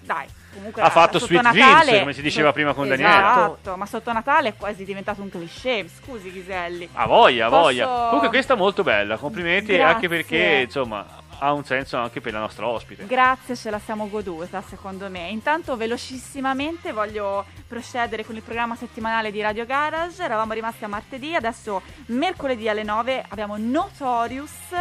dai, 0.00 0.26
comunque 0.54 0.82
Ha 0.82 0.90
fatto 0.90 1.18
Sweet 1.18 1.42
Natale, 1.42 1.84
Dreams, 1.84 1.98
come 2.00 2.12
si 2.12 2.22
diceva 2.22 2.52
prima 2.52 2.72
con 2.72 2.88
Daniele. 2.88 3.10
Esatto, 3.10 3.76
ma 3.76 3.86
sotto 3.86 4.12
Natale 4.12 4.48
è 4.50 4.54
quasi 4.56 4.84
diventato 4.84 5.20
un 5.20 5.30
cliché, 5.30 5.88
scusi 6.00 6.30
Ghiselli. 6.30 6.88
ha 6.92 7.06
voglia, 7.06 7.46
ha 7.46 7.48
Posso- 7.48 7.62
voglia. 7.62 7.86
Comunque 7.86 8.28
questa 8.28 8.54
è 8.54 8.56
molto 8.56 8.82
bella, 8.84 9.16
complimenti 9.16 9.72
Grazie. 9.74 9.82
anche 9.94 10.08
perché 10.08 10.62
insomma 10.64 11.04
ha 11.42 11.52
un 11.52 11.64
senso 11.64 11.96
anche 11.96 12.20
per 12.20 12.32
la 12.32 12.38
nostra 12.38 12.66
ospite. 12.66 13.06
Grazie, 13.06 13.56
ce 13.56 13.70
la 13.70 13.78
siamo 13.78 14.08
goduta 14.08 14.62
secondo 14.62 15.08
me. 15.08 15.28
Intanto 15.30 15.76
velocissimamente 15.76 16.92
voglio 16.92 17.44
procedere 17.66 18.24
con 18.24 18.36
il 18.36 18.42
programma 18.42 18.76
settimanale 18.76 19.30
di 19.30 19.40
Radio 19.40 19.64
Garage. 19.64 20.22
Eravamo 20.22 20.52
rimasti 20.52 20.84
a 20.84 20.88
martedì, 20.88 21.34
adesso 21.34 21.82
mercoledì 22.06 22.68
alle 22.68 22.82
9 22.82 23.24
abbiamo 23.28 23.56
Notorious 23.56 24.74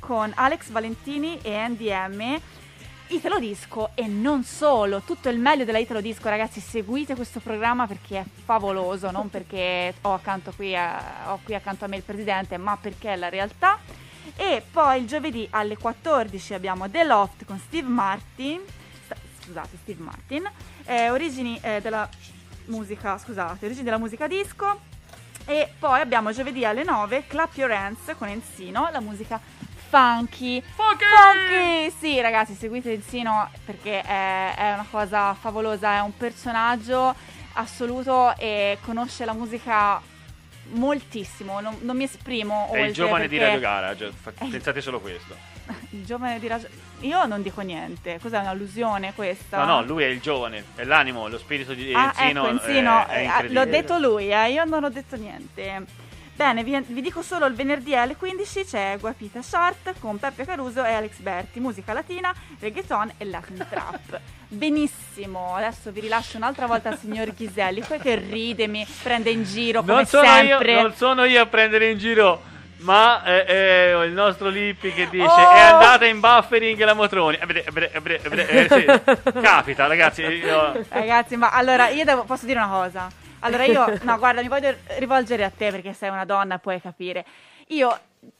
con 0.00 0.30
Alex 0.34 0.68
Valentini 0.70 1.38
e 1.42 1.68
NDM. 1.68 2.40
Italo 3.08 3.38
Disco 3.38 3.90
e 3.94 4.06
non 4.06 4.42
solo, 4.42 5.02
tutto 5.02 5.28
il 5.28 5.38
meglio 5.38 5.64
della 5.64 5.76
Italo 5.76 6.00
Disco, 6.00 6.30
ragazzi, 6.30 6.60
seguite 6.60 7.14
questo 7.14 7.40
programma 7.40 7.86
perché 7.86 8.20
è 8.20 8.24
favoloso, 8.44 9.10
non 9.10 9.28
perché 9.28 9.94
ho, 10.00 10.14
accanto 10.14 10.50
qui 10.56 10.74
a, 10.74 11.30
ho 11.30 11.40
qui 11.44 11.54
accanto 11.54 11.84
a 11.84 11.88
me 11.88 11.96
il 11.96 12.02
presidente, 12.02 12.56
ma 12.56 12.78
perché 12.80 13.12
è 13.12 13.16
la 13.16 13.28
realtà. 13.28 13.78
E 14.36 14.64
poi 14.70 15.00
il 15.00 15.06
giovedì 15.06 15.46
alle 15.50 15.76
14 15.76 16.54
abbiamo 16.54 16.88
The 16.90 17.04
Loft 17.04 17.44
con 17.44 17.58
Steve 17.58 17.88
Martin, 17.88 18.60
scusate, 19.42 19.76
Steve 19.82 20.02
Martin, 20.02 20.50
eh, 20.84 21.10
origini 21.10 21.58
eh, 21.62 21.80
della 21.80 22.08
musica, 22.66 23.18
scusate, 23.18 23.64
origini 23.64 23.84
della 23.84 23.98
musica 23.98 24.26
disco. 24.26 24.90
E 25.44 25.72
poi 25.78 26.00
abbiamo 26.00 26.30
giovedì 26.32 26.64
alle 26.64 26.84
9 26.84 27.26
Clap 27.26 27.56
Your 27.56 27.72
Hands 27.72 28.14
con 28.16 28.28
Enzino, 28.28 28.88
la 28.92 29.00
musica 29.00 29.40
funky. 29.88 30.62
Funky! 30.62 31.92
Sì, 31.98 32.20
ragazzi, 32.20 32.54
seguite 32.54 32.92
Enzino 32.92 33.50
perché 33.64 34.00
è, 34.00 34.54
è 34.54 34.72
una 34.72 34.86
cosa 34.90 35.34
favolosa, 35.34 35.96
è 35.96 36.00
un 36.00 36.16
personaggio 36.16 37.14
assoluto 37.54 38.34
e 38.38 38.78
conosce 38.82 39.24
la 39.24 39.34
musica 39.34 40.00
moltissimo. 40.72 41.60
Non, 41.60 41.78
non 41.80 41.96
mi 41.96 42.04
esprimo 42.04 42.70
È 42.72 42.80
il 42.80 42.92
giovane 42.92 43.28
di 43.28 43.38
Radio 43.38 43.58
Garage, 43.60 44.12
fa- 44.12 44.32
Eh. 44.38 44.46
pensate 44.48 44.80
solo 44.80 45.00
questo. 45.00 45.36
Il 45.90 46.04
giovane 46.04 46.38
di 46.40 46.48
ragione. 46.48 46.72
Io 47.00 47.24
non 47.26 47.40
dico 47.42 47.60
niente. 47.60 48.18
Cos'è 48.20 48.38
un'allusione 48.38 49.14
questa? 49.14 49.64
No, 49.64 49.76
no, 49.76 49.82
lui 49.84 50.02
è 50.02 50.06
il 50.06 50.20
giovane, 50.20 50.64
è 50.74 50.84
l'animo, 50.84 51.28
lo 51.28 51.38
spirito 51.38 51.72
di 51.74 51.92
Ah, 51.94 52.12
Enzino. 52.16 52.46
ecco, 52.46 52.50
Enzino, 52.50 53.06
è, 53.06 53.26
è 53.26 53.44
eh, 53.44 53.48
l'ho 53.52 53.64
detto 53.64 53.98
lui, 53.98 54.32
eh, 54.32 54.50
io 54.50 54.64
non 54.64 54.84
ho 54.84 54.88
detto 54.90 55.16
niente. 55.16 55.84
Bene, 56.34 56.64
vi, 56.64 56.80
vi 56.88 57.02
dico 57.02 57.20
solo 57.22 57.44
il 57.46 57.54
venerdì 57.54 57.94
alle 57.94 58.16
15 58.16 58.64
c'è 58.64 58.96
Guapita 58.98 59.42
Short 59.42 59.94
con 60.00 60.18
Peppe 60.18 60.44
Caruso 60.46 60.82
e 60.82 60.92
Alex 60.92 61.18
Berti, 61.18 61.60
musica 61.60 61.92
latina, 61.92 62.34
reggaeton 62.58 63.12
e 63.18 63.24
Latin 63.26 63.66
Trap. 63.68 64.20
Benissimo, 64.48 65.54
adesso 65.54 65.92
vi 65.92 66.00
rilascio 66.00 66.38
un'altra 66.38 66.66
volta 66.66 66.88
al 66.88 66.98
signor 66.98 67.32
Ghiselli, 67.34 67.82
poi 67.86 67.98
che 68.00 68.16
ride, 68.16 68.66
mi 68.66 68.84
prende 69.02 69.30
in 69.30 69.44
giro 69.44 69.80
come 69.82 69.92
non 69.92 70.06
sono, 70.06 70.26
sempre. 70.26 70.72
io, 70.72 70.80
non 70.82 70.94
sono 70.94 71.24
io 71.24 71.42
a 71.42 71.46
prendere 71.46 71.90
in 71.90 71.98
giro, 71.98 72.42
ma 72.78 73.22
eh, 73.24 73.44
eh, 73.46 74.04
il 74.06 74.12
nostro 74.12 74.48
Lippi 74.48 74.92
che 74.92 75.08
dice 75.10 75.24
Oh! 75.26 75.50
è 75.50 75.58
andata 75.60 76.06
in 76.06 76.18
buffering 76.18 76.82
la 76.82 76.94
Motroni. 76.94 77.36
Eh, 77.40 77.46
beh, 77.46 77.64
eh, 77.66 77.70
beh, 78.00 78.20
eh, 78.22 78.28
beh, 78.28 78.42
eh, 78.46 78.68
sì. 78.68 79.30
Capita, 79.40 79.86
ragazzi. 79.86 80.22
io- 80.22 80.82
Ragazzi, 80.88 81.36
ma 81.36 81.50
allora 81.50 81.88
io 81.88 82.04
devo, 82.04 82.24
posso 82.24 82.46
dire 82.46 82.58
una 82.58 82.68
cosa? 82.68 83.08
Allora 83.44 83.64
io, 83.64 83.98
no, 84.02 84.18
guarda, 84.18 84.40
mi 84.40 84.48
voglio 84.48 84.74
rivolgere 84.98 85.44
a 85.44 85.50
te 85.50 85.70
perché 85.70 85.92
sei 85.92 86.08
una 86.10 86.24
donna 86.24 86.58
puoi 86.58 86.80
capire. 86.80 87.24
Io 87.68 87.96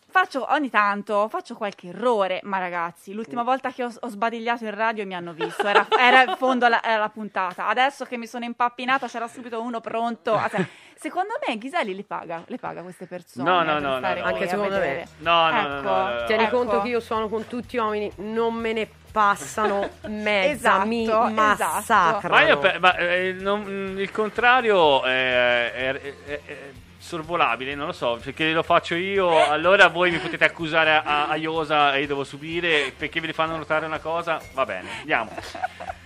faccio 0.09 0.47
ogni 0.53 0.69
tanto, 0.69 1.27
faccio 1.29 1.55
qualche 1.57 1.89
errore, 1.89 2.41
ma 2.45 2.59
ragazzi, 2.59 3.13
l'ultima 3.15 3.43
volta 3.43 3.73
che 3.73 3.83
ho, 3.83 3.91
ho 4.01 4.09
sbadigliato 4.09 4.65
in 4.65 4.75
radio 4.75 5.07
mi 5.07 5.15
hanno 5.15 5.33
visto, 5.33 5.67
era, 5.67 5.87
era 5.99 6.23
in 6.23 6.37
fondo 6.37 6.67
alla, 6.67 6.83
alla 6.83 7.09
puntata. 7.09 7.67
Adesso 7.67 8.05
che 8.05 8.17
mi 8.19 8.27
sono 8.27 8.45
impappinata 8.45 9.09
c'era 9.09 9.27
subito 9.27 9.61
uno 9.61 9.81
pronto. 9.81 10.35
a 10.35 10.49
se- 10.49 10.67
Secondo 11.03 11.33
me 11.45 11.57
Ghiselli 11.59 11.97
le 11.97 12.05
paga, 12.05 12.45
le 12.47 12.59
paga 12.59 12.83
queste 12.83 13.07
persone. 13.07 13.49
No, 13.51 13.63
no, 13.63 13.73
per 13.73 13.83
no, 13.83 13.97
stare 13.97 14.21
no, 14.21 14.27
qui 14.27 14.35
Anche 14.35 14.49
secondo 14.49 14.79
me. 14.79 15.07
No, 15.19 15.51
no, 15.51 15.51
no, 15.51 15.79
Ecco. 15.79 15.89
no, 15.89 16.09
no, 16.09 16.15
no. 16.21 16.25
Tieni 16.27 16.45
Ecco. 16.45 16.57
conto 16.57 16.83
che 16.83 16.89
io 16.89 17.01
sono 17.01 17.29
con 17.29 17.47
tutti 17.49 17.77
gli 17.77 17.81
uomini, 17.81 18.13
non 18.19 18.55
me 18.55 18.73
ne 18.73 18.89
passano 19.13 19.89
mezza, 20.09 20.51
Esatto, 20.51 20.87
mi 20.89 21.03
esatto. 21.05 21.31
massacrano. 21.33 22.35
Ma, 22.35 22.43
io 22.49 22.79
ma, 22.81 22.97
eh, 22.97 23.37
non- 23.39 23.95
il 23.99 24.11
contrario 24.11 25.05
è, 25.05 25.73
è- 25.73 26.01
è- 26.25 26.41
è 26.45 26.57
sorvolabile, 27.03 27.75
non 27.75 27.87
lo 27.87 27.93
so, 27.93 28.19
perché 28.23 28.53
lo 28.53 28.63
faccio 28.63 28.95
io, 28.95 29.45
allora 29.51 29.89
voi 29.89 30.11
mi 30.13 30.19
potete 30.19 30.45
accusare 30.45 30.93
a, 31.05 31.27
a 31.27 31.37
Iosa 31.37 31.95
e 31.95 32.03
io 32.03 32.07
devo 32.07 32.23
subire, 32.25 32.93
perché 32.97 33.21
vi 33.21 33.33
fanno 33.33 33.57
notare 33.57 33.85
una 33.87 33.99
cosa, 33.99 34.41
va 34.55 34.65
bene, 34.65 34.89
andiamo. 35.01 35.31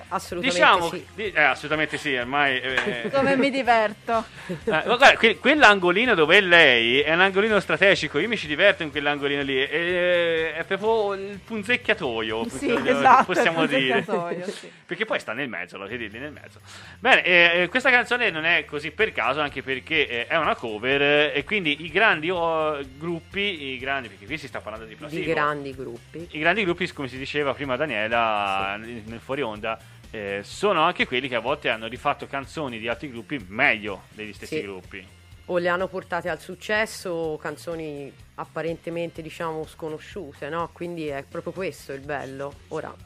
Assolutamente 0.08 0.56
Diciamo, 0.60 0.88
sì. 0.88 1.04
di- 1.16 1.32
eh, 1.32 1.42
assolutamente 1.42 1.98
sì, 1.98 2.14
ormai... 2.14 2.60
eh, 2.60 3.10
Come 3.12 3.36
mi 3.36 3.50
diverto. 3.50 4.24
Eh, 4.66 4.82
guarda, 4.84 5.14
que- 5.16 5.38
quell'angolino 5.38 6.14
dove 6.14 6.36
è 6.38 6.40
lei 6.40 7.00
è 7.00 7.12
un 7.12 7.20
angolino 7.20 7.58
strategico. 7.58 8.18
Io 8.20 8.28
mi 8.28 8.36
ci 8.36 8.46
diverto 8.46 8.84
in 8.84 8.90
quell'angolino 8.92 9.42
lì. 9.42 9.56
È, 9.60 10.54
è 10.54 10.64
proprio 10.64 11.14
il 11.14 11.40
punzecchiatoio. 11.44 12.48
Sì, 12.48 12.68
possiamo- 12.68 12.88
esatto, 12.88 13.24
possiamo 13.24 13.62
il 13.64 13.68
dire. 13.68 14.02
punzecchiatoio, 14.02 14.44
sì. 14.46 14.70
Perché 14.86 15.04
poi 15.04 15.18
sta 15.18 15.32
nel 15.32 15.48
mezzo, 15.48 15.76
lo 15.76 15.86
vedi 15.88 16.08
lì 16.08 16.18
nel 16.20 16.30
mezzo. 16.32 16.60
Bene, 17.00 17.24
eh, 17.24 17.62
eh, 17.62 17.68
questa 17.68 17.90
canzone 17.90 18.30
non 18.30 18.44
è 18.44 18.64
così 18.64 18.92
per 18.92 19.12
caso, 19.12 19.40
anche 19.40 19.62
perché 19.62 20.06
eh, 20.08 20.26
è 20.28 20.36
una 20.36 20.54
cover. 20.54 20.85
Eh, 21.00 21.32
e 21.34 21.44
quindi 21.44 21.84
i 21.84 21.90
grandi 21.90 22.30
oh, 22.30 22.78
gruppi, 22.96 23.64
i 23.74 23.78
grandi, 23.78 24.08
perché 24.08 24.26
qui 24.26 24.38
si 24.38 24.46
sta 24.48 24.60
parlando 24.60 24.86
di 24.86 24.92
Di 24.92 24.96
placebo. 24.96 25.32
grandi 25.32 25.74
gruppi. 25.74 26.28
I 26.30 26.38
grandi 26.38 26.64
gruppi, 26.64 26.92
come 26.92 27.08
si 27.08 27.18
diceva 27.18 27.54
prima 27.54 27.76
Daniela 27.76 28.76
nel 28.78 29.02
nel 29.06 29.20
fuori 29.20 29.42
onda, 29.42 29.78
eh, 30.10 30.40
sono 30.42 30.82
anche 30.82 31.06
quelli 31.06 31.28
che 31.28 31.34
a 31.34 31.40
volte 31.40 31.68
hanno 31.68 31.86
rifatto 31.86 32.26
canzoni 32.26 32.78
di 32.78 32.88
altri 32.88 33.10
gruppi 33.10 33.44
meglio 33.48 34.04
degli 34.10 34.32
stessi 34.32 34.56
Sì. 34.56 34.62
gruppi. 34.62 35.06
O 35.46 35.58
le 35.58 35.68
hanno 35.68 35.86
portate 35.86 36.28
al 36.28 36.40
successo, 36.40 37.38
canzoni 37.40 38.12
apparentemente, 38.34 39.22
diciamo, 39.22 39.64
sconosciute, 39.66 40.48
no? 40.48 40.68
Quindi 40.72 41.06
è 41.06 41.22
proprio 41.28 41.52
questo 41.52 41.92
il 41.92 42.00
bello. 42.00 42.52
Ora, 42.68 42.92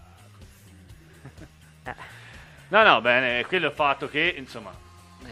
No, 2.68 2.84
no, 2.84 3.00
bene, 3.00 3.44
quello 3.46 3.66
è 3.66 3.68
il 3.70 3.74
fatto 3.74 4.08
che, 4.08 4.32
insomma, 4.36 4.72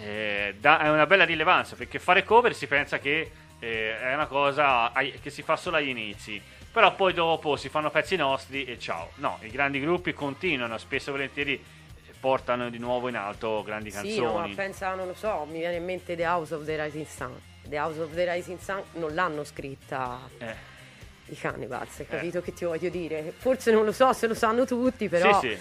eh, 0.02 0.54
dà- 0.58 0.80
è 0.80 0.90
una 0.90 1.06
bella 1.06 1.24
rilevanza, 1.24 1.76
perché 1.76 1.98
fare 1.98 2.24
cover 2.24 2.54
si 2.54 2.66
pensa 2.66 2.98
che 2.98 3.30
eh, 3.58 4.00
è 4.00 4.14
una 4.14 4.26
cosa 4.26 4.92
che 5.20 5.30
si 5.30 5.42
fa 5.42 5.56
solo 5.56 5.76
agli 5.76 5.88
inizi, 5.88 6.40
però 6.70 6.94
poi 6.94 7.12
dopo 7.12 7.56
si 7.56 7.68
fanno 7.68 7.90
pezzi 7.90 8.16
nostri 8.16 8.64
e 8.64 8.78
ciao. 8.78 9.10
No, 9.16 9.38
i 9.42 9.50
grandi 9.50 9.80
gruppi 9.80 10.12
continuano, 10.12 10.78
spesso 10.78 11.10
e 11.10 11.12
volentieri 11.12 11.54
eh, 11.54 12.12
portano 12.20 12.70
di 12.70 12.78
nuovo 12.78 13.08
in 13.08 13.16
alto 13.16 13.62
grandi 13.64 13.90
sì, 13.90 14.18
no, 14.20 14.26
ma 14.26 14.32
canzoni. 14.32 14.54
pensa, 14.54 14.94
non 14.94 15.06
lo 15.06 15.14
so, 15.14 15.46
mi 15.50 15.58
viene 15.58 15.76
in 15.76 15.84
mente 15.84 16.14
The 16.14 16.26
House 16.26 16.54
of 16.54 16.64
the 16.64 16.82
Rising 16.82 17.06
Sun. 17.06 17.40
The 17.66 17.78
House 17.78 18.00
of 18.00 18.14
the 18.14 18.32
Rising 18.32 18.58
Sun 18.58 18.82
non 18.92 19.14
l'hanno 19.14 19.44
scritta 19.44 20.18
Eh, 20.38 20.54
i 21.26 21.36
Cannibals, 21.36 21.98
hai 21.98 22.06
capito 22.06 22.40
che 22.40 22.54
ti 22.54 22.64
voglio 22.64 22.88
dire? 22.88 23.34
Forse 23.36 23.70
non 23.72 23.84
lo 23.84 23.92
so 23.92 24.12
se 24.12 24.26
lo 24.26 24.34
sanno 24.34 24.64
tutti, 24.64 25.08
però... 25.08 25.38
sì, 25.40 25.48
sì. 25.48 25.58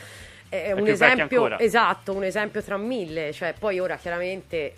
È 0.49 0.71
un 0.71 0.87
esempio, 0.87 1.57
esatto, 1.57 2.13
un 2.13 2.23
esempio 2.23 2.61
tra 2.63 2.77
mille, 2.77 3.33
cioè 3.33 3.53
poi 3.57 3.79
ora 3.79 3.97
chiaramente 3.97 4.75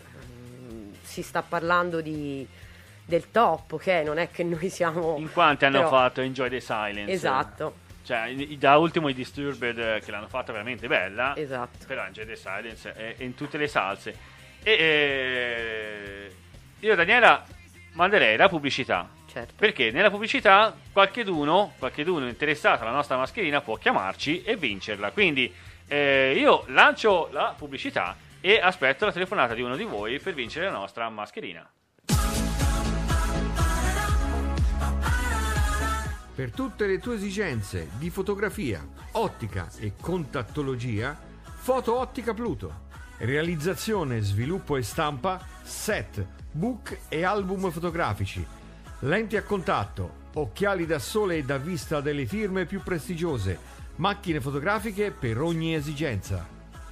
mm, 0.71 0.91
si 1.01 1.21
sta 1.21 1.41
parlando 1.43 2.01
di, 2.01 2.45
del 3.05 3.29
top, 3.31 3.73
ok? 3.73 3.87
Non 4.03 4.17
è 4.17 4.29
che 4.31 4.43
noi 4.43 4.69
siamo... 4.69 5.15
In 5.17 5.31
quanti 5.31 5.65
hanno 5.65 5.77
però- 5.77 5.89
fatto 5.89 6.21
Enjoy 6.21 6.49
the 6.49 6.59
Silence? 6.59 7.11
Esatto, 7.11 7.73
Cioè, 8.03 8.33
da 8.57 8.77
ultimo 8.77 9.09
i 9.09 9.13
Disturbed 9.13 9.77
eh, 9.77 10.01
che 10.03 10.09
l'hanno 10.09 10.27
fatta 10.27 10.51
veramente 10.51 10.87
bella. 10.87 11.35
esatto. 11.35 11.85
Però 11.85 12.03
Enjoy 12.03 12.25
the 12.25 12.35
Silence 12.35 12.93
è 12.93 13.15
è 13.17 13.23
in 13.23 13.35
tutte 13.35 13.57
le 13.57 13.67
salse. 13.67 14.15
E 14.63 14.71
eh, 14.71 16.35
io, 16.79 16.95
Daniela, 16.95 17.45
manderei 17.93 18.35
la 18.37 18.49
pubblicità. 18.49 19.07
Certo. 19.31 19.53
Perché 19.55 19.91
nella 19.91 20.09
pubblicità 20.09 20.75
qualcheduno, 20.91 21.73
qualcheduno 21.77 22.27
interessato 22.27 22.81
alla 22.81 22.91
nostra 22.91 23.15
mascherina 23.15 23.61
può 23.61 23.75
chiamarci 23.75 24.43
e 24.43 24.55
vincerla. 24.55 25.11
Quindi 25.11 25.53
eh, 25.87 26.35
io 26.35 26.63
lancio 26.67 27.29
la 27.31 27.53
pubblicità 27.55 28.17
e 28.41 28.59
aspetto 28.59 29.05
la 29.05 29.11
telefonata 29.11 29.53
di 29.53 29.61
uno 29.61 29.75
di 29.75 29.83
voi 29.83 30.19
per 30.19 30.33
vincere 30.33 30.65
la 30.65 30.71
nostra 30.71 31.07
mascherina. 31.09 31.69
Per 36.35 36.51
tutte 36.51 36.87
le 36.87 36.99
tue 36.99 37.15
esigenze 37.15 37.89
di 37.97 38.09
fotografia, 38.09 38.83
ottica 39.11 39.69
e 39.77 39.93
contattologia, 39.99 41.17
Foto 41.57 41.99
Ottica 41.99 42.33
Pluto. 42.33 42.87
Realizzazione, 43.17 44.21
sviluppo 44.21 44.77
e 44.77 44.81
stampa, 44.81 45.45
set, 45.61 46.25
book 46.51 46.97
e 47.09 47.25
album 47.25 47.69
fotografici. 47.69 48.57
Lenti 49.03 49.37
a 49.37 49.43
contatto, 49.43 50.27
occhiali 50.33 50.85
da 50.85 50.99
sole 50.99 51.37
e 51.37 51.43
da 51.43 51.57
vista 51.57 52.01
delle 52.01 52.25
firme 52.25 52.65
più 52.65 52.83
prestigiose. 52.83 53.57
Macchine 53.95 54.41
fotografiche 54.41 55.11
per 55.11 55.39
ogni 55.39 55.73
esigenza. 55.73 56.45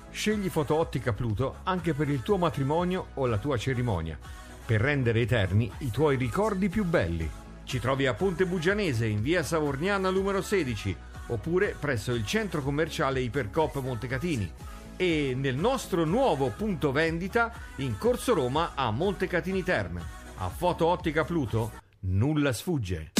Scegli 0.09 0.47
Fotoottica 0.47 1.11
Pluto 1.11 1.57
anche 1.63 1.93
per 1.93 2.09
il 2.09 2.21
tuo 2.21 2.37
matrimonio 2.37 3.07
o 3.15 3.25
la 3.25 3.37
tua 3.37 3.57
cerimonia, 3.57 4.17
per 4.65 4.79
rendere 4.79 5.19
eterni 5.19 5.69
i 5.79 5.91
tuoi 5.91 6.15
ricordi 6.15 6.69
più 6.69 6.85
belli. 6.85 7.29
Ci 7.65 7.77
trovi 7.81 8.05
a 8.05 8.13
Ponte 8.13 8.45
Bugianese 8.45 9.05
in 9.05 9.21
via 9.21 9.43
Savorniana 9.43 10.09
numero 10.09 10.41
16 10.41 10.95
oppure 11.27 11.75
presso 11.77 12.13
il 12.13 12.25
centro 12.25 12.61
commerciale 12.61 13.19
Ipercop 13.19 13.81
Montecatini 13.81 14.49
e 14.95 15.33
nel 15.35 15.57
nostro 15.57 16.05
nuovo 16.05 16.53
punto 16.55 16.93
vendita 16.93 17.51
in 17.77 17.97
Corso 17.97 18.33
Roma 18.33 18.71
a 18.75 18.91
Montecatini 18.91 19.61
Terme. 19.61 20.01
A 20.37 20.47
Fotoottica 20.47 21.25
Pluto 21.25 21.85
nulla 22.09 22.53
sfugge. 22.53 23.11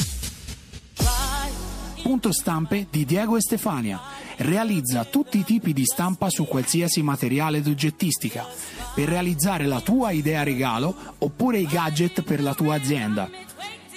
Punto 2.02 2.32
stampe 2.32 2.86
di 2.90 3.04
Diego 3.04 3.36
e 3.36 3.40
Stefania. 3.40 4.00
Realizza 4.36 5.04
tutti 5.04 5.38
i 5.38 5.44
tipi 5.44 5.72
di 5.72 5.84
stampa 5.84 6.30
su 6.30 6.46
qualsiasi 6.46 7.02
materiale 7.02 7.60
d'oggettistica 7.60 8.46
per 8.94 9.08
realizzare 9.08 9.66
la 9.66 9.80
tua 9.80 10.12
idea 10.12 10.42
regalo 10.42 10.94
oppure 11.18 11.58
i 11.58 11.66
gadget 11.66 12.22
per 12.22 12.40
la 12.40 12.54
tua 12.54 12.76
azienda. 12.76 13.28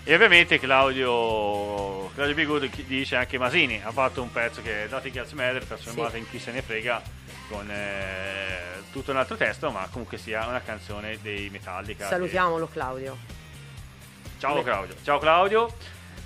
E 0.07 0.13
ovviamente 0.13 0.59
Claudio, 0.59 2.09
Claudio 2.13 2.35
Bigudo 2.35 2.69
chi- 2.69 2.85
dice 2.85 3.15
anche 3.15 3.39
Masini 3.39 3.81
ha 3.83 3.91
fatto 3.91 4.21
un 4.21 4.31
pezzo 4.31 4.61
che 4.61 4.83
è 4.85 4.87
Nothing 4.87 5.15
Else 5.15 5.33
Matter, 5.35 5.65
trasformato 5.65 6.11
Sì. 6.11 6.17
in 6.19 6.29
Chi 6.29 6.37
se 6.39 6.51
ne 6.51 6.61
frega 6.61 7.01
con 7.49 7.67
eh, 7.71 8.83
tutto 8.91 9.09
un 9.11 9.17
altro 9.17 9.35
testo, 9.35 9.71
ma 9.71 9.87
comunque 9.91 10.17
sia 10.19 10.45
una 10.45 10.61
canzone 10.61 11.17
dei 11.21 11.49
Metallica. 11.49 12.07
Salutiamolo 12.07 12.67
Claudio. 12.67 13.17
che- 13.27 14.39
Ciao 14.39 14.61
Claudio. 14.61 14.95
Ciao 15.03 15.17
Claudio. 15.17 15.73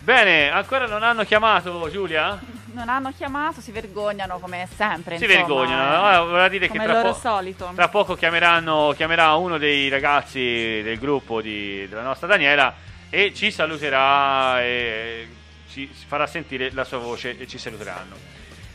Bene, 0.02 0.50
ancora 0.50 0.88
non 0.88 1.04
hanno 1.04 1.24
chiamato 1.24 1.90
Giulia? 1.92 2.40
Non 2.72 2.88
hanno 2.88 3.12
chiamato, 3.16 3.62
si 3.62 3.72
vergognano 3.72 4.40
come 4.40 4.68
sempre. 4.76 5.18
Si 5.18 5.24
insomma, 5.26 5.40
vergognano. 5.46 5.82
eh. 5.82 5.96
Allora, 5.96 6.22
vorrà 6.24 6.48
dire 6.48 6.70
che 6.70 6.78
tra, 6.78 6.94
loro 6.94 7.12
po- 7.12 7.20
solito. 7.20 7.72
tra 7.76 7.90
poco 7.90 8.16
chiameranno, 8.16 8.94
chiamerà 8.96 9.34
uno 9.36 9.58
dei 9.58 9.90
ragazzi 9.90 10.82
del 10.84 10.98
gruppo 10.98 11.42
di- 11.42 11.88
della 11.90 12.02
nostra 12.04 12.28
Daniela 12.28 12.74
e 13.10 13.34
ci 13.36 13.52
saluterà 13.52 14.62
e 14.64 15.28
ci 15.70 15.92
farà 16.08 16.26
sentire 16.28 16.72
la 16.72 16.84
sua 16.86 17.00
voce 17.00 17.38
e 17.38 17.48
ci 17.48 17.58
saluteranno. 17.58 18.16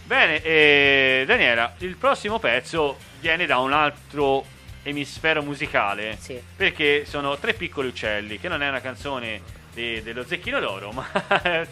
Bene, 0.04 0.42
eh, 0.42 1.24
Daniela, 1.26 1.72
il 1.78 1.96
prossimo 1.96 2.38
pezzo 2.38 2.98
viene 3.20 3.46
da 3.46 3.58
un 3.58 3.72
altro 3.72 4.44
emisfero 4.82 5.40
musicale 5.42 6.16
Sì. 6.20 6.38
perché 6.54 7.06
sono 7.06 7.38
Tre 7.38 7.54
piccoli 7.54 7.88
uccelli, 7.88 8.38
che 8.38 8.48
non 8.48 8.62
è 8.62 8.68
una 8.68 8.80
canzone 8.82 9.40
di- 9.74 10.02
dello 10.02 10.24
Zecchino 10.24 10.60
d'Oro, 10.60 10.90
ma 10.92 11.06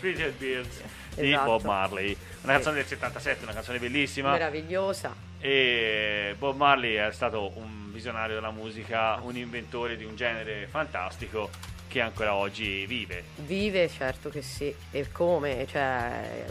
Little 0.01 0.35
Birds 0.37 0.81
di 1.15 1.29
Esatto. 1.31 1.45
Bob 1.45 1.65
Marley. 1.65 2.17
Una 2.43 2.53
canzone 2.55 2.77
del 2.77 2.87
77, 2.87 3.45
una 3.45 3.53
canzone 3.53 3.79
bellissima. 3.79 4.33
Meravigliosa. 4.33 5.15
E 5.39 6.35
Bob 6.39 6.57
Marley 6.57 6.95
è 6.95 7.13
stato 7.13 7.53
un 7.57 7.91
visionario 7.93 8.35
della 8.35 8.51
musica, 8.51 9.19
un 9.23 9.37
inventore 9.37 9.97
di 9.97 10.05
un 10.05 10.17
genere 10.17 10.67
fantastico 10.71 11.51
che 11.89 12.01
ancora 12.01 12.35
oggi 12.35 12.87
vive. 12.87 13.23
Vive, 13.37 13.89
certo 13.89 14.31
che 14.31 14.41
sì. 14.43 14.75
E 14.91 15.11
come? 15.13 15.67
Cioè, 15.69 16.45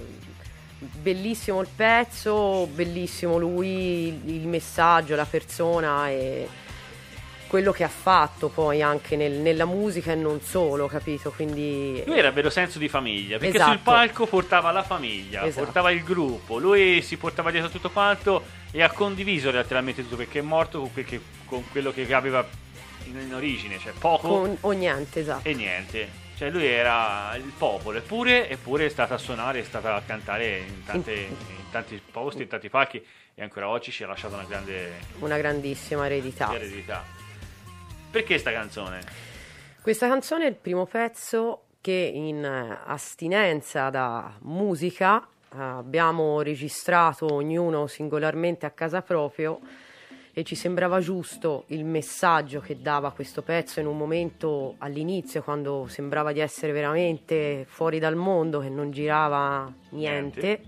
bellissimo 0.78 1.62
il 1.62 1.68
pezzo, 1.76 2.68
bellissimo 2.68 3.38
lui, 3.38 4.08
il 4.26 4.48
messaggio, 4.48 5.16
la 5.16 5.26
persona 5.26 6.10
e 6.10 6.48
quello 7.52 7.74
che 7.74 7.84
ha 7.84 7.90
fatto 7.90 8.48
poi 8.48 8.82
anche 8.82 9.18
nel- 9.18 9.34
nella 9.34 9.66
musica 9.66 10.14
e 10.14 10.16
non 10.16 10.40
solo, 10.40 10.88
capito? 10.88 11.32
Quindi 11.32 12.02
Lui 12.06 12.18
era 12.18 12.32
vero 12.32 12.50
senso 12.50 12.80
di 12.80 12.88
famiglia, 12.88 13.38
perché 13.38 13.56
Esatto. 13.58 13.72
sul 13.72 13.80
palco 13.82 14.26
portava 14.26 14.72
la 14.72 14.84
famiglia, 14.84 15.44
Esatto. 15.46 15.66
portava 15.66 15.92
il 15.92 16.02
gruppo, 16.02 16.60
lui 16.60 17.02
si 17.02 17.18
portava 17.18 17.52
dietro 17.52 17.70
tutto 17.70 17.90
quanto 17.90 18.42
e 18.72 18.82
ha 18.82 18.90
condiviso 18.90 19.52
letteralmente 19.52 20.02
tutto 20.02 20.16
perché 20.16 20.40
è 20.40 20.42
morto 20.42 20.80
con, 20.80 20.94
quel 20.94 21.04
che- 21.04 21.20
con 21.46 21.62
quello 21.70 21.92
che 21.92 22.14
aveva 22.14 22.48
in, 23.08 23.20
in 23.20 23.34
origine, 23.34 23.78
cioè 23.80 23.92
poco 24.00 24.30
con, 24.30 24.58
o 24.62 24.72
niente, 24.72 25.20
esatto. 25.20 25.46
e 25.46 25.54
niente. 25.54 26.08
Cioè 26.38 26.50
lui 26.52 26.66
era 26.66 27.36
il 27.36 27.52
popolo, 27.58 27.98
eppure, 27.98 28.50
eppure 28.50 28.86
è 28.86 28.90
stata 28.90 29.16
a 29.16 29.18
suonare, 29.18 29.60
è 29.60 29.64
stata 29.64 29.94
a 29.94 30.02
cantare 30.06 30.60
in, 30.60 30.86
tante- 30.86 31.14
in 31.28 31.70
tanti 31.70 32.02
posti, 32.10 32.44
in 32.44 32.48
tanti 32.48 32.70
palchi 32.70 33.06
e 33.36 33.42
ancora 33.44 33.68
oggi 33.68 33.92
ci 33.92 34.04
ha 34.04 34.08
lasciato 34.08 34.36
una 34.36 34.46
grande 34.46 34.94
Una 35.20 35.36
grandissima 35.38 36.06
eredità. 36.06 36.50
eredità. 36.56 37.20
Perché 38.12 38.38
sta 38.38 38.52
canzone? 38.52 39.00
Questa 39.82 40.10
canzone 40.10 40.44
è 40.44 40.50
il 40.50 40.56
primo 40.56 40.86
pezzo 40.86 41.68
che 41.80 42.12
in 42.14 42.44
eh, 42.44 42.80
astinenza 42.86 43.90
da 43.90 44.36
musica 44.42 45.22
eh, 45.22 45.58
abbiamo 45.58 46.42
registrato 46.42 47.34
ognuno 47.34 47.88
singolarmente 47.88 48.66
a 48.66 48.72
casa 48.72 49.02
proprio 49.02 49.62
e 50.34 50.44
ci 50.44 50.56
sembrava 50.56 51.00
giusto 51.00 51.64
il 51.68 51.86
messaggio 51.86 52.60
che 52.60 52.82
dava 52.82 53.14
questo 53.14 53.44
pezzo 53.44 53.80
in 53.80 53.88
un 53.88 53.98
momento 53.98 54.76
all'inizio 54.80 55.42
quando 55.42 55.88
sembrava 55.88 56.34
di 56.34 56.42
essere 56.42 56.74
veramente 56.74 57.66
fuori 57.66 57.98
dal 57.98 58.16
mondo, 58.16 58.60
che 58.60 58.70
non 58.70 58.92
girava 58.92 59.74
niente. 59.92 60.62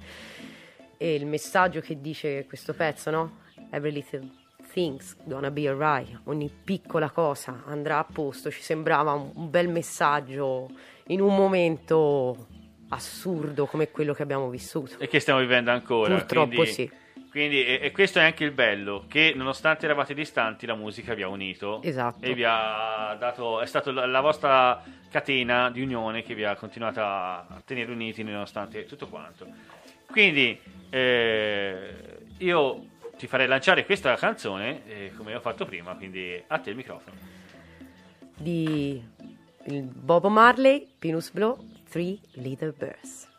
E 0.97 1.13
il 1.13 1.25
messaggio 1.25 1.81
che 1.81 1.99
dice 1.99 2.45
questo 2.45 2.73
pezzo, 2.73 3.09
no? 3.09 3.39
Every 3.69 3.91
little 3.91 4.42
thing's 4.73 5.15
gonna 5.23 5.51
be 5.51 5.67
alright. 5.69 6.21
Ogni 6.25 6.49
piccola 6.49 7.09
cosa 7.11 7.63
andrà 7.67 7.99
a 7.99 8.03
posto. 8.03 8.49
Ci 8.49 8.61
sembrava 8.61 9.13
un, 9.13 9.49
bel 9.49 9.69
messaggio 9.69 10.69
in 11.07 11.21
un 11.21 11.35
momento 11.35 12.47
assurdo 12.89 13.67
come 13.67 13.91
quello 13.91 14.13
che 14.13 14.23
abbiamo 14.23 14.49
vissuto. 14.49 14.97
E 14.97 15.07
che 15.07 15.19
stiamo 15.19 15.39
vivendo 15.39 15.71
ancora. 15.71 16.15
Purtroppo 16.15 16.55
quindi, 16.55 16.71
sì. 16.71 16.91
Quindi, 17.29 17.63
e, 17.63 17.79
e 17.81 17.91
questo 17.91 18.19
è 18.19 18.23
anche 18.23 18.43
il 18.43 18.51
bello, 18.51 19.05
che 19.07 19.33
nonostante 19.35 19.85
eravate 19.85 20.13
distanti, 20.13 20.65
la 20.65 20.75
musica 20.75 21.13
vi 21.13 21.21
ha 21.21 21.27
unito. 21.27 21.81
Esatto. 21.83 22.25
E 22.25 22.33
vi 22.33 22.43
ha 22.43 23.15
dato, 23.19 23.61
è 23.61 23.65
stata 23.65 23.91
la, 23.91 24.05
la 24.05 24.21
vostra 24.21 24.83
catena 25.09 25.69
di 25.69 25.81
unione 25.81 26.23
che 26.23 26.33
vi 26.33 26.43
ha 26.43 26.55
continuato 26.55 26.99
a, 26.99 27.37
a 27.37 27.61
tenere 27.63 27.91
uniti 27.91 28.23
nonostante 28.23 28.85
tutto 28.85 29.07
quanto. 29.07 29.47
Quindi, 30.07 30.59
eh, 30.89 31.95
io 32.37 32.85
ti 33.23 33.29
farei 33.29 33.47
lanciare 33.47 33.85
questa 33.85 34.13
canzone, 34.15 34.85
eh, 34.85 35.13
come 35.15 35.33
ho 35.33 35.39
fatto 35.39 35.63
prima, 35.63 35.95
quindi 35.95 36.43
a 36.45 36.59
te 36.59 36.71
il 36.71 36.75
microfono. 36.75 37.15
Di 38.35 39.01
il 39.67 39.83
Bob 39.83 40.27
Marley, 40.27 40.85
Pinus 40.99 41.31
Blow, 41.31 41.57
Three 41.89 42.19
Little 42.33 42.73
Birds. 42.77 43.29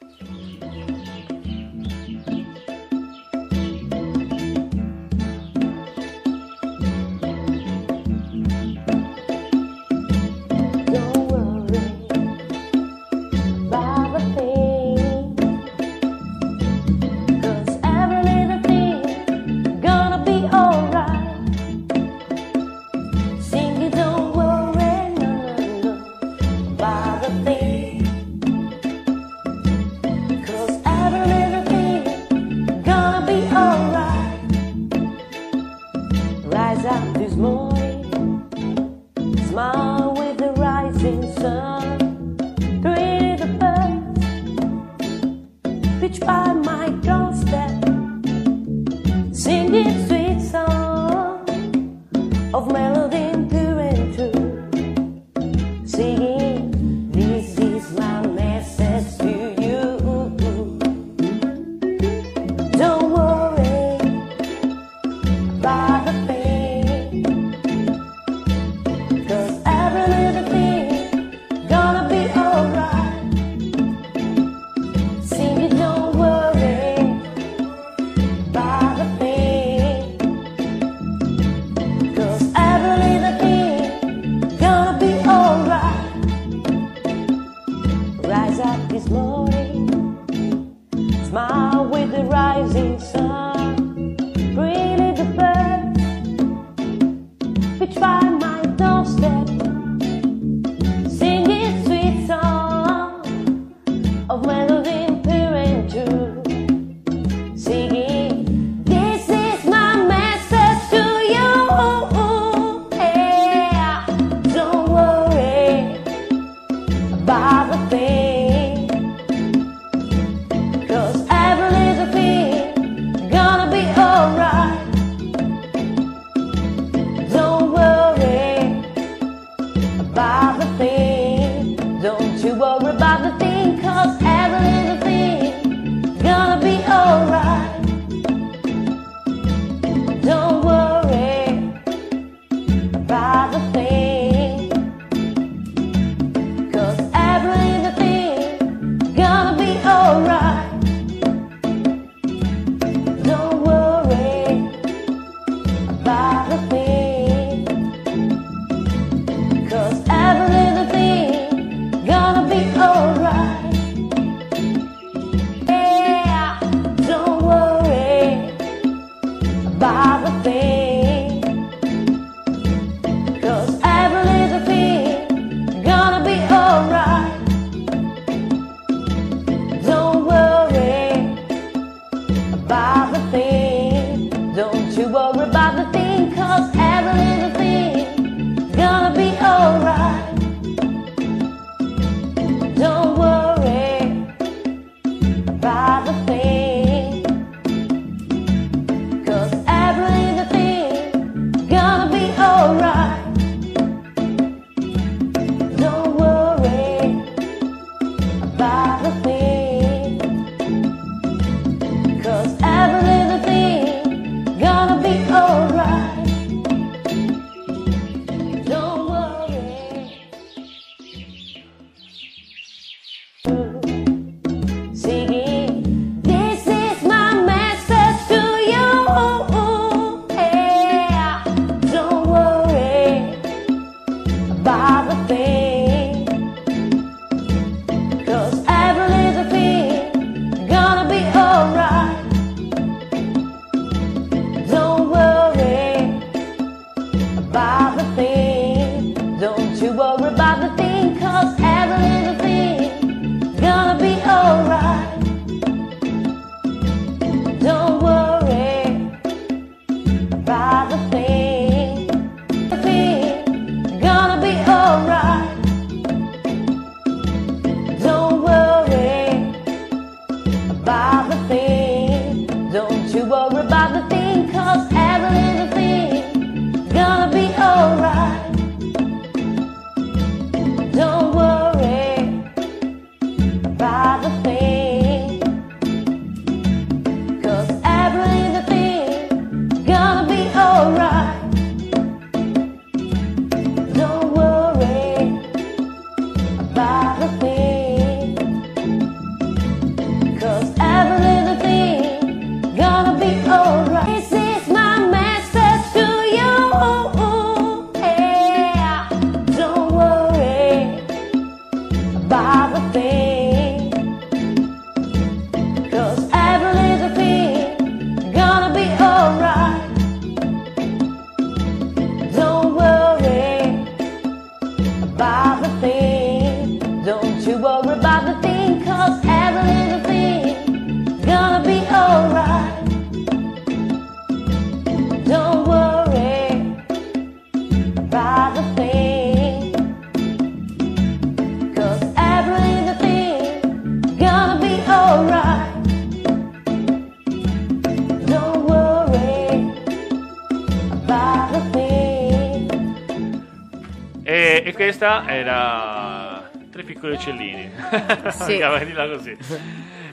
Questa 354.84 355.26
era 355.26 356.50
Tre 356.70 356.82
piccoli 356.82 357.12
uccellini. 357.14 357.70
Sì. 358.32 358.58
Così. 358.60 359.36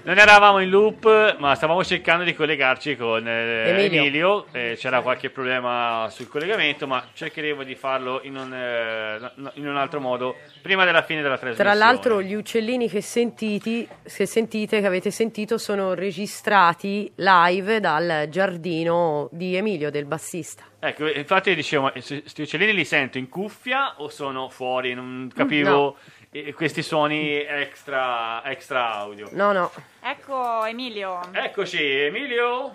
Non 0.03 0.17
eravamo 0.17 0.59
in 0.61 0.69
loop, 0.69 1.37
ma 1.37 1.53
stavamo 1.53 1.83
cercando 1.83 2.23
di 2.23 2.33
collegarci 2.33 2.95
con 2.95 3.27
eh, 3.27 3.69
Emilio. 3.69 4.01
Emilio. 4.01 4.45
eh, 4.51 4.75
c'era 4.75 5.01
qualche 5.01 5.29
problema 5.29 6.07
sul 6.09 6.27
collegamento, 6.27 6.87
ma 6.87 7.05
cercheremo 7.13 7.61
di 7.61 7.75
farlo 7.75 8.19
in 8.23 8.35
un, 8.35 8.51
eh, 8.51 9.31
no- 9.35 9.51
in 9.53 9.67
un 9.67 9.77
altro 9.77 9.99
modo 9.99 10.37
prima 10.63 10.85
della 10.85 11.03
fine 11.03 11.21
della 11.21 11.37
trasmissione. 11.37 11.69
Tra 11.69 11.77
l'altro 11.77 12.19
gli 12.19 12.33
uccellini 12.33 12.89
che, 12.89 13.01
sentiti, 13.01 13.87
che 14.03 14.25
sentite, 14.25 14.81
che 14.81 14.87
avete 14.87 15.11
sentito, 15.11 15.59
sono 15.59 15.93
registrati 15.93 17.11
live 17.17 17.79
dal 17.79 18.25
giardino 18.27 19.29
di 19.31 19.55
Emilio, 19.55 19.91
del 19.91 20.05
bassista. 20.05 20.63
Ecco, 20.79 21.07
infatti 21.07 21.53
dicevo, 21.53 21.91
questi 21.91 22.41
uccellini 22.41 22.73
li 22.73 22.85
sento 22.85 23.19
in 23.19 23.29
cuffia 23.29 23.93
o 23.97 24.09
sono 24.09 24.49
fuori? 24.49 24.95
Non 24.95 25.29
capivo 25.31 25.95
eh, 26.31 26.53
questi 26.53 26.81
suoni 26.81 27.43
extra, 27.43 28.41
extra 28.45 28.93
audio. 28.93 29.27
No, 29.31 29.51
no. 29.51 29.69
Ecco 30.01 30.65
Emilio. 30.65 31.19
Eccoci, 31.31 31.83
Emilio. 31.83 32.73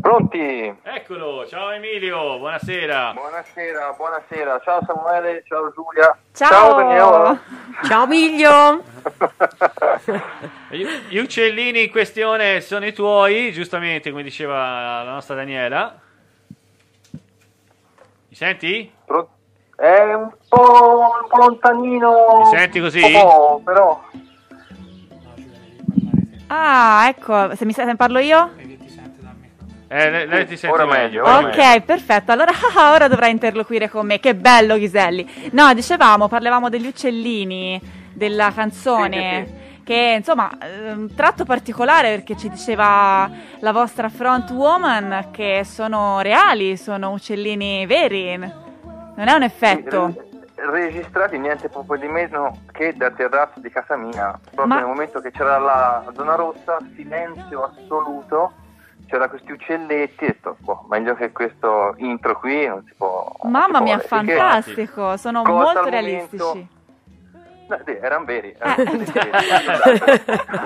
Pronti? 0.00 0.74
Eccolo, 0.82 1.46
ciao 1.46 1.70
Emilio, 1.70 2.38
buonasera. 2.38 3.12
Buonasera, 3.12 3.92
buonasera. 3.92 4.60
Ciao 4.60 4.80
Samuele, 4.84 5.44
ciao 5.46 5.72
Giulia. 5.72 6.16
Ciao. 6.32 6.74
Daniela. 6.76 7.40
Ciao 7.86 8.04
Emilio. 8.04 8.82
Gli, 10.70 10.84
gli 11.08 11.18
uccellini 11.18 11.84
in 11.84 11.90
questione 11.90 12.60
sono 12.60 12.86
i 12.86 12.92
tuoi, 12.92 13.52
giustamente, 13.52 14.10
come 14.10 14.22
diceva 14.22 15.02
la 15.02 15.12
nostra 15.12 15.34
Daniela. 15.34 16.00
Mi 18.28 18.34
senti? 18.34 18.92
È 19.80 20.12
un 20.12 20.28
po', 20.46 21.20
un 21.22 21.26
po' 21.26 21.38
lontanino. 21.38 22.40
Mi 22.40 22.58
senti 22.58 22.80
così? 22.80 23.00
Un 23.00 23.12
po', 23.12 23.62
però. 23.64 24.02
Ah, 26.48 27.06
ecco, 27.08 27.56
se 27.56 27.64
mi 27.64 27.72
se 27.72 27.94
parlo 27.96 28.18
io? 28.18 28.50
Eh, 29.88 30.10
lei, 30.10 30.26
lei 30.26 30.46
ti 30.46 30.58
sente 30.58 30.76
ora 30.76 30.84
meglio. 30.84 31.24
meglio, 31.24 31.38
ora 31.38 31.48
Ok, 31.48 31.80
perfetto. 31.80 32.30
Allora 32.30 32.52
ah, 32.76 32.92
ora 32.92 33.08
dovrai 33.08 33.30
interloquire 33.30 33.88
con 33.88 34.04
me. 34.04 34.20
Che 34.20 34.34
bello, 34.34 34.76
Ghiselli. 34.76 35.48
No, 35.52 35.72
dicevamo, 35.72 36.28
parlavamo 36.28 36.68
degli 36.68 36.86
uccellini, 36.86 37.80
della 38.12 38.52
canzone. 38.54 39.78
Che 39.82 40.14
insomma, 40.18 40.50
un 40.94 41.14
tratto 41.14 41.46
particolare 41.46 42.10
perché 42.10 42.36
ci 42.36 42.50
diceva 42.50 43.30
la 43.60 43.72
vostra 43.72 44.10
front 44.10 44.50
woman 44.50 45.28
che 45.30 45.62
sono 45.64 46.20
reali, 46.20 46.76
sono 46.76 47.12
uccellini 47.12 47.86
veri. 47.86 48.68
Non 49.20 49.28
è 49.28 49.34
un 49.34 49.42
effetto. 49.42 50.14
Registrati 50.54 51.36
niente 51.38 51.68
proprio 51.68 51.98
di 52.00 52.08
meno 52.08 52.56
che 52.72 52.94
da 52.96 53.10
terrazzo 53.10 53.60
di 53.60 53.68
casa 53.68 53.94
mia. 53.94 54.38
Proprio 54.42 54.66
Ma- 54.66 54.76
nel 54.76 54.86
momento 54.86 55.20
che 55.20 55.30
c'era 55.30 55.58
la 55.58 56.02
zona 56.14 56.36
rossa, 56.36 56.78
silenzio 56.96 57.64
assoluto. 57.64 58.52
C'era 59.04 59.28
questi 59.28 59.52
uccelletti 59.52 60.24
e 60.24 60.28
ho 60.28 60.30
detto, 60.30 60.56
boh, 60.60 60.86
meglio 60.88 61.14
che 61.16 61.32
questo 61.32 61.94
intro 61.98 62.38
qui 62.38 62.66
non 62.66 62.82
si 62.86 62.94
può. 62.96 63.30
si 63.42 63.46
Mamma 63.48 63.76
può 63.78 63.82
mia. 63.82 63.98
Finché- 63.98 64.36
fantastico. 64.36 65.16
Sono 65.18 65.42
molto 65.44 65.80
al 65.80 65.90
realistici. 65.90 66.42
momento- 66.42 66.68
erano 68.00 68.24
veri. 68.24 68.48
Eh. 68.48 68.56
erano 68.60 69.04
veri. 69.04 70.22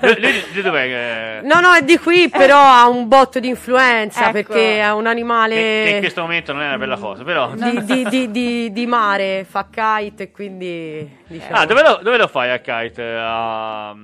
Lui, 0.00 0.20
lui- 0.20 0.44
lui 0.52 0.62
dov'è? 0.62 1.40
No, 1.42 1.60
no, 1.60 1.72
è 1.74 1.82
di 1.82 1.98
qui, 1.98 2.28
però 2.28 2.58
ha 2.58 2.88
un 2.88 3.08
botto 3.08 3.38
di 3.40 3.48
influenza 3.48 4.24
Ecco. 4.24 4.32
perché 4.32 4.78
è 4.80 4.90
un 4.92 5.02
Che, 5.02 5.02
che 5.02 5.02
in 5.02 5.06
animale 5.06 5.98
questo 6.00 6.20
momento 6.22 6.52
non 6.52 6.62
è 6.62 6.66
una 6.66 6.78
bella 6.78 6.96
cosa, 6.96 7.22
però. 7.24 7.50
di, 7.54 7.84
di- 7.84 8.04
di- 8.08 8.30
di- 8.30 8.72
di 8.72 8.86
mare, 8.86 9.44
fa 9.48 9.66
kite 9.70 10.24
e 10.24 10.30
quindi 10.30 11.08
diciamo. 11.26 11.56
Ah, 11.56 11.66
dove 11.66 11.82
lo, 11.82 12.00
dove 12.02 12.16
lo 12.16 12.26
fai 12.26 12.50
a 12.50 12.58
kite? 12.58 13.02
A, 13.16 13.94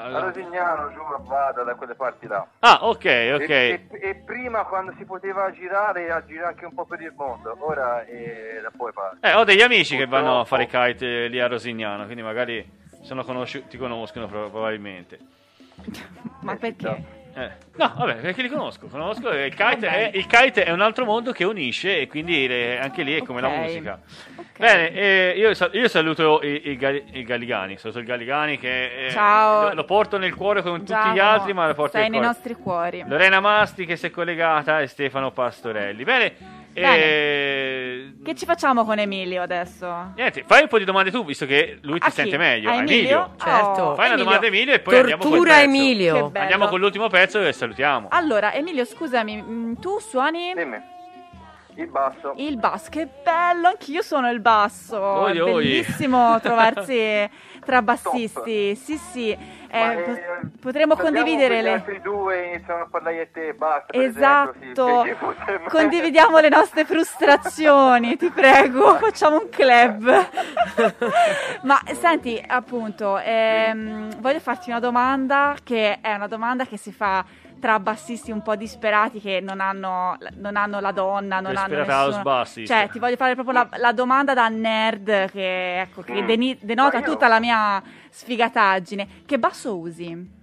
a- 0.00 0.20
Rosignano, 0.20 0.90
giù, 0.92 1.00
vado 1.24 1.62
da 1.64 1.74
quelle 1.74 1.94
parti 1.94 2.26
là. 2.26 2.46
Ah, 2.60 2.78
ok, 2.82 2.96
ok. 3.34 3.48
E, 3.50 3.86
e- 3.88 3.88
e 4.00 4.14
prima 4.24 4.64
quando 4.64 4.92
si 4.96 5.04
poteva 5.04 5.50
girare, 5.52 6.10
a 6.10 6.24
girare 6.24 6.48
anche 6.48 6.64
un 6.64 6.74
po' 6.74 6.84
per 6.86 7.00
il 7.00 7.12
mondo, 7.16 7.54
ora 7.60 8.04
eh, 8.04 8.60
da 8.62 8.70
poi 8.76 8.92
parte. 8.92 9.18
Eh, 9.28 9.34
ho 9.34 9.44
degli 9.44 9.60
amici 9.60 9.96
che 9.96 10.06
vanno 10.06 10.40
a 10.40 10.44
fare 10.44 10.66
kite 10.66 11.24
eh, 11.24 11.28
lì 11.28 11.40
a 11.40 11.46
Rosignano, 11.46 12.04
quindi 12.04 12.22
magari 12.22 12.80
sono 13.02 13.22
conosci- 13.24 13.66
ti 13.68 13.76
conoscono 13.76 14.26
pro- 14.26 14.48
probabilmente. 14.50 15.18
Ma 16.40 16.54
perché? 16.56 17.20
Eh, 17.34 17.50
No, 17.76 17.94
vabbè, 17.96 18.16
perché 18.16 18.42
li 18.42 18.48
conosco. 18.50 18.86
conosco 18.88 19.30
eh, 19.30 19.46
il, 19.46 19.54
kite 19.54 19.88
è, 19.88 20.10
il 20.14 20.26
kite 20.26 20.64
è 20.64 20.70
un 20.70 20.82
altro 20.82 21.06
mondo 21.06 21.32
che 21.32 21.44
unisce 21.44 22.00
e 22.00 22.06
quindi 22.06 22.44
eh, 22.46 22.76
anche 22.78 23.02
lì 23.02 23.14
è 23.16 23.22
come 23.22 23.40
la 23.40 23.48
Ok. 23.48 23.56
musica. 23.56 23.98
Ok. 24.36 24.44
Bene, 24.58 24.90
eh, 24.92 25.34
io, 25.38 25.54
sal- 25.54 25.70
io 25.74 25.88
saluto 25.88 26.40
i, 26.42 26.68
i, 26.70 26.76
Gal- 26.76 27.02
i 27.12 27.22
Galligani, 27.24 27.78
saluto 27.78 27.98
il 28.00 28.04
Galligani 28.04 28.58
che 28.58 29.06
eh, 29.06 29.10
Ciao. 29.10 29.68
Lo, 29.68 29.74
lo 29.74 29.84
porto 29.84 30.18
nel 30.18 30.34
cuore 30.34 30.60
con 30.60 30.78
tutti 30.80 30.92
Giacomo, 30.92 31.14
gli 31.14 31.18
altri, 31.18 31.52
ma 31.54 31.66
lo 31.66 31.74
porto 31.74 31.92
Sei 31.92 32.02
nei 32.02 32.10
cuore. 32.10 32.26
nostri 32.26 32.54
cuori. 32.54 33.04
Lorena 33.06 33.40
Masti 33.40 33.86
che 33.86 33.96
si 33.96 34.06
è 34.06 34.10
collegata 34.10 34.80
e 34.82 34.86
Stefano 34.86 35.30
Pastorelli. 35.30 36.04
Bene, 36.04 36.32
eh, 36.74 38.12
Che 38.22 38.34
ci 38.34 38.44
facciamo 38.44 38.84
con 38.84 38.98
Emilio 38.98 39.42
adesso? 39.42 40.12
niente, 40.16 40.44
fai 40.46 40.62
un 40.62 40.68
po' 40.68 40.78
di 40.78 40.84
domande 40.84 41.10
tu, 41.10 41.24
visto 41.24 41.46
che 41.46 41.78
lui 41.82 41.98
ti 41.98 42.10
sente 42.10 42.36
meglio. 42.38 42.70
A 42.70 42.74
A 42.74 42.76
Emilio? 42.78 43.34
Certo. 43.42 43.82
Oh, 43.82 43.94
Fai 43.94 44.06
una 44.06 44.14
Emilio. 44.14 44.24
domanda 44.24 44.44
a 44.44 44.48
Emilio 44.48 44.74
e 44.74 44.80
poi 44.80 44.96
andiamo 44.98 45.22
col 45.22 45.30
Tortura 45.32 45.54
pezzo. 45.54 45.64
Emilio. 45.68 46.32
Andiamo 46.34 46.66
con 46.68 46.80
l'ultimo 46.80 47.08
pezzo 47.08 47.40
e 47.44 47.52
salutiamo. 47.52 48.08
Allora, 48.10 48.52
Emilio, 48.54 48.84
scusami, 48.84 49.42
mm, 49.42 49.72
tu 49.74 49.98
suoni 49.98 50.52
Dimmi, 50.54 50.80
il 51.76 51.88
basso. 51.88 52.34
il 52.36 52.56
basso. 52.58 52.90
Che 52.90 53.08
bello, 53.24 53.68
anch'io 53.68 54.02
suono 54.02 54.30
il 54.30 54.40
basso. 54.40 54.98
Oi, 55.00 55.36
È 55.36 55.42
oi. 55.42 55.52
bellissimo 55.64 56.38
trovarsi 56.40 57.28
tra 57.64 57.82
bassisti. 57.82 58.74
Sì, 58.74 58.96
sì. 58.96 59.36
Eh, 59.74 59.78
eh, 59.78 60.20
potremmo 60.60 60.96
condividere 60.96 61.62
le... 61.62 61.72
altri 61.72 61.98
due 62.02 62.48
iniziano 62.48 62.82
a 62.82 62.88
parlare 62.90 63.24
di 63.24 63.30
te 63.32 63.54
basta. 63.54 63.90
Esatto, 63.94 65.02
esempio, 65.02 65.34
sì, 65.46 65.70
condividiamo 65.70 66.38
le 66.40 66.50
nostre 66.50 66.84
frustrazioni, 66.84 68.18
ti 68.18 68.28
prego, 68.28 68.96
facciamo 68.96 69.38
un 69.38 69.48
club. 69.48 70.28
Ma 71.64 71.80
senti, 71.98 72.42
appunto, 72.46 73.18
ehm, 73.18 74.20
voglio 74.20 74.40
farti 74.40 74.68
una 74.68 74.78
domanda 74.80 75.56
che 75.64 76.00
è 76.02 76.12
una 76.12 76.28
domanda 76.28 76.66
che 76.66 76.76
si 76.76 76.92
fa 76.92 77.24
tra 77.62 77.78
bassisti 77.78 78.32
un 78.32 78.42
po' 78.42 78.56
disperati 78.56 79.20
che 79.20 79.38
non 79.40 79.60
hanno, 79.60 80.18
non 80.38 80.56
hanno 80.56 80.80
la 80.80 80.90
donna, 80.90 81.38
non 81.38 81.56
hanno 81.56 81.68
Disperata 81.68 81.92
house 82.00 82.06
nessuno. 82.16 82.22
bassist. 82.24 82.72
Cioè, 82.72 82.88
ti 82.90 82.98
voglio 82.98 83.14
fare 83.14 83.34
proprio 83.34 83.54
la, 83.54 83.68
la 83.76 83.92
domanda 83.92 84.34
da 84.34 84.48
nerd 84.48 85.30
che, 85.30 85.80
ecco, 85.82 86.02
che 86.02 86.22
Mm. 86.22 86.26
deni- 86.26 86.58
denota 86.60 86.98
io- 86.98 87.04
tutta 87.04 87.28
la 87.28 87.38
mia 87.38 87.80
sfigataggine. 88.10 89.06
Che 89.24 89.38
basso 89.38 89.78
usi? 89.78 90.40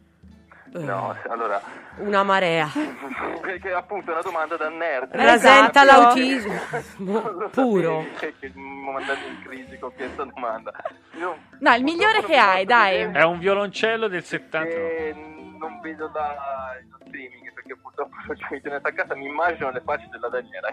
No, 0.71 1.15
allora, 1.27 1.59
Una 1.97 2.23
marea. 2.23 2.69
perché 3.41 3.73
appunto 3.73 4.11
è 4.11 4.13
una 4.13 4.21
domanda 4.21 4.55
da 4.55 4.69
nerd. 4.69 5.13
Rasenta 5.13 5.81
Esatto. 5.81 5.85
l'autismo 6.01 6.53
lo 7.37 7.49
puro. 7.51 8.05
che 8.19 8.33
mi 8.53 8.91
mandate 8.93 9.19
in 9.27 9.41
crisi 9.43 9.77
con 9.77 9.91
questa 9.93 10.23
domanda. 10.23 10.71
Io 11.17 11.35
No, 11.59 11.73
il 11.73 11.83
migliore 11.83 12.23
che 12.23 12.37
hai, 12.37 12.63
dai. 12.65 13.09
È 13.11 13.23
un 13.23 13.39
violoncello 13.39 14.07
del 14.07 14.23
70. 14.23 14.69
Eh, 14.73 15.15
non 15.59 15.79
vedo 15.81 16.09
la, 16.13 16.73
lo 16.89 16.97
streaming 17.05 17.53
perché 17.53 17.75
purtroppo 17.75 18.15
non 18.27 18.35
c'è 18.35 18.55
internet 18.55 18.85
a 18.85 18.91
casa, 18.91 19.15
mi 19.15 19.25
immagino 19.25 19.69
le 19.71 19.81
facce 19.81 20.07
della 20.11 20.29
Daniela. 20.29 20.69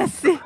Eh, 0.00 0.06
sì. 0.08 0.38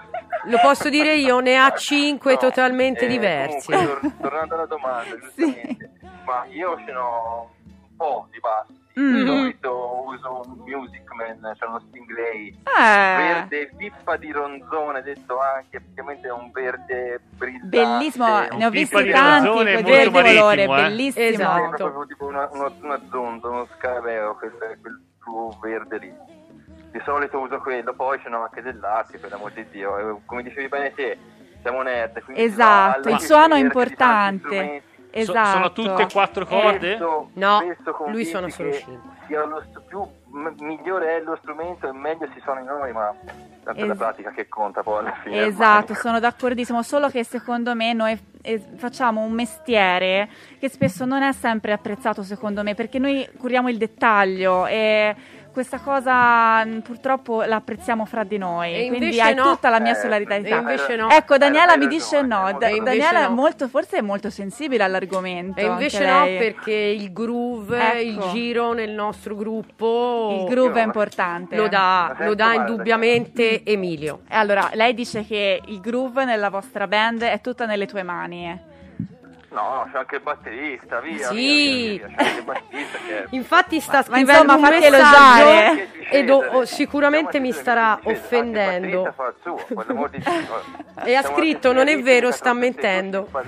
Lo 0.46 0.58
posso 0.60 0.88
dire 0.90 1.14
io, 1.16 1.40
ne 1.40 1.56
ha 1.56 1.72
cinque 1.74 2.32
No, 2.34 2.38
totalmente 2.38 3.06
eh, 3.06 3.08
diversi. 3.08 3.72
comunque, 3.72 4.00
tor- 4.00 4.12
tornando 4.20 4.54
alla 4.54 4.66
domanda, 4.66 5.16
giustamente, 5.18 5.90
ma 6.24 6.44
io 6.46 6.76
ce 6.84 6.92
n'ho 6.92 7.50
un 7.88 7.96
po' 7.96 8.28
di 8.30 8.38
bassi. 8.40 8.82
Mm. 8.98 9.14
Di 9.14 9.26
solito 9.26 10.04
uso 10.06 10.42
un 10.46 10.62
Music 10.64 11.02
Man, 11.14 11.52
c'è 11.58 11.66
uno 11.66 11.80
Stingray 11.88 12.56
Eh, 12.62 13.16
verde 13.16 13.70
pippa 13.76 14.16
di 14.16 14.30
ronzone, 14.30 15.02
detto 15.02 15.40
anche, 15.40 15.80
praticamente 15.80 16.28
è 16.28 16.30
un 16.30 16.50
verde 16.52 17.20
brillante. 17.36 17.66
bellissimo, 17.66 18.40
ne 18.52 18.66
ho 18.66 18.70
visti 18.70 19.10
tanti 19.10 19.48
quel 19.50 19.64
verde 19.82 20.10
marittimo, 20.10 20.40
colore, 20.40 20.62
eh. 20.62 20.66
bellissimo. 20.68 21.24
Esatto. 21.24 21.74
È 21.74 21.76
proprio 21.76 22.06
tipo 22.06 22.26
una, 22.26 22.48
una, 22.52 22.72
una 22.82 23.00
zonda, 23.10 23.48
uno 23.48 23.68
scarabeo, 23.76 24.36
quel, 24.36 24.52
quel 24.80 25.02
suo 25.20 25.58
verde 25.60 25.98
lì. 25.98 26.14
Di 26.92 27.00
solito 27.04 27.40
uso 27.40 27.58
quello, 27.58 27.92
poi 27.94 28.20
ce 28.22 28.28
n'ho 28.28 28.42
anche 28.44 28.62
dell'altro, 28.62 29.18
per 29.18 29.30
l'amor 29.30 29.50
di 29.50 29.66
Dio. 29.70 29.98
E 29.98 30.20
come 30.24 30.44
dicevi 30.44 30.68
bene 30.68 30.94
te, 30.94 31.18
siamo 31.62 31.82
nerd, 31.82 32.22
Esatto, 32.28 33.08
il 33.08 33.18
suono 33.18 33.56
è 33.56 33.58
importante. 33.58 34.82
Strumenti. 35.22 35.24
So- 35.24 35.32
Esatto. 35.32 35.50
sono 35.50 35.72
tutte 35.72 36.06
quattro 36.12 36.46
corde? 36.46 36.96
Spesso- 36.96 37.30
No, 37.34 37.58
spesso 37.62 38.04
lui 38.08 38.24
suona 38.24 38.48
solo 38.50 38.72
cinque. 38.72 39.12
sia 39.26 39.44
lo 39.44 39.62
st- 39.62 39.80
più 39.86 40.00
m- 40.32 40.54
migliore 40.58 41.16
è 41.16 41.20
lo 41.20 41.36
strumento 41.40 41.88
e 41.88 41.92
meglio 41.92 42.28
si 42.34 42.40
suona 42.40 42.60
in 42.60 42.66
noi, 42.66 42.92
ma 42.92 43.14
tanto 43.62 43.80
è 43.82 43.86
la 43.86 43.92
Es- 43.92 43.98
pratica 43.98 44.30
che 44.32 44.48
conta 44.48 44.82
poi 44.82 44.98
alla 44.98 45.14
fine. 45.22 45.44
Esatto, 45.46 45.86
ormai. 45.92 45.96
sono 46.02 46.18
d'accordissimo, 46.20 46.82
solo 46.82 47.08
che 47.08 47.24
secondo 47.24 47.74
me 47.74 47.92
noi 47.92 48.18
eh, 48.42 48.62
facciamo 48.76 49.22
un 49.22 49.32
mestiere 49.32 50.28
che 50.58 50.68
spesso 50.68 51.04
non 51.06 51.22
è 51.22 51.32
sempre 51.32 51.72
apprezzato 51.72 52.22
secondo 52.22 52.62
me, 52.62 52.74
perché 52.74 52.98
noi 52.98 53.26
curiamo 53.38 53.68
il 53.70 53.78
dettaglio 53.78 54.66
e 54.66 55.14
questa 55.54 55.78
cosa 55.78 56.64
mh, 56.64 56.80
purtroppo 56.80 57.42
la 57.44 57.56
apprezziamo 57.56 58.04
fra 58.04 58.24
di 58.24 58.36
noi, 58.38 58.74
E 58.74 58.88
quindi 58.88 59.18
hai 59.20 59.34
no. 59.34 59.44
tutta 59.52 59.70
la 59.70 59.78
mia 59.80 59.92
Eh, 59.92 59.94
solidarietà. 59.94 60.56
e 60.56 60.58
invece 60.58 60.96
no. 60.96 61.08
Ecco, 61.08 61.38
Daniela 61.38 61.72
Hai 61.72 61.78
mi 61.78 61.86
dice 61.86 62.20
no. 62.22 62.42
Da- 62.58 62.66
ragione. 62.68 62.82
Daniela 62.82 63.20
è 63.24 63.28
no. 63.28 63.34
molto, 63.34 63.68
forse 63.68 63.98
è 63.98 64.00
molto 64.00 64.28
sensibile 64.30 64.82
all'argomento. 64.82 65.60
E 65.60 65.64
invece 65.64 66.04
anche 66.06 66.32
no, 66.32 66.38
perché 66.38 66.72
il 66.72 67.12
groove, 67.12 67.78
Ecco. 67.80 67.98
il 68.26 68.30
giro 68.32 68.72
nel 68.72 68.90
nostro 68.90 69.36
gruppo 69.36 70.40
il 70.42 70.48
groove 70.52 70.80
è 70.80 70.84
importante. 70.84 71.56
lo 71.56 71.68
dà, 71.68 72.06
sento 72.08 72.24
lo 72.24 72.34
dà 72.34 72.54
indubbiamente 72.54 73.62
Emilio. 73.64 74.20
E 74.28 74.34
Allora, 74.34 74.70
lei 74.74 74.92
dice 74.92 75.24
che 75.24 75.60
il 75.66 75.80
groove 75.80 76.24
nella 76.24 76.50
vostra 76.50 76.86
band 76.88 77.22
è 77.22 77.40
tutta 77.40 77.64
nelle 77.64 77.86
tue 77.86 78.02
mani. 78.02 78.72
No, 79.54 79.88
c'è 79.92 79.98
anche 79.98 80.16
il 80.16 80.20
batterista, 80.20 80.98
via. 81.00 81.28
Sì. 81.28 81.96
via, 81.96 82.06
via, 82.06 82.06
via, 82.06 82.16
C'è 82.16 82.24
anche 82.24 82.38
il 82.38 82.44
batterista 82.44 82.98
che... 82.98 83.26
Infatti 83.30 83.78
sta 83.80 83.92
Ma- 83.92 83.98
ma 83.98 84.04
scrivendo 84.04 84.52
insomma, 84.52 84.68
un 84.68 84.78
messaggio 84.80 85.82
e 86.10 86.30
oh, 86.30 86.64
sicuramente 86.64 87.38
mi 87.38 87.52
starà 87.52 88.00
offendendo. 88.02 89.12
fa 89.14 89.28
il 89.28 89.34
suo. 89.42 89.64
E 91.04 91.14
ha 91.14 91.22
scritto, 91.22 91.72
non 91.72 91.86
è 91.86 92.02
vero, 92.02 92.32
sta 92.32 92.52
mentendo. 92.52 93.28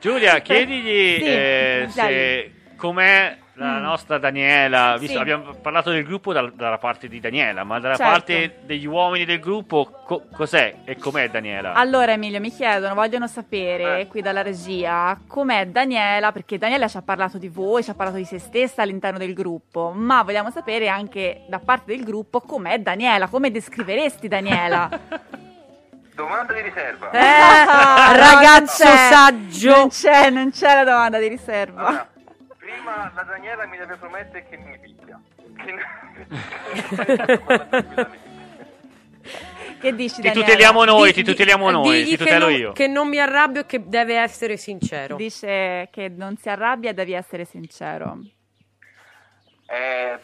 Giulia, 0.00 0.38
chiedigli 0.38 1.20
Sì, 1.20 1.26
eh, 1.26 1.86
se 1.90 2.52
com'è 2.76 3.36
la 3.64 3.78
Mm. 3.78 3.82
nostra 3.82 4.18
Daniela. 4.18 4.96
Visto, 4.98 5.14
Sì. 5.16 5.20
Abbiamo 5.20 5.52
parlato 5.60 5.90
del 5.90 6.04
gruppo 6.04 6.32
dal- 6.32 6.52
dalla 6.52 6.78
parte 6.78 7.08
di 7.08 7.20
Daniela, 7.20 7.62
ma 7.64 7.78
dalla 7.78 7.96
Certo. 7.96 8.10
parte 8.12 8.56
degli 8.64 8.86
uomini 8.86 9.24
del 9.24 9.38
gruppo, 9.38 9.90
co- 10.04 10.24
cos'è 10.32 10.76
e 10.84 10.96
com'è 10.96 11.28
Daniela? 11.28 11.74
Allora, 11.74 12.12
Emilio, 12.12 12.40
mi 12.40 12.50
chiedono, 12.50 12.94
vogliono 12.94 13.26
sapere 13.26 14.00
Eh. 14.00 14.06
qui 14.06 14.22
dalla 14.22 14.42
regia 14.42 15.18
com'è 15.26 15.66
Daniela, 15.66 16.32
perché 16.32 16.56
Daniela 16.58 16.88
ci 16.88 16.96
ha 16.96 17.02
parlato 17.02 17.38
di 17.38 17.48
voi, 17.48 17.82
ci 17.84 17.90
ha 17.90 17.94
parlato 17.94 18.16
di 18.18 18.24
se 18.24 18.38
stessa 18.38 18.82
all'interno 18.82 19.18
del 19.18 19.34
gruppo, 19.34 19.92
ma 19.94 20.22
vogliamo 20.22 20.50
sapere 20.50 20.88
anche 20.88 21.42
da 21.48 21.58
parte 21.58 21.94
del 21.94 22.04
gruppo 22.04 22.40
com'è 22.40 22.78
Daniela, 22.78 23.28
come 23.28 23.50
descriveresti 23.50 24.26
Daniela? 24.28 24.88
Domanda 26.14 26.52
di 26.52 26.60
riserva. 26.60 27.10
Eh, 27.12 28.16
Ragazzo 28.16 28.84
non 28.84 28.92
c'è, 28.94 29.08
saggio. 29.10 29.76
Non 29.76 29.88
c'è, 29.88 30.28
non 30.30 30.50
c'è 30.50 30.74
la 30.74 30.84
domanda 30.84 31.18
di 31.18 31.28
riserva. 31.28 31.86
Allora, 31.86 32.08
prima 32.70 33.10
la 33.14 33.22
Daniela 33.22 33.66
mi 33.66 33.76
deve 33.76 33.96
promettere 33.96 34.46
che 34.48 34.56
mi 34.56 34.78
picchia. 34.78 35.20
Che... 35.56 35.78
Che 39.80 39.94
dici, 39.94 40.16
Ti 40.16 40.22
Daniela? 40.22 40.44
tuteliamo 40.44 40.84
noi, 40.84 41.06
Di- 41.08 41.12
ti 41.14 41.22
di- 41.22 41.30
tuteliamo 41.30 41.70
noi, 41.70 41.90
digli 41.90 42.04
ti 42.04 42.16
che 42.16 42.24
tutelo 42.24 42.48
non- 42.50 42.58
io. 42.58 42.72
Che 42.72 42.86
non 42.86 43.08
mi 43.08 43.18
arrabbio 43.18 43.62
e 43.62 43.66
che 43.66 43.88
deve 43.88 44.16
essere 44.16 44.56
sincero. 44.56 45.16
Dice 45.16 45.88
che 45.90 46.08
non 46.08 46.36
si 46.36 46.48
arrabbia 46.50 46.90
e 46.90 46.94
devi 46.94 47.12
essere 47.12 47.44
sincero. 47.44 48.18
È 49.66 50.18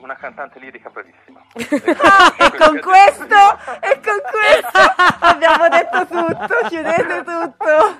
una 0.00 0.14
cantante 0.14 0.58
lirica 0.58 0.90
bravissima. 0.90 1.40
e 1.54 2.56
con 2.56 2.80
questo, 2.80 3.36
e 3.80 4.00
con 4.00 4.20
questo 4.30 4.78
abbiamo 5.20 5.68
detto 5.68 6.06
tutto, 6.06 6.54
chiudete 6.68 7.24
tutto. 7.24 7.98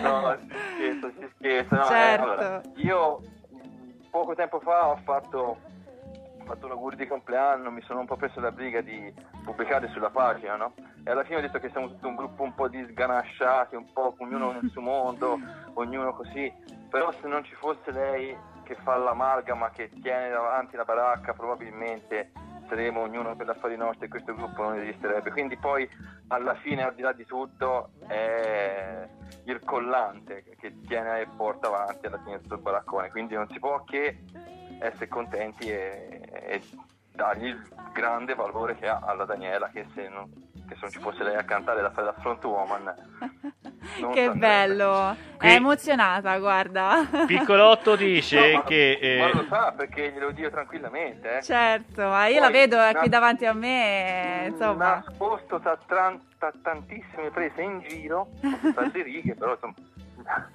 No, 0.00 0.36
si 0.38 0.48
scherza, 0.74 1.10
si 1.18 1.30
scherza. 1.36 1.76
No, 1.76 1.82
eh, 1.82 1.88
Certo. 1.88 2.22
allora, 2.24 2.60
io 2.76 3.20
poco 4.10 4.34
tempo 4.34 4.60
fa 4.60 4.88
ho 4.88 4.96
fatto, 5.04 5.38
ho 5.38 6.44
fatto 6.44 6.68
l'augurio 6.68 6.98
di 6.98 7.06
compleanno, 7.06 7.70
mi 7.70 7.82
sono 7.82 8.00
un 8.00 8.06
po' 8.06 8.16
preso 8.16 8.40
la 8.40 8.52
briga 8.52 8.80
di 8.80 9.12
pubblicare 9.44 9.88
sulla 9.88 10.10
pagina, 10.10 10.56
no? 10.56 10.74
E 11.04 11.10
alla 11.10 11.24
fine 11.24 11.38
ho 11.38 11.40
detto 11.40 11.58
che 11.58 11.68
siamo 11.70 11.88
tutto 11.88 12.08
un 12.08 12.14
gruppo 12.14 12.42
un 12.42 12.54
po' 12.54 12.68
di 12.68 12.84
sganasciati, 12.90 13.76
un 13.76 13.92
po' 13.92 14.14
ognuno 14.18 14.52
nel 14.52 14.70
suo 14.70 14.80
mondo, 14.80 15.38
ognuno 15.74 16.14
così. 16.14 16.52
Però 16.88 17.10
se 17.12 17.26
non 17.26 17.44
ci 17.44 17.54
fosse 17.54 17.90
lei 17.90 18.36
che 18.64 18.74
fa 18.74 18.96
l'amalgama, 18.96 19.70
che 19.70 19.90
tiene 20.02 20.30
davanti 20.30 20.74
la 20.76 20.84
baracca, 20.84 21.32
probabilmente 21.32 22.32
saremo 22.68 23.02
ognuno 23.02 23.36
per 23.36 23.48
affari 23.50 23.76
nostri 23.76 24.06
e 24.06 24.08
questo 24.08 24.34
gruppo 24.34 24.62
non 24.62 24.78
esisterebbe. 24.78 25.30
Quindi 25.30 25.56
poi 25.56 25.88
alla 26.28 26.54
fine, 26.56 26.82
al 26.82 26.94
di 26.94 27.02
là 27.02 27.12
di 27.12 27.24
tutto, 27.24 27.90
è 28.06 29.08
il 29.44 29.60
collante 29.64 30.42
che 30.58 30.80
tiene 30.86 31.20
e 31.20 31.26
porta 31.36 31.68
avanti 31.68 32.06
alla 32.06 32.20
fine 32.24 32.40
il 32.42 32.58
baraccone. 32.58 33.10
Quindi 33.10 33.34
non 33.34 33.48
si 33.48 33.58
può 33.58 33.84
che 33.84 34.24
essere 34.80 35.08
contenti 35.08 35.68
e, 35.70 36.20
e 36.30 36.62
dargli 37.12 37.46
il 37.46 37.62
grande 37.92 38.34
valore 38.34 38.74
che 38.74 38.88
ha 38.88 39.00
alla 39.04 39.24
Daniela, 39.24 39.68
che 39.68 39.86
se 39.94 40.08
non, 40.08 40.30
che 40.66 40.74
se 40.74 40.80
non 40.80 40.90
ci 40.90 40.98
fosse 40.98 41.22
lei 41.22 41.36
a 41.36 41.44
cantare 41.44 41.88
fare 41.90 42.06
da 42.06 42.20
front 42.20 42.44
woman. 42.44 42.94
non 44.00 44.12
Che 44.12 44.20
andrebbe. 44.24 44.38
bello, 44.38 45.16
Qui- 45.38 45.48
è 45.48 45.52
emozionata, 45.54 46.38
guarda. 46.38 47.06
Piccolotto 47.26 47.96
dice 47.96 48.50
No, 48.52 48.56
ma- 48.58 48.64
che... 48.64 48.98
eh, 49.00 49.18
Ma 49.18 49.32
lo 49.32 49.44
sa 49.48 49.72
perché 49.76 50.10
glielo 50.12 50.30
dico 50.30 50.50
tranquillamente, 50.50 51.38
eh. 51.38 51.42
Certo, 51.42 52.02
ma 52.08 52.26
io 52.26 52.34
Poi, 52.34 52.40
la 52.42 52.50
vedo 52.50 52.80
è 52.80 52.92
na- 52.92 52.98
qui 53.00 53.08
davanti 53.08 53.46
a 53.46 53.52
me, 53.52 54.46
insomma. 54.48 55.02
nascosto 55.06 55.58
da, 55.58 55.78
tran- 55.86 56.20
tantissime 56.62 57.30
prese 57.30 57.62
in 57.62 57.80
giro, 57.88 58.28
tra 58.74 58.90
le 58.92 59.02
righe, 59.02 59.34
però 59.34 59.52
insomma... 59.52 59.74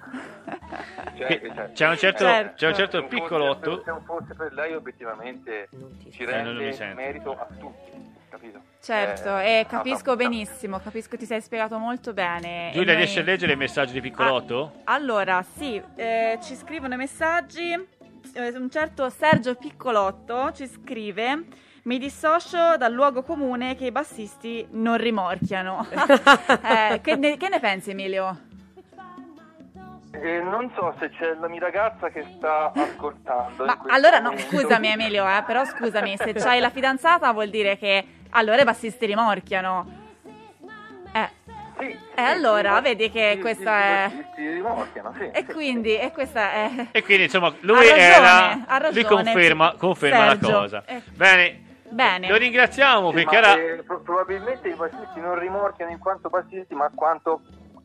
Cioè, 1.16 1.40
cioè, 1.54 1.72
c'è 1.72 1.88
un 1.88 1.96
certo, 1.96 2.24
Certo. 2.24 2.52
c'è 2.56 2.66
un 2.68 2.74
certo 2.74 2.96
se 2.96 3.00
non 3.02 3.08
fosse- 3.10 3.20
piccolotto. 3.22 3.82
Se 3.84 3.90
non 3.90 4.02
fosse 4.04 4.34
per 4.34 4.52
lei 4.52 4.74
obiettivamente 4.74 5.68
ci 6.10 6.22
Eh, 6.22 6.26
rende 6.26 6.72
sento. 6.72 6.94
merito 7.00 7.32
a 7.38 7.46
tutti, 7.58 8.09
capito? 8.30 8.60
Certo, 8.80 9.36
Eh, 9.38 9.60
e 9.60 9.66
capisco 9.66 10.02
no, 10.06 10.10
no, 10.12 10.16
benissimo, 10.16 10.78
capisco 10.78 11.16
ti 11.16 11.26
sei 11.26 11.40
spiegato 11.42 11.76
molto 11.78 12.12
bene. 12.14 12.70
Giulia, 12.72 12.92
noi- 12.92 13.02
riesci 13.02 13.18
a 13.18 13.22
leggere 13.22 13.52
il 13.52 13.58
messaggio 13.58 13.92
di 13.92 14.00
Piccolotto? 14.00 14.72
Allora, 14.84 15.42
sì, 15.42 15.82
eh, 15.96 16.38
ci 16.42 16.54
scrivono 16.54 16.94
i 16.94 16.96
messaggi. 16.96 17.72
eh, 18.34 18.48
Un 18.56 18.70
certo 18.70 19.10
Sergio 19.10 19.54
Piccolotto 19.56 20.52
ci 20.52 20.66
scrive: 20.66 21.44
Mi 21.82 21.98
dissocio 21.98 22.76
dal 22.78 22.92
luogo 22.92 23.22
comune 23.22 23.74
che 23.74 23.86
i 23.86 23.90
bassisti 23.92 24.66
non 24.70 24.96
rimorchiano. 24.96 25.86
Eh, 26.62 27.00
che, 27.02 27.16
ne, 27.16 27.36
che 27.36 27.48
ne 27.48 27.58
pensi, 27.60 27.90
Emilio? 27.90 28.48
Eh, 30.12 30.40
non 30.42 30.70
so 30.74 30.94
se 30.98 31.08
c'è 31.10 31.34
la 31.40 31.48
mia 31.48 31.60
ragazza 31.60 32.08
che 32.10 32.24
sta 32.36 32.72
ascoltando. 32.74 33.64
Ma 33.64 33.80
allora, 33.88 34.18
no, 34.18 34.30
momento. 34.30 34.56
scusami, 34.56 34.88
Emilio, 34.88 35.24
eh, 35.26 35.42
però 35.46 35.64
scusami, 35.64 36.16
se 36.16 36.32
c'hai 36.34 36.60
la 36.60 36.68
fidanzata 36.70 37.30
vuol 37.32 37.48
dire 37.48 37.78
che 37.78 38.04
allora 38.30 38.60
i 38.60 38.64
bassisti 38.64 39.06
rimorchiano. 39.06 39.86
Eh, 41.12 41.28
Sì, 41.78 41.86
E 41.86 41.98
sì, 42.14 42.20
allora, 42.20 42.76
sì, 42.76 42.82
vedi 42.82 43.10
che 43.10 43.32
sì, 43.36 43.40
questa 43.40 43.78
sì, 43.78 43.82
è- 43.86 44.10
sì, 44.10 44.24
sì, 44.34 44.50
rimorchiano, 44.50 45.14
sì, 45.18 45.30
e 45.32 45.44
quindi, 45.46 45.96
e 45.98 46.12
questa 46.12 46.52
è. 46.52 46.86
E 46.92 47.02
quindi, 47.02 47.24
insomma, 47.24 47.54
lui, 47.60 47.88
Ha 47.88 47.96
ragione, 47.96 48.64
era, 48.68 48.90
lui 48.90 49.04
conferma, 49.04 49.74
conferma 49.78 50.24
la 50.26 50.38
cosa. 50.38 50.84
Eh. 50.86 51.02
Bene, 51.14 51.60
Bene. 51.88 52.28
lo 52.28 52.36
ringraziamo 52.36 53.08
Sì, 53.08 53.14
perché 53.14 53.36
era... 53.36 53.56
eh, 53.58 53.82
pro- 53.86 54.00
probabilmente 54.00 54.68
i 54.68 54.74
bassisti 54.74 55.20
non 55.20 55.38
rimorchiano 55.38 55.90
in 55.90 55.98
quanto 55.98 56.28
bassisti, 56.28 56.74
ma 56.74 56.90
quanto 56.94 57.40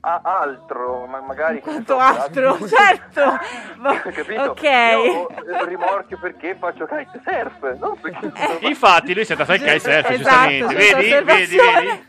a 0.06 0.22
altro, 0.24 1.06
ma 1.08 1.20
magari 1.22 1.60
Quanto 1.62 1.94
so, 1.94 2.00
altro, 2.00 2.58
certo. 2.68 3.38
Ma- 3.78 4.00
Capito? 4.12 4.42
Ok. 4.52 4.62
Io 4.64 5.30
eh, 5.30 5.66
rimorchio 5.66 6.18
perché 6.20 6.56
faccio 6.60 6.86
kitesurf, 6.86 7.78
non 7.80 8.00
perché 8.00 8.32
Infatti, 8.68 9.14
lui 9.16 9.26
si 9.26 9.32
è 9.32 9.36
andato 9.36 9.52
al 9.54 9.58
kitesurf, 9.60 10.10
Esatto, 10.10 10.16
giustamente. 10.18 10.76
giusta 10.76 10.98
Vedi, 10.98 11.10
vedi, 11.26 11.58
vedi. 11.58 12.04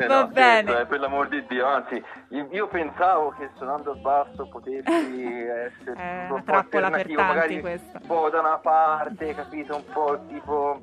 Eh, 0.00 0.06
Va 0.06 0.20
no, 0.20 0.26
bene. 0.28 0.62
scherzo, 0.62 0.80
eh, 0.80 0.86
per 0.86 1.00
l'amor 1.00 1.28
di 1.28 1.44
Dio, 1.48 1.66
anzi, 1.66 2.00
io, 2.28 2.46
io 2.52 2.68
pensavo 2.68 3.34
che 3.36 3.50
suonando 3.56 3.92
il 3.94 4.00
basso 4.00 4.46
potessi 4.48 4.84
essere 4.86 5.94
È 5.96 6.26
un 6.30 6.44
po' 6.44 6.52
alternativo, 6.54 7.16
tanti 7.16 7.34
magari 7.34 7.60
questa. 7.60 7.98
un 8.00 8.06
po' 8.06 8.28
da 8.30 8.38
una 8.40 8.58
parte, 8.58 9.34
capito? 9.34 9.74
Un 9.74 9.84
po' 9.92 10.20
tipo 10.28 10.82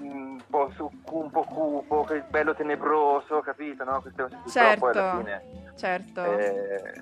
un 0.00 0.40
po' 0.48 0.70
su 0.74 0.90
un 1.10 1.30
po' 1.30 1.42
cupo, 1.44 2.04
che 2.04 2.22
bello 2.28 2.54
tenebroso, 2.54 3.40
capito? 3.40 3.84
No? 3.84 4.00
Queste 4.00 4.22
cose 4.22 4.36
poi 4.78 4.90
alla 4.90 5.10
Certo, 5.10 5.16
fine 5.18 5.42
certo. 5.76 6.38
eh, 6.38 6.92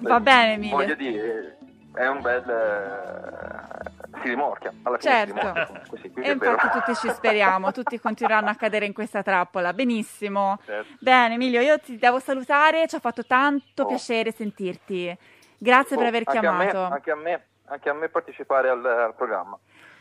Va 0.00 0.20
bene, 0.20 0.68
voglio 0.70 0.92
Emilio. 0.92 0.96
dire, 0.96 1.58
è 1.94 2.06
un 2.06 2.20
bel 2.20 2.48
eh, 2.50 4.20
si 4.22 4.28
rimorchia 4.28 4.72
alla 4.82 4.98
fine 4.98 5.10
Certo. 5.12 5.34
rimorchia 5.34 5.66
comunque, 5.66 5.98
sì, 5.98 6.10
quindi 6.10 6.30
E 6.30 6.34
vero. 6.36 6.52
infatti 6.52 6.78
tutti 6.78 6.94
ci 6.96 7.08
speriamo, 7.10 7.72
tutti 7.72 7.98
continueranno 8.00 8.50
a 8.50 8.54
cadere 8.54 8.86
in 8.86 8.92
questa 8.92 9.22
trappola. 9.22 9.72
Benissimo. 9.72 10.58
Certo. 10.64 10.92
Bene, 11.00 11.34
Emilio, 11.34 11.60
io 11.60 11.78
ti 11.78 11.96
devo 11.96 12.18
salutare, 12.18 12.86
ci 12.88 12.96
ha 12.96 13.00
fatto 13.00 13.24
tanto 13.24 13.82
Oh. 13.84 13.86
piacere 13.86 14.32
sentirti. 14.32 15.16
Grazie 15.56 15.96
per 15.96 16.04
Oh, 16.04 16.08
aver 16.08 16.22
anche 16.26 16.46
a 16.46 16.52
me- 16.52 16.66
chiamato. 16.68 16.92
anche 16.94 17.10
a 17.10 17.16
me, 17.16 17.44
anche 17.66 17.88
a 17.88 17.92
me 17.94 18.08
partecipare 18.08 18.68
al, 18.68 18.84
al 18.84 19.14
programma. 19.14 19.58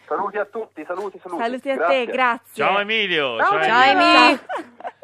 Saluti 0.07 0.37
a 0.37 0.45
tutti, 0.45 0.83
saluti, 0.85 1.19
saluti. 1.21 1.41
Saluti 1.43 1.69
a 1.69 1.85
te, 1.87 2.05
grazie. 2.05 2.63
Ciao 2.63 2.79
Emilio. 2.79 3.37
Ciao, 3.37 3.63
ciao 3.63 3.83
Emilio. 3.83 4.19
Amy. 4.19 4.39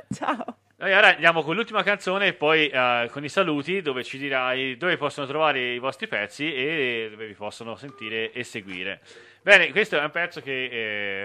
Ciao. 0.13 0.57
Noi 0.77 0.93
ora 0.93 1.07
andiamo 1.09 1.41
con 1.43 1.55
l'ultima 1.55 1.83
canzone 1.83 2.27
e 2.27 2.33
poi 2.33 2.67
eh, 2.69 3.09
con 3.11 3.23
i 3.23 3.29
saluti 3.29 3.81
dove 3.81 4.03
ci 4.03 4.17
dirai 4.17 4.77
dove 4.77 4.95
possono 4.97 5.27
trovare 5.27 5.73
i 5.73 5.79
vostri 5.79 6.07
pezzi 6.07 6.53
e 6.53 7.09
dove 7.11 7.27
vi 7.27 7.33
possono 7.33 7.75
sentire 7.75 8.31
e 8.31 8.43
seguire. 8.43 9.01
Bene, 9.41 9.71
questo 9.71 9.97
è 9.97 10.03
un 10.03 10.09
pezzo 10.09 10.41
che 10.41 10.65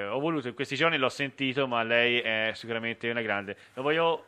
eh, 0.01 0.07
ho 0.07 0.19
voluto 0.19 0.49
in 0.49 0.55
questi 0.55 0.75
giorni, 0.77 0.97
l'ho 0.99 1.09
sentito, 1.09 1.67
ma 1.69 1.83
lei 1.83 2.21
è 2.21 2.51
sicuramente 2.55 3.09
una 3.11 3.23
grande. 3.23 3.57
Lo 3.75 3.83
voglio... 3.83 4.25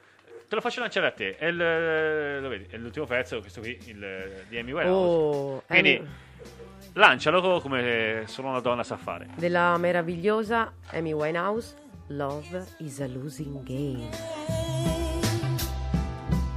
Te 0.48 0.54
lo 0.54 0.60
faccio 0.60 0.78
lanciare 0.80 1.06
a 1.08 1.10
te. 1.10 1.36
È, 1.36 1.46
il- 1.46 2.40
lo 2.40 2.48
vedi, 2.48 2.66
è 2.70 2.76
l'ultimo 2.76 3.04
pezzo, 3.04 3.40
questo 3.40 3.60
qui, 3.60 3.76
il, 3.86 4.44
di 4.48 4.58
Amy 4.58 4.70
Winehouse. 4.72 5.16
Oh, 5.16 5.62
Quindi 5.66 5.96
Amy- 5.96 6.08
lancialo 6.96 7.60
come 7.60 8.24
solo 8.26 8.48
una 8.48 8.60
donna 8.60 8.82
sa 8.82 8.96
fare. 8.96 9.28
Della 9.36 9.76
meravigliosa 9.76 10.72
Amy 10.92 11.12
Winehouse, 11.12 11.74
Love 12.08 12.64
is 12.78 13.00
a 13.00 13.06
losing 13.06 13.62
game. 13.64 14.08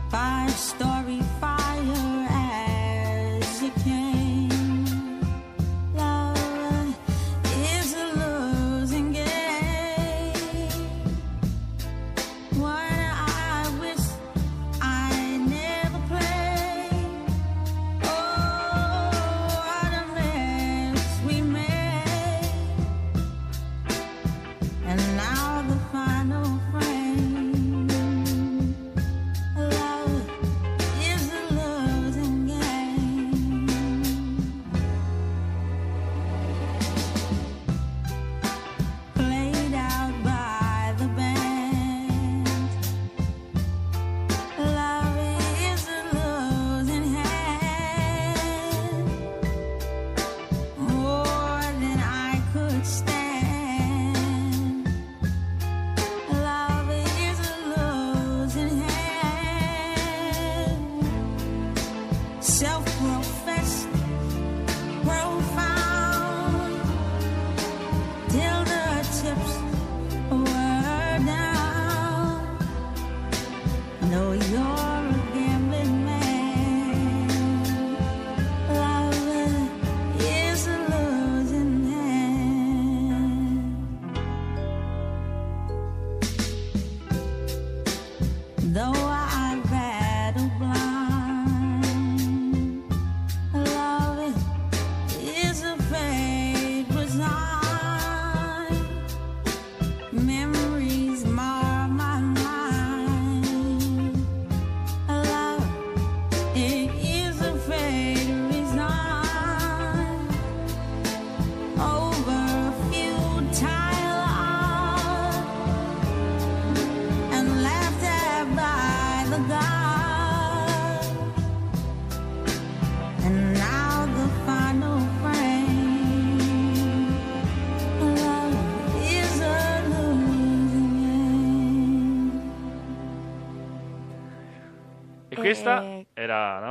Five 0.09 0.51
story 0.51 1.28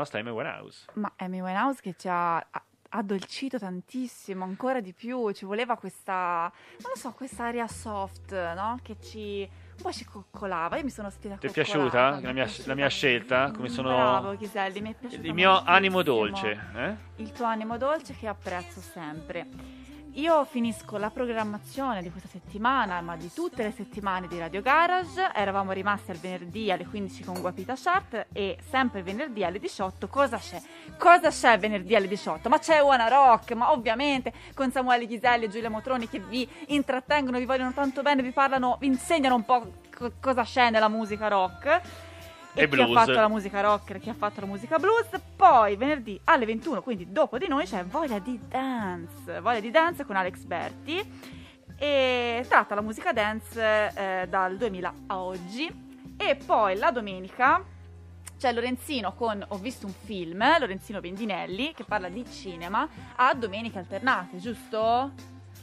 nostra 0.08 0.20
Amy 0.20 0.30
Winehouse. 0.30 0.86
Ma 0.94 1.12
Amy 1.16 1.40
Winehouse 1.40 1.80
che 1.82 1.94
ci 1.96 2.08
ha 2.08 2.44
addolcito 2.90 3.58
tantissimo, 3.58 4.44
ancora 4.44 4.80
di 4.80 4.94
più, 4.94 5.30
ci 5.32 5.44
voleva 5.44 5.76
questa, 5.76 6.50
non 6.80 6.90
lo 6.94 6.98
so, 6.98 7.12
questa 7.12 7.44
aria 7.44 7.66
soft, 7.68 8.32
no? 8.32 8.78
Che 8.82 8.96
ci 9.00 9.48
un 9.78 9.84
po' 9.84 9.92
ci 9.92 10.04
coccolava. 10.04 10.76
Io 10.78 10.84
mi 10.84 10.90
sono 10.90 11.10
sentita 11.10 11.36
Ti 11.36 11.46
è 11.46 11.50
piaciuta 11.50 12.20
la 12.20 12.32
mia, 12.32 12.44
piaciuta 12.44 12.68
la 12.68 12.74
mia 12.74 12.88
scelta? 12.88 13.50
Come 13.52 13.68
sono 13.68 13.90
Bravo 13.90 14.36
Chiselli, 14.36 14.80
mi 14.80 14.90
è 14.90 14.94
piaciuta 14.94 15.26
il 15.26 15.34
mio 15.34 15.62
animo 15.62 16.02
dolce? 16.02 16.58
eh? 16.74 16.96
Il 17.16 17.30
tuo 17.32 17.44
animo 17.44 17.76
dolce 17.76 18.14
che 18.14 18.26
apprezzo 18.26 18.80
sempre. 18.80 19.46
Io 20.18 20.44
finisco 20.46 20.96
la 20.96 21.10
programmazione 21.10 22.02
di 22.02 22.10
questa 22.10 22.28
settimana, 22.28 23.00
ma 23.00 23.14
di 23.14 23.32
tutte 23.32 23.62
le 23.62 23.70
settimane 23.70 24.26
di 24.26 24.36
Radio 24.36 24.60
Garage. 24.60 25.30
Eravamo 25.32 25.70
rimasti 25.70 26.10
al 26.10 26.16
venerdì 26.16 26.72
alle 26.72 26.86
15 26.86 27.22
con 27.22 27.40
Guapita 27.40 27.74
Chart 27.76 28.26
e 28.32 28.58
sempre 28.68 29.04
venerdì 29.04 29.44
alle 29.44 29.60
18 29.60 30.08
cosa 30.08 30.36
c'è? 30.36 30.60
Cosa 30.98 31.28
c'è 31.28 31.56
venerdì 31.60 31.94
alle 31.94 32.08
18? 32.08 32.48
Ma 32.48 32.58
c'è 32.58 32.82
Wanna 32.82 33.06
Rock, 33.06 33.52
ma 33.52 33.70
ovviamente 33.70 34.32
con 34.54 34.72
Samuele 34.72 35.06
Ghiselli 35.06 35.44
e 35.44 35.48
Giulia 35.50 35.70
Motroni 35.70 36.08
che 36.08 36.18
vi 36.18 36.48
intrattengono, 36.66 37.38
vi 37.38 37.44
vogliono 37.44 37.72
tanto 37.72 38.02
bene, 38.02 38.20
vi 38.20 38.32
parlano, 38.32 38.76
vi 38.80 38.88
insegnano 38.88 39.36
un 39.36 39.44
po' 39.44 39.70
co- 39.94 40.14
cosa 40.18 40.42
c'è 40.42 40.70
nella 40.70 40.88
musica 40.88 41.28
rock. 41.28 42.07
E 42.58 42.68
chi 42.68 42.76
blues. 42.76 42.96
ha 42.96 43.04
fatto 43.04 43.12
la 43.12 43.28
musica 43.28 43.60
rock 43.60 43.90
e 43.90 43.98
chi 44.00 44.08
ha 44.08 44.14
fatto 44.14 44.40
la 44.40 44.46
musica 44.46 44.78
blues. 44.78 45.08
Poi 45.36 45.76
venerdì 45.76 46.20
alle 46.24 46.46
21, 46.46 46.82
quindi 46.82 47.10
dopo 47.10 47.38
di 47.38 47.48
noi, 47.48 47.64
c'è 47.64 47.84
Voglia 47.84 48.18
di 48.18 48.38
Dance. 48.46 49.40
Voglia 49.40 49.60
di 49.60 49.70
Dance 49.70 50.04
con 50.04 50.16
Alex 50.16 50.42
Berti. 50.44 51.36
E 51.80 52.44
tratta 52.48 52.74
la 52.74 52.80
musica 52.80 53.12
dance 53.12 53.92
eh, 53.94 54.26
dal 54.28 54.56
2000 54.56 54.94
a 55.06 55.18
oggi. 55.20 55.86
E 56.16 56.34
poi 56.34 56.76
la 56.76 56.90
domenica 56.90 57.64
c'è 58.38 58.52
Lorenzino 58.52 59.14
con 59.14 59.44
Ho 59.48 59.56
visto 59.58 59.86
un 59.86 59.92
film, 59.92 60.42
Lorenzino 60.58 61.00
Bendinelli, 61.00 61.72
che 61.74 61.84
parla 61.84 62.08
di 62.08 62.24
cinema, 62.30 62.88
a 63.16 63.34
domeniche 63.34 63.78
alternate, 63.78 64.38
giusto? 64.38 65.12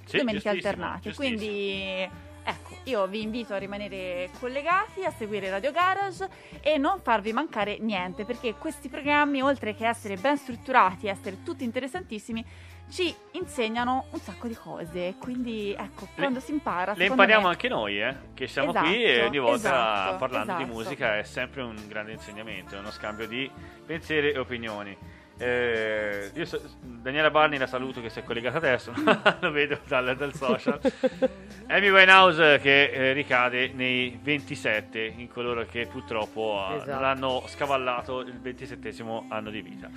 Sì, 0.05 0.17
domeniche 0.17 0.49
alternate. 0.49 1.13
Quindi 1.13 2.09
ecco, 2.45 2.77
io 2.83 3.07
vi 3.07 3.23
invito 3.23 3.53
a 3.53 3.57
rimanere 3.57 4.29
collegati, 4.39 5.03
a 5.03 5.11
seguire 5.11 5.49
Radio 5.49 5.71
Garage 5.71 6.29
e 6.61 6.77
non 6.77 7.01
farvi 7.01 7.33
mancare 7.33 7.77
niente, 7.79 8.23
perché 8.23 8.53
questi 8.53 8.87
programmi, 8.87 9.41
oltre 9.41 9.75
che 9.75 9.87
essere 9.87 10.15
ben 10.15 10.37
strutturati, 10.37 11.07
essere 11.07 11.41
tutti 11.43 11.63
interessantissimi, 11.63 12.45
ci 12.87 13.13
insegnano 13.31 14.05
un 14.11 14.19
sacco 14.19 14.47
di 14.47 14.53
cose. 14.53 15.15
Quindi 15.19 15.75
ecco, 15.77 16.07
quando 16.15 16.39
si 16.39 16.51
impara, 16.51 16.93
Le 16.95 17.07
impariamo 17.07 17.43
me- 17.43 17.49
anche 17.49 17.67
noi, 17.67 17.99
eh, 17.99 18.15
che 18.35 18.47
siamo 18.47 18.69
Esatto, 18.69 18.85
qui 18.85 19.03
e 19.03 19.23
ogni 19.23 19.39
volta 19.39 19.55
esatto, 19.55 20.17
parlando 20.17 20.55
di 20.55 20.63
esatto. 20.63 20.77
musica 20.77 21.17
è 21.17 21.23
sempre 21.23 21.63
un 21.63 21.75
grande 21.87 22.11
insegnamento, 22.11 22.75
è 22.75 22.77
uno 22.77 22.91
scambio 22.91 23.27
di 23.27 23.49
pensieri 23.85 24.31
e 24.31 24.37
opinioni. 24.37 24.95
Eh, 25.37 26.31
io 26.33 26.45
so- 26.45 26.61
Daniela 26.81 27.29
Barni 27.29 27.57
la 27.57 27.67
saluto 27.67 28.01
che 28.01 28.09
si 28.09 28.19
è 28.19 28.23
collegata 28.23 28.57
adesso, 28.57 28.93
lo 29.41 29.51
vedo 29.51 29.79
dal, 29.87 30.15
dal 30.15 30.33
social. 30.33 30.79
Amy 31.67 31.89
Winehouse 31.89 32.59
che 32.61 32.85
eh, 32.85 33.13
ricade 33.13 33.71
nei 33.73 34.17
27 34.21 35.13
in 35.17 35.27
coloro 35.27 35.65
che 35.65 35.87
purtroppo 35.87 36.65
eh, 36.71 36.75
Esatto. 36.75 36.91
non 36.91 37.03
hanno 37.03 37.43
scavallato 37.47 38.21
il 38.21 38.39
27 38.39 38.93
anno 39.29 39.49
di 39.49 39.61
vita. 39.61 39.89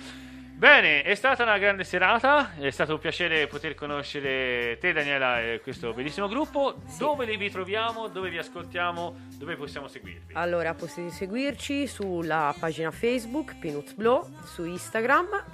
Bene, 0.59 1.03
è 1.03 1.15
stata 1.15 1.43
una 1.43 1.57
grande 1.57 1.85
serata, 1.85 2.53
è 2.57 2.69
stato 2.69 2.91
un 2.91 2.99
piacere 2.99 3.47
poter 3.47 3.75
conoscere 3.75 4.77
te 4.77 4.91
Daniela 4.91 5.39
e 5.41 5.61
questo 5.61 5.93
bellissimo 5.93 6.27
gruppo. 6.27 6.75
Dove 6.97 7.23
li 7.23 7.37
ritroviamo, 7.37 8.09
dove 8.09 8.29
vi 8.29 8.39
ascoltiamo, 8.39 9.27
dove 9.37 9.55
possiamo 9.55 9.87
seguirvi? 9.87 10.33
Allora, 10.33 10.73
potete 10.73 11.11
seguirci 11.11 11.87
sulla 11.87 12.53
pagina 12.59 12.91
Facebook 12.91 13.57
Peanuts 13.57 13.93
Blow, 13.93 14.29
su 14.43 14.65
Instagram 14.65 15.45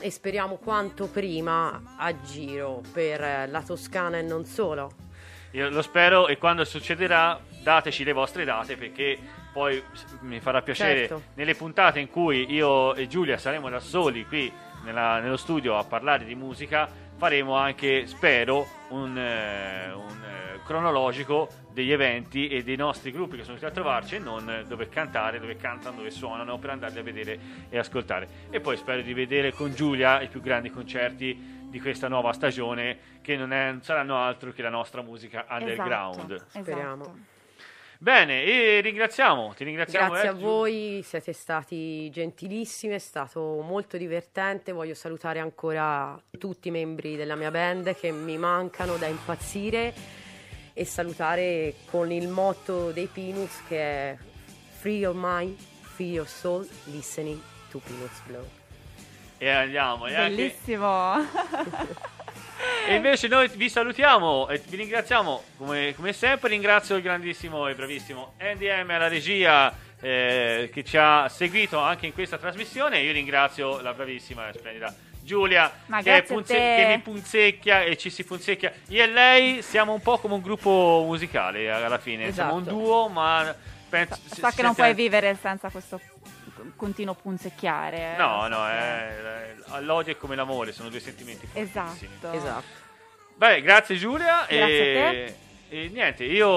e 0.00 0.10
speriamo 0.10 0.56
quanto 0.56 1.06
prima 1.06 1.94
a 1.96 2.20
giro 2.20 2.82
per 2.92 3.48
la 3.48 3.62
Toscana 3.62 4.18
e 4.18 4.22
non 4.22 4.44
solo. 4.44 4.90
Io 5.52 5.68
lo 5.68 5.82
spero 5.82 6.26
e 6.26 6.36
quando 6.36 6.64
succederà 6.64 7.40
dateci 7.62 8.02
le 8.02 8.12
vostre 8.12 8.44
date 8.44 8.76
perché 8.76 9.43
poi 9.54 9.80
mi 10.22 10.40
farà 10.40 10.60
piacere 10.62 10.98
Certo. 11.06 11.22
nelle 11.34 11.54
puntate 11.54 12.00
in 12.00 12.10
cui 12.10 12.52
io 12.52 12.92
e 12.94 13.06
Giulia 13.06 13.38
saremo 13.38 13.68
da 13.70 13.78
soli 13.78 14.26
qui 14.26 14.52
nella- 14.82 15.20
nello 15.20 15.36
studio 15.36 15.78
a 15.78 15.84
parlare 15.84 16.24
di 16.24 16.34
musica 16.34 16.88
faremo 17.16 17.54
anche, 17.56 18.06
spero, 18.08 18.66
un, 18.88 19.16
eh, 19.16 19.92
un, 19.92 20.22
eh, 20.24 20.60
cronologico 20.66 21.48
degli 21.70 21.92
eventi 21.92 22.48
e 22.48 22.64
dei 22.64 22.74
nostri 22.76 23.12
gruppi 23.12 23.36
che 23.36 23.44
sono 23.44 23.54
venuti 23.56 23.70
a 23.70 23.74
trovarci 23.74 24.16
e 24.16 24.18
non 24.18 24.64
dove 24.66 24.88
cantare, 24.88 25.38
dove 25.38 25.56
cantano, 25.56 25.98
dove 25.98 26.10
suonano 26.10 26.58
per 26.58 26.70
andarli 26.70 26.98
a 26.98 27.02
vedere 27.02 27.38
e 27.70 27.78
ascoltare. 27.78 28.26
E 28.50 28.60
poi 28.60 28.76
spero 28.76 29.02
di 29.02 29.14
vedere 29.14 29.52
con 29.52 29.72
Giulia 29.72 30.20
i 30.20 30.28
più 30.28 30.40
grandi 30.40 30.70
concerti 30.70 31.52
di 31.70 31.80
questa 31.80 32.08
nuova 32.08 32.32
stagione 32.32 32.98
che 33.22 33.36
non, 33.36 33.52
è- 33.52 33.70
non 33.70 33.82
saranno 33.82 34.16
altro 34.18 34.52
che 34.52 34.62
la 34.62 34.68
nostra 34.70 35.00
musica 35.02 35.46
underground. 35.48 36.30
Esatto, 36.32 36.50
Speriamo. 36.60 37.02
esatto. 37.02 37.32
Bene, 38.04 38.42
e 38.44 38.82
ringraziamo, 38.82 39.54
ti 39.56 39.64
ringraziamo. 39.64 40.10
Grazie 40.10 40.28
a 40.28 40.32
eh, 40.32 40.34
Giu- 40.34 40.42
voi, 40.42 41.02
siete 41.02 41.32
stati 41.32 42.10
gentilissimi, 42.10 42.92
è 42.92 42.98
stato 42.98 43.62
molto 43.62 43.96
divertente. 43.96 44.72
Voglio 44.72 44.92
salutare 44.92 45.38
ancora 45.38 46.20
tutti 46.38 46.68
i 46.68 46.70
membri 46.70 47.16
della 47.16 47.34
mia 47.34 47.50
band 47.50 47.96
che 47.96 48.10
mi 48.10 48.36
mancano 48.36 48.96
da 48.96 49.06
impazzire 49.06 49.94
e 50.74 50.84
salutare 50.84 51.76
con 51.86 52.12
il 52.12 52.28
motto 52.28 52.90
dei 52.90 53.06
Peanuts 53.06 53.62
che 53.66 53.78
è 53.80 54.16
Free 54.80 54.98
your 54.98 55.14
mind, 55.16 55.56
free 55.80 56.10
your 56.10 56.28
soul, 56.28 56.68
listening 56.92 57.40
to 57.70 57.78
Peanuts 57.78 58.20
Blow. 58.26 58.46
E 59.38 59.48
andiamo. 59.48 60.08
E, 60.08 60.14
anche- 60.14 60.36
Bellissimo. 60.36 62.12
e 62.86 62.94
invece 62.94 63.28
noi 63.28 63.48
vi 63.48 63.68
salutiamo 63.68 64.48
e 64.48 64.60
vi 64.66 64.76
ringraziamo 64.76 65.42
come, 65.56 65.94
come 65.96 66.12
sempre. 66.12 66.48
Ringrazio 66.50 66.96
il 66.96 67.02
grandissimo 67.02 67.66
e 67.68 67.74
bravissimo 67.74 68.34
NDM 68.40 68.90
alla 68.90 69.08
regia 69.08 69.74
eh, 70.00 70.70
che 70.72 70.84
ci 70.84 70.96
ha 70.96 71.28
seguito 71.28 71.78
anche 71.78 72.06
in 72.06 72.12
questa 72.12 72.38
trasmissione. 72.38 73.00
Io 73.00 73.12
ringrazio 73.12 73.80
la 73.80 73.92
bravissima 73.94 74.48
e 74.48 74.52
splendida 74.52 74.94
Giulia 75.22 75.72
che, 76.02 76.22
punze- 76.26 76.54
che 76.54 76.84
mi 76.88 76.98
punzecchia 77.00 77.82
e 77.82 77.96
ci 77.96 78.10
si 78.10 78.24
punzecchia. 78.24 78.72
Io 78.88 79.02
e 79.02 79.06
lei 79.06 79.62
siamo 79.62 79.94
un 79.94 80.00
po' 80.02 80.18
come 80.18 80.34
un 80.34 80.42
gruppo 80.42 81.02
musicale 81.06 81.70
alla 81.70 81.98
fine. 81.98 82.30
Siamo 82.32 82.54
un 82.54 82.60
Esatto. 82.60 82.76
duo, 82.76 83.08
ma 83.08 83.54
penso. 83.88 84.16
So 84.26 84.48
si- 84.50 84.56
che 84.56 84.62
non 84.62 84.74
puoi 84.74 84.92
vivere 84.92 85.36
senza 85.40 85.70
questo 85.70 85.98
continuo 86.76 87.14
punzecchiare. 87.14 88.16
No, 88.16 88.46
eh, 88.46 88.48
no, 88.48 88.56
so 88.56 88.66
è, 88.66 89.76
è- 89.76 89.80
l'odio 89.80 90.12
è 90.12 90.16
come 90.16 90.34
l'amore, 90.36 90.72
sono 90.72 90.88
due 90.88 91.00
sentimenti 91.00 91.46
fortissimi. 91.46 92.10
Esatto. 92.20 92.32
Esatto. 92.36 92.82
Beh, 93.36 93.62
grazie 93.62 93.96
Giulia. 93.96 94.46
Grazie 94.48 94.92
e, 94.92 95.00
a 95.00 95.10
te. 95.10 95.36
e 95.68 95.88
niente, 95.88 96.24
io 96.24 96.48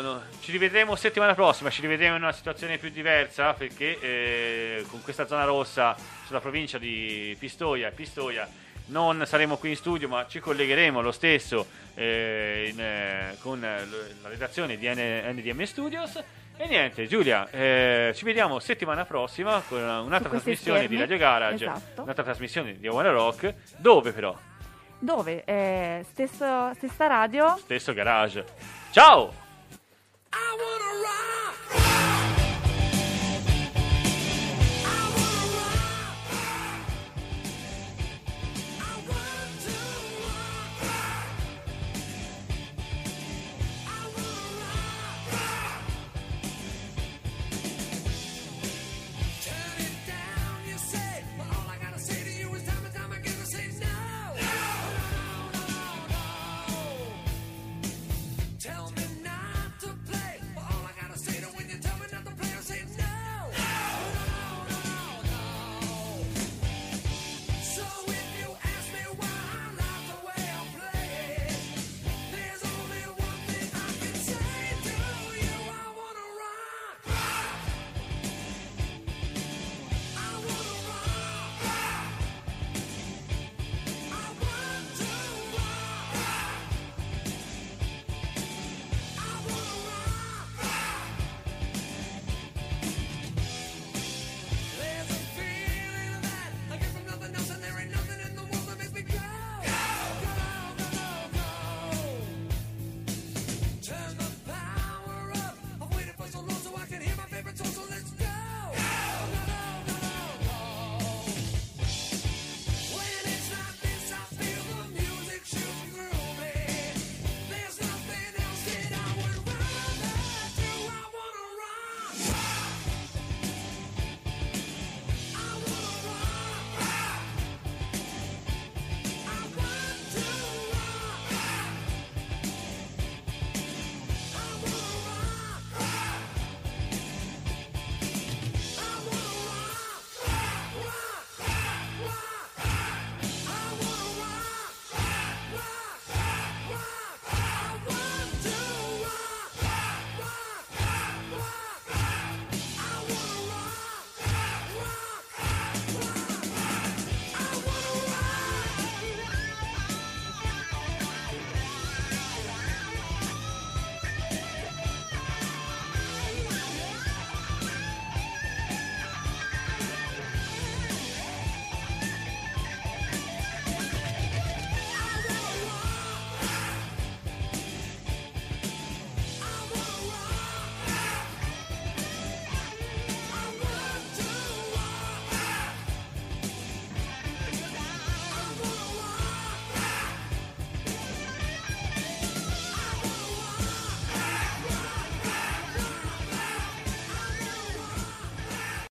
no, 0.00 0.22
ci 0.40 0.52
rivedremo 0.52 0.94
settimana 0.96 1.34
prossima, 1.34 1.70
ci 1.70 1.80
rivedremo 1.80 2.16
in 2.16 2.22
una 2.22 2.32
situazione 2.32 2.78
più 2.78 2.90
diversa 2.90 3.52
perché 3.52 3.98
eh, 4.00 4.84
con 4.88 5.02
questa 5.02 5.26
zona 5.26 5.44
rossa 5.44 5.96
sulla 6.26 6.40
provincia 6.40 6.78
di 6.78 7.36
Pistoia 7.38 7.88
e 7.88 7.92
Pistoia 7.92 8.48
non 8.86 9.24
saremo 9.26 9.56
qui 9.56 9.70
in 9.70 9.76
studio 9.76 10.08
ma 10.08 10.26
ci 10.28 10.40
collegheremo 10.40 11.00
lo 11.00 11.10
stesso 11.10 11.66
eh, 11.94 12.68
in, 12.70 12.78
eh, 12.80 13.36
con 13.40 13.64
eh, 13.64 13.86
la 14.22 14.28
redazione 14.28 14.76
di 14.76 14.86
N- 14.86 15.32
NDM 15.34 15.62
Studios. 15.64 16.22
E 16.56 16.66
niente, 16.68 17.06
Giulia, 17.08 17.48
eh, 17.50 18.12
ci 18.14 18.24
vediamo 18.24 18.60
settimana 18.60 19.04
prossima 19.04 19.60
con 19.66 19.80
un'altra 19.80 20.28
trasmissione 20.28 20.78
schermi. 20.78 20.94
di 20.94 21.00
Radio 21.02 21.16
Garage, 21.18 21.64
esatto. 21.64 22.02
un'altra 22.02 22.22
trasmissione 22.22 22.78
di 22.78 22.86
One 22.86 23.10
Rock, 23.10 23.54
dove 23.78 24.12
però? 24.12 24.36
Dove? 25.00 25.42
Eh, 25.44 26.04
stesso, 26.12 26.72
stessa 26.74 27.06
radio. 27.08 27.56
Stesso 27.58 27.92
garage. 27.92 28.44
Ciao! 28.92 29.32
I 30.30 30.36
wanna 30.56 30.92
rock! 31.02 32.43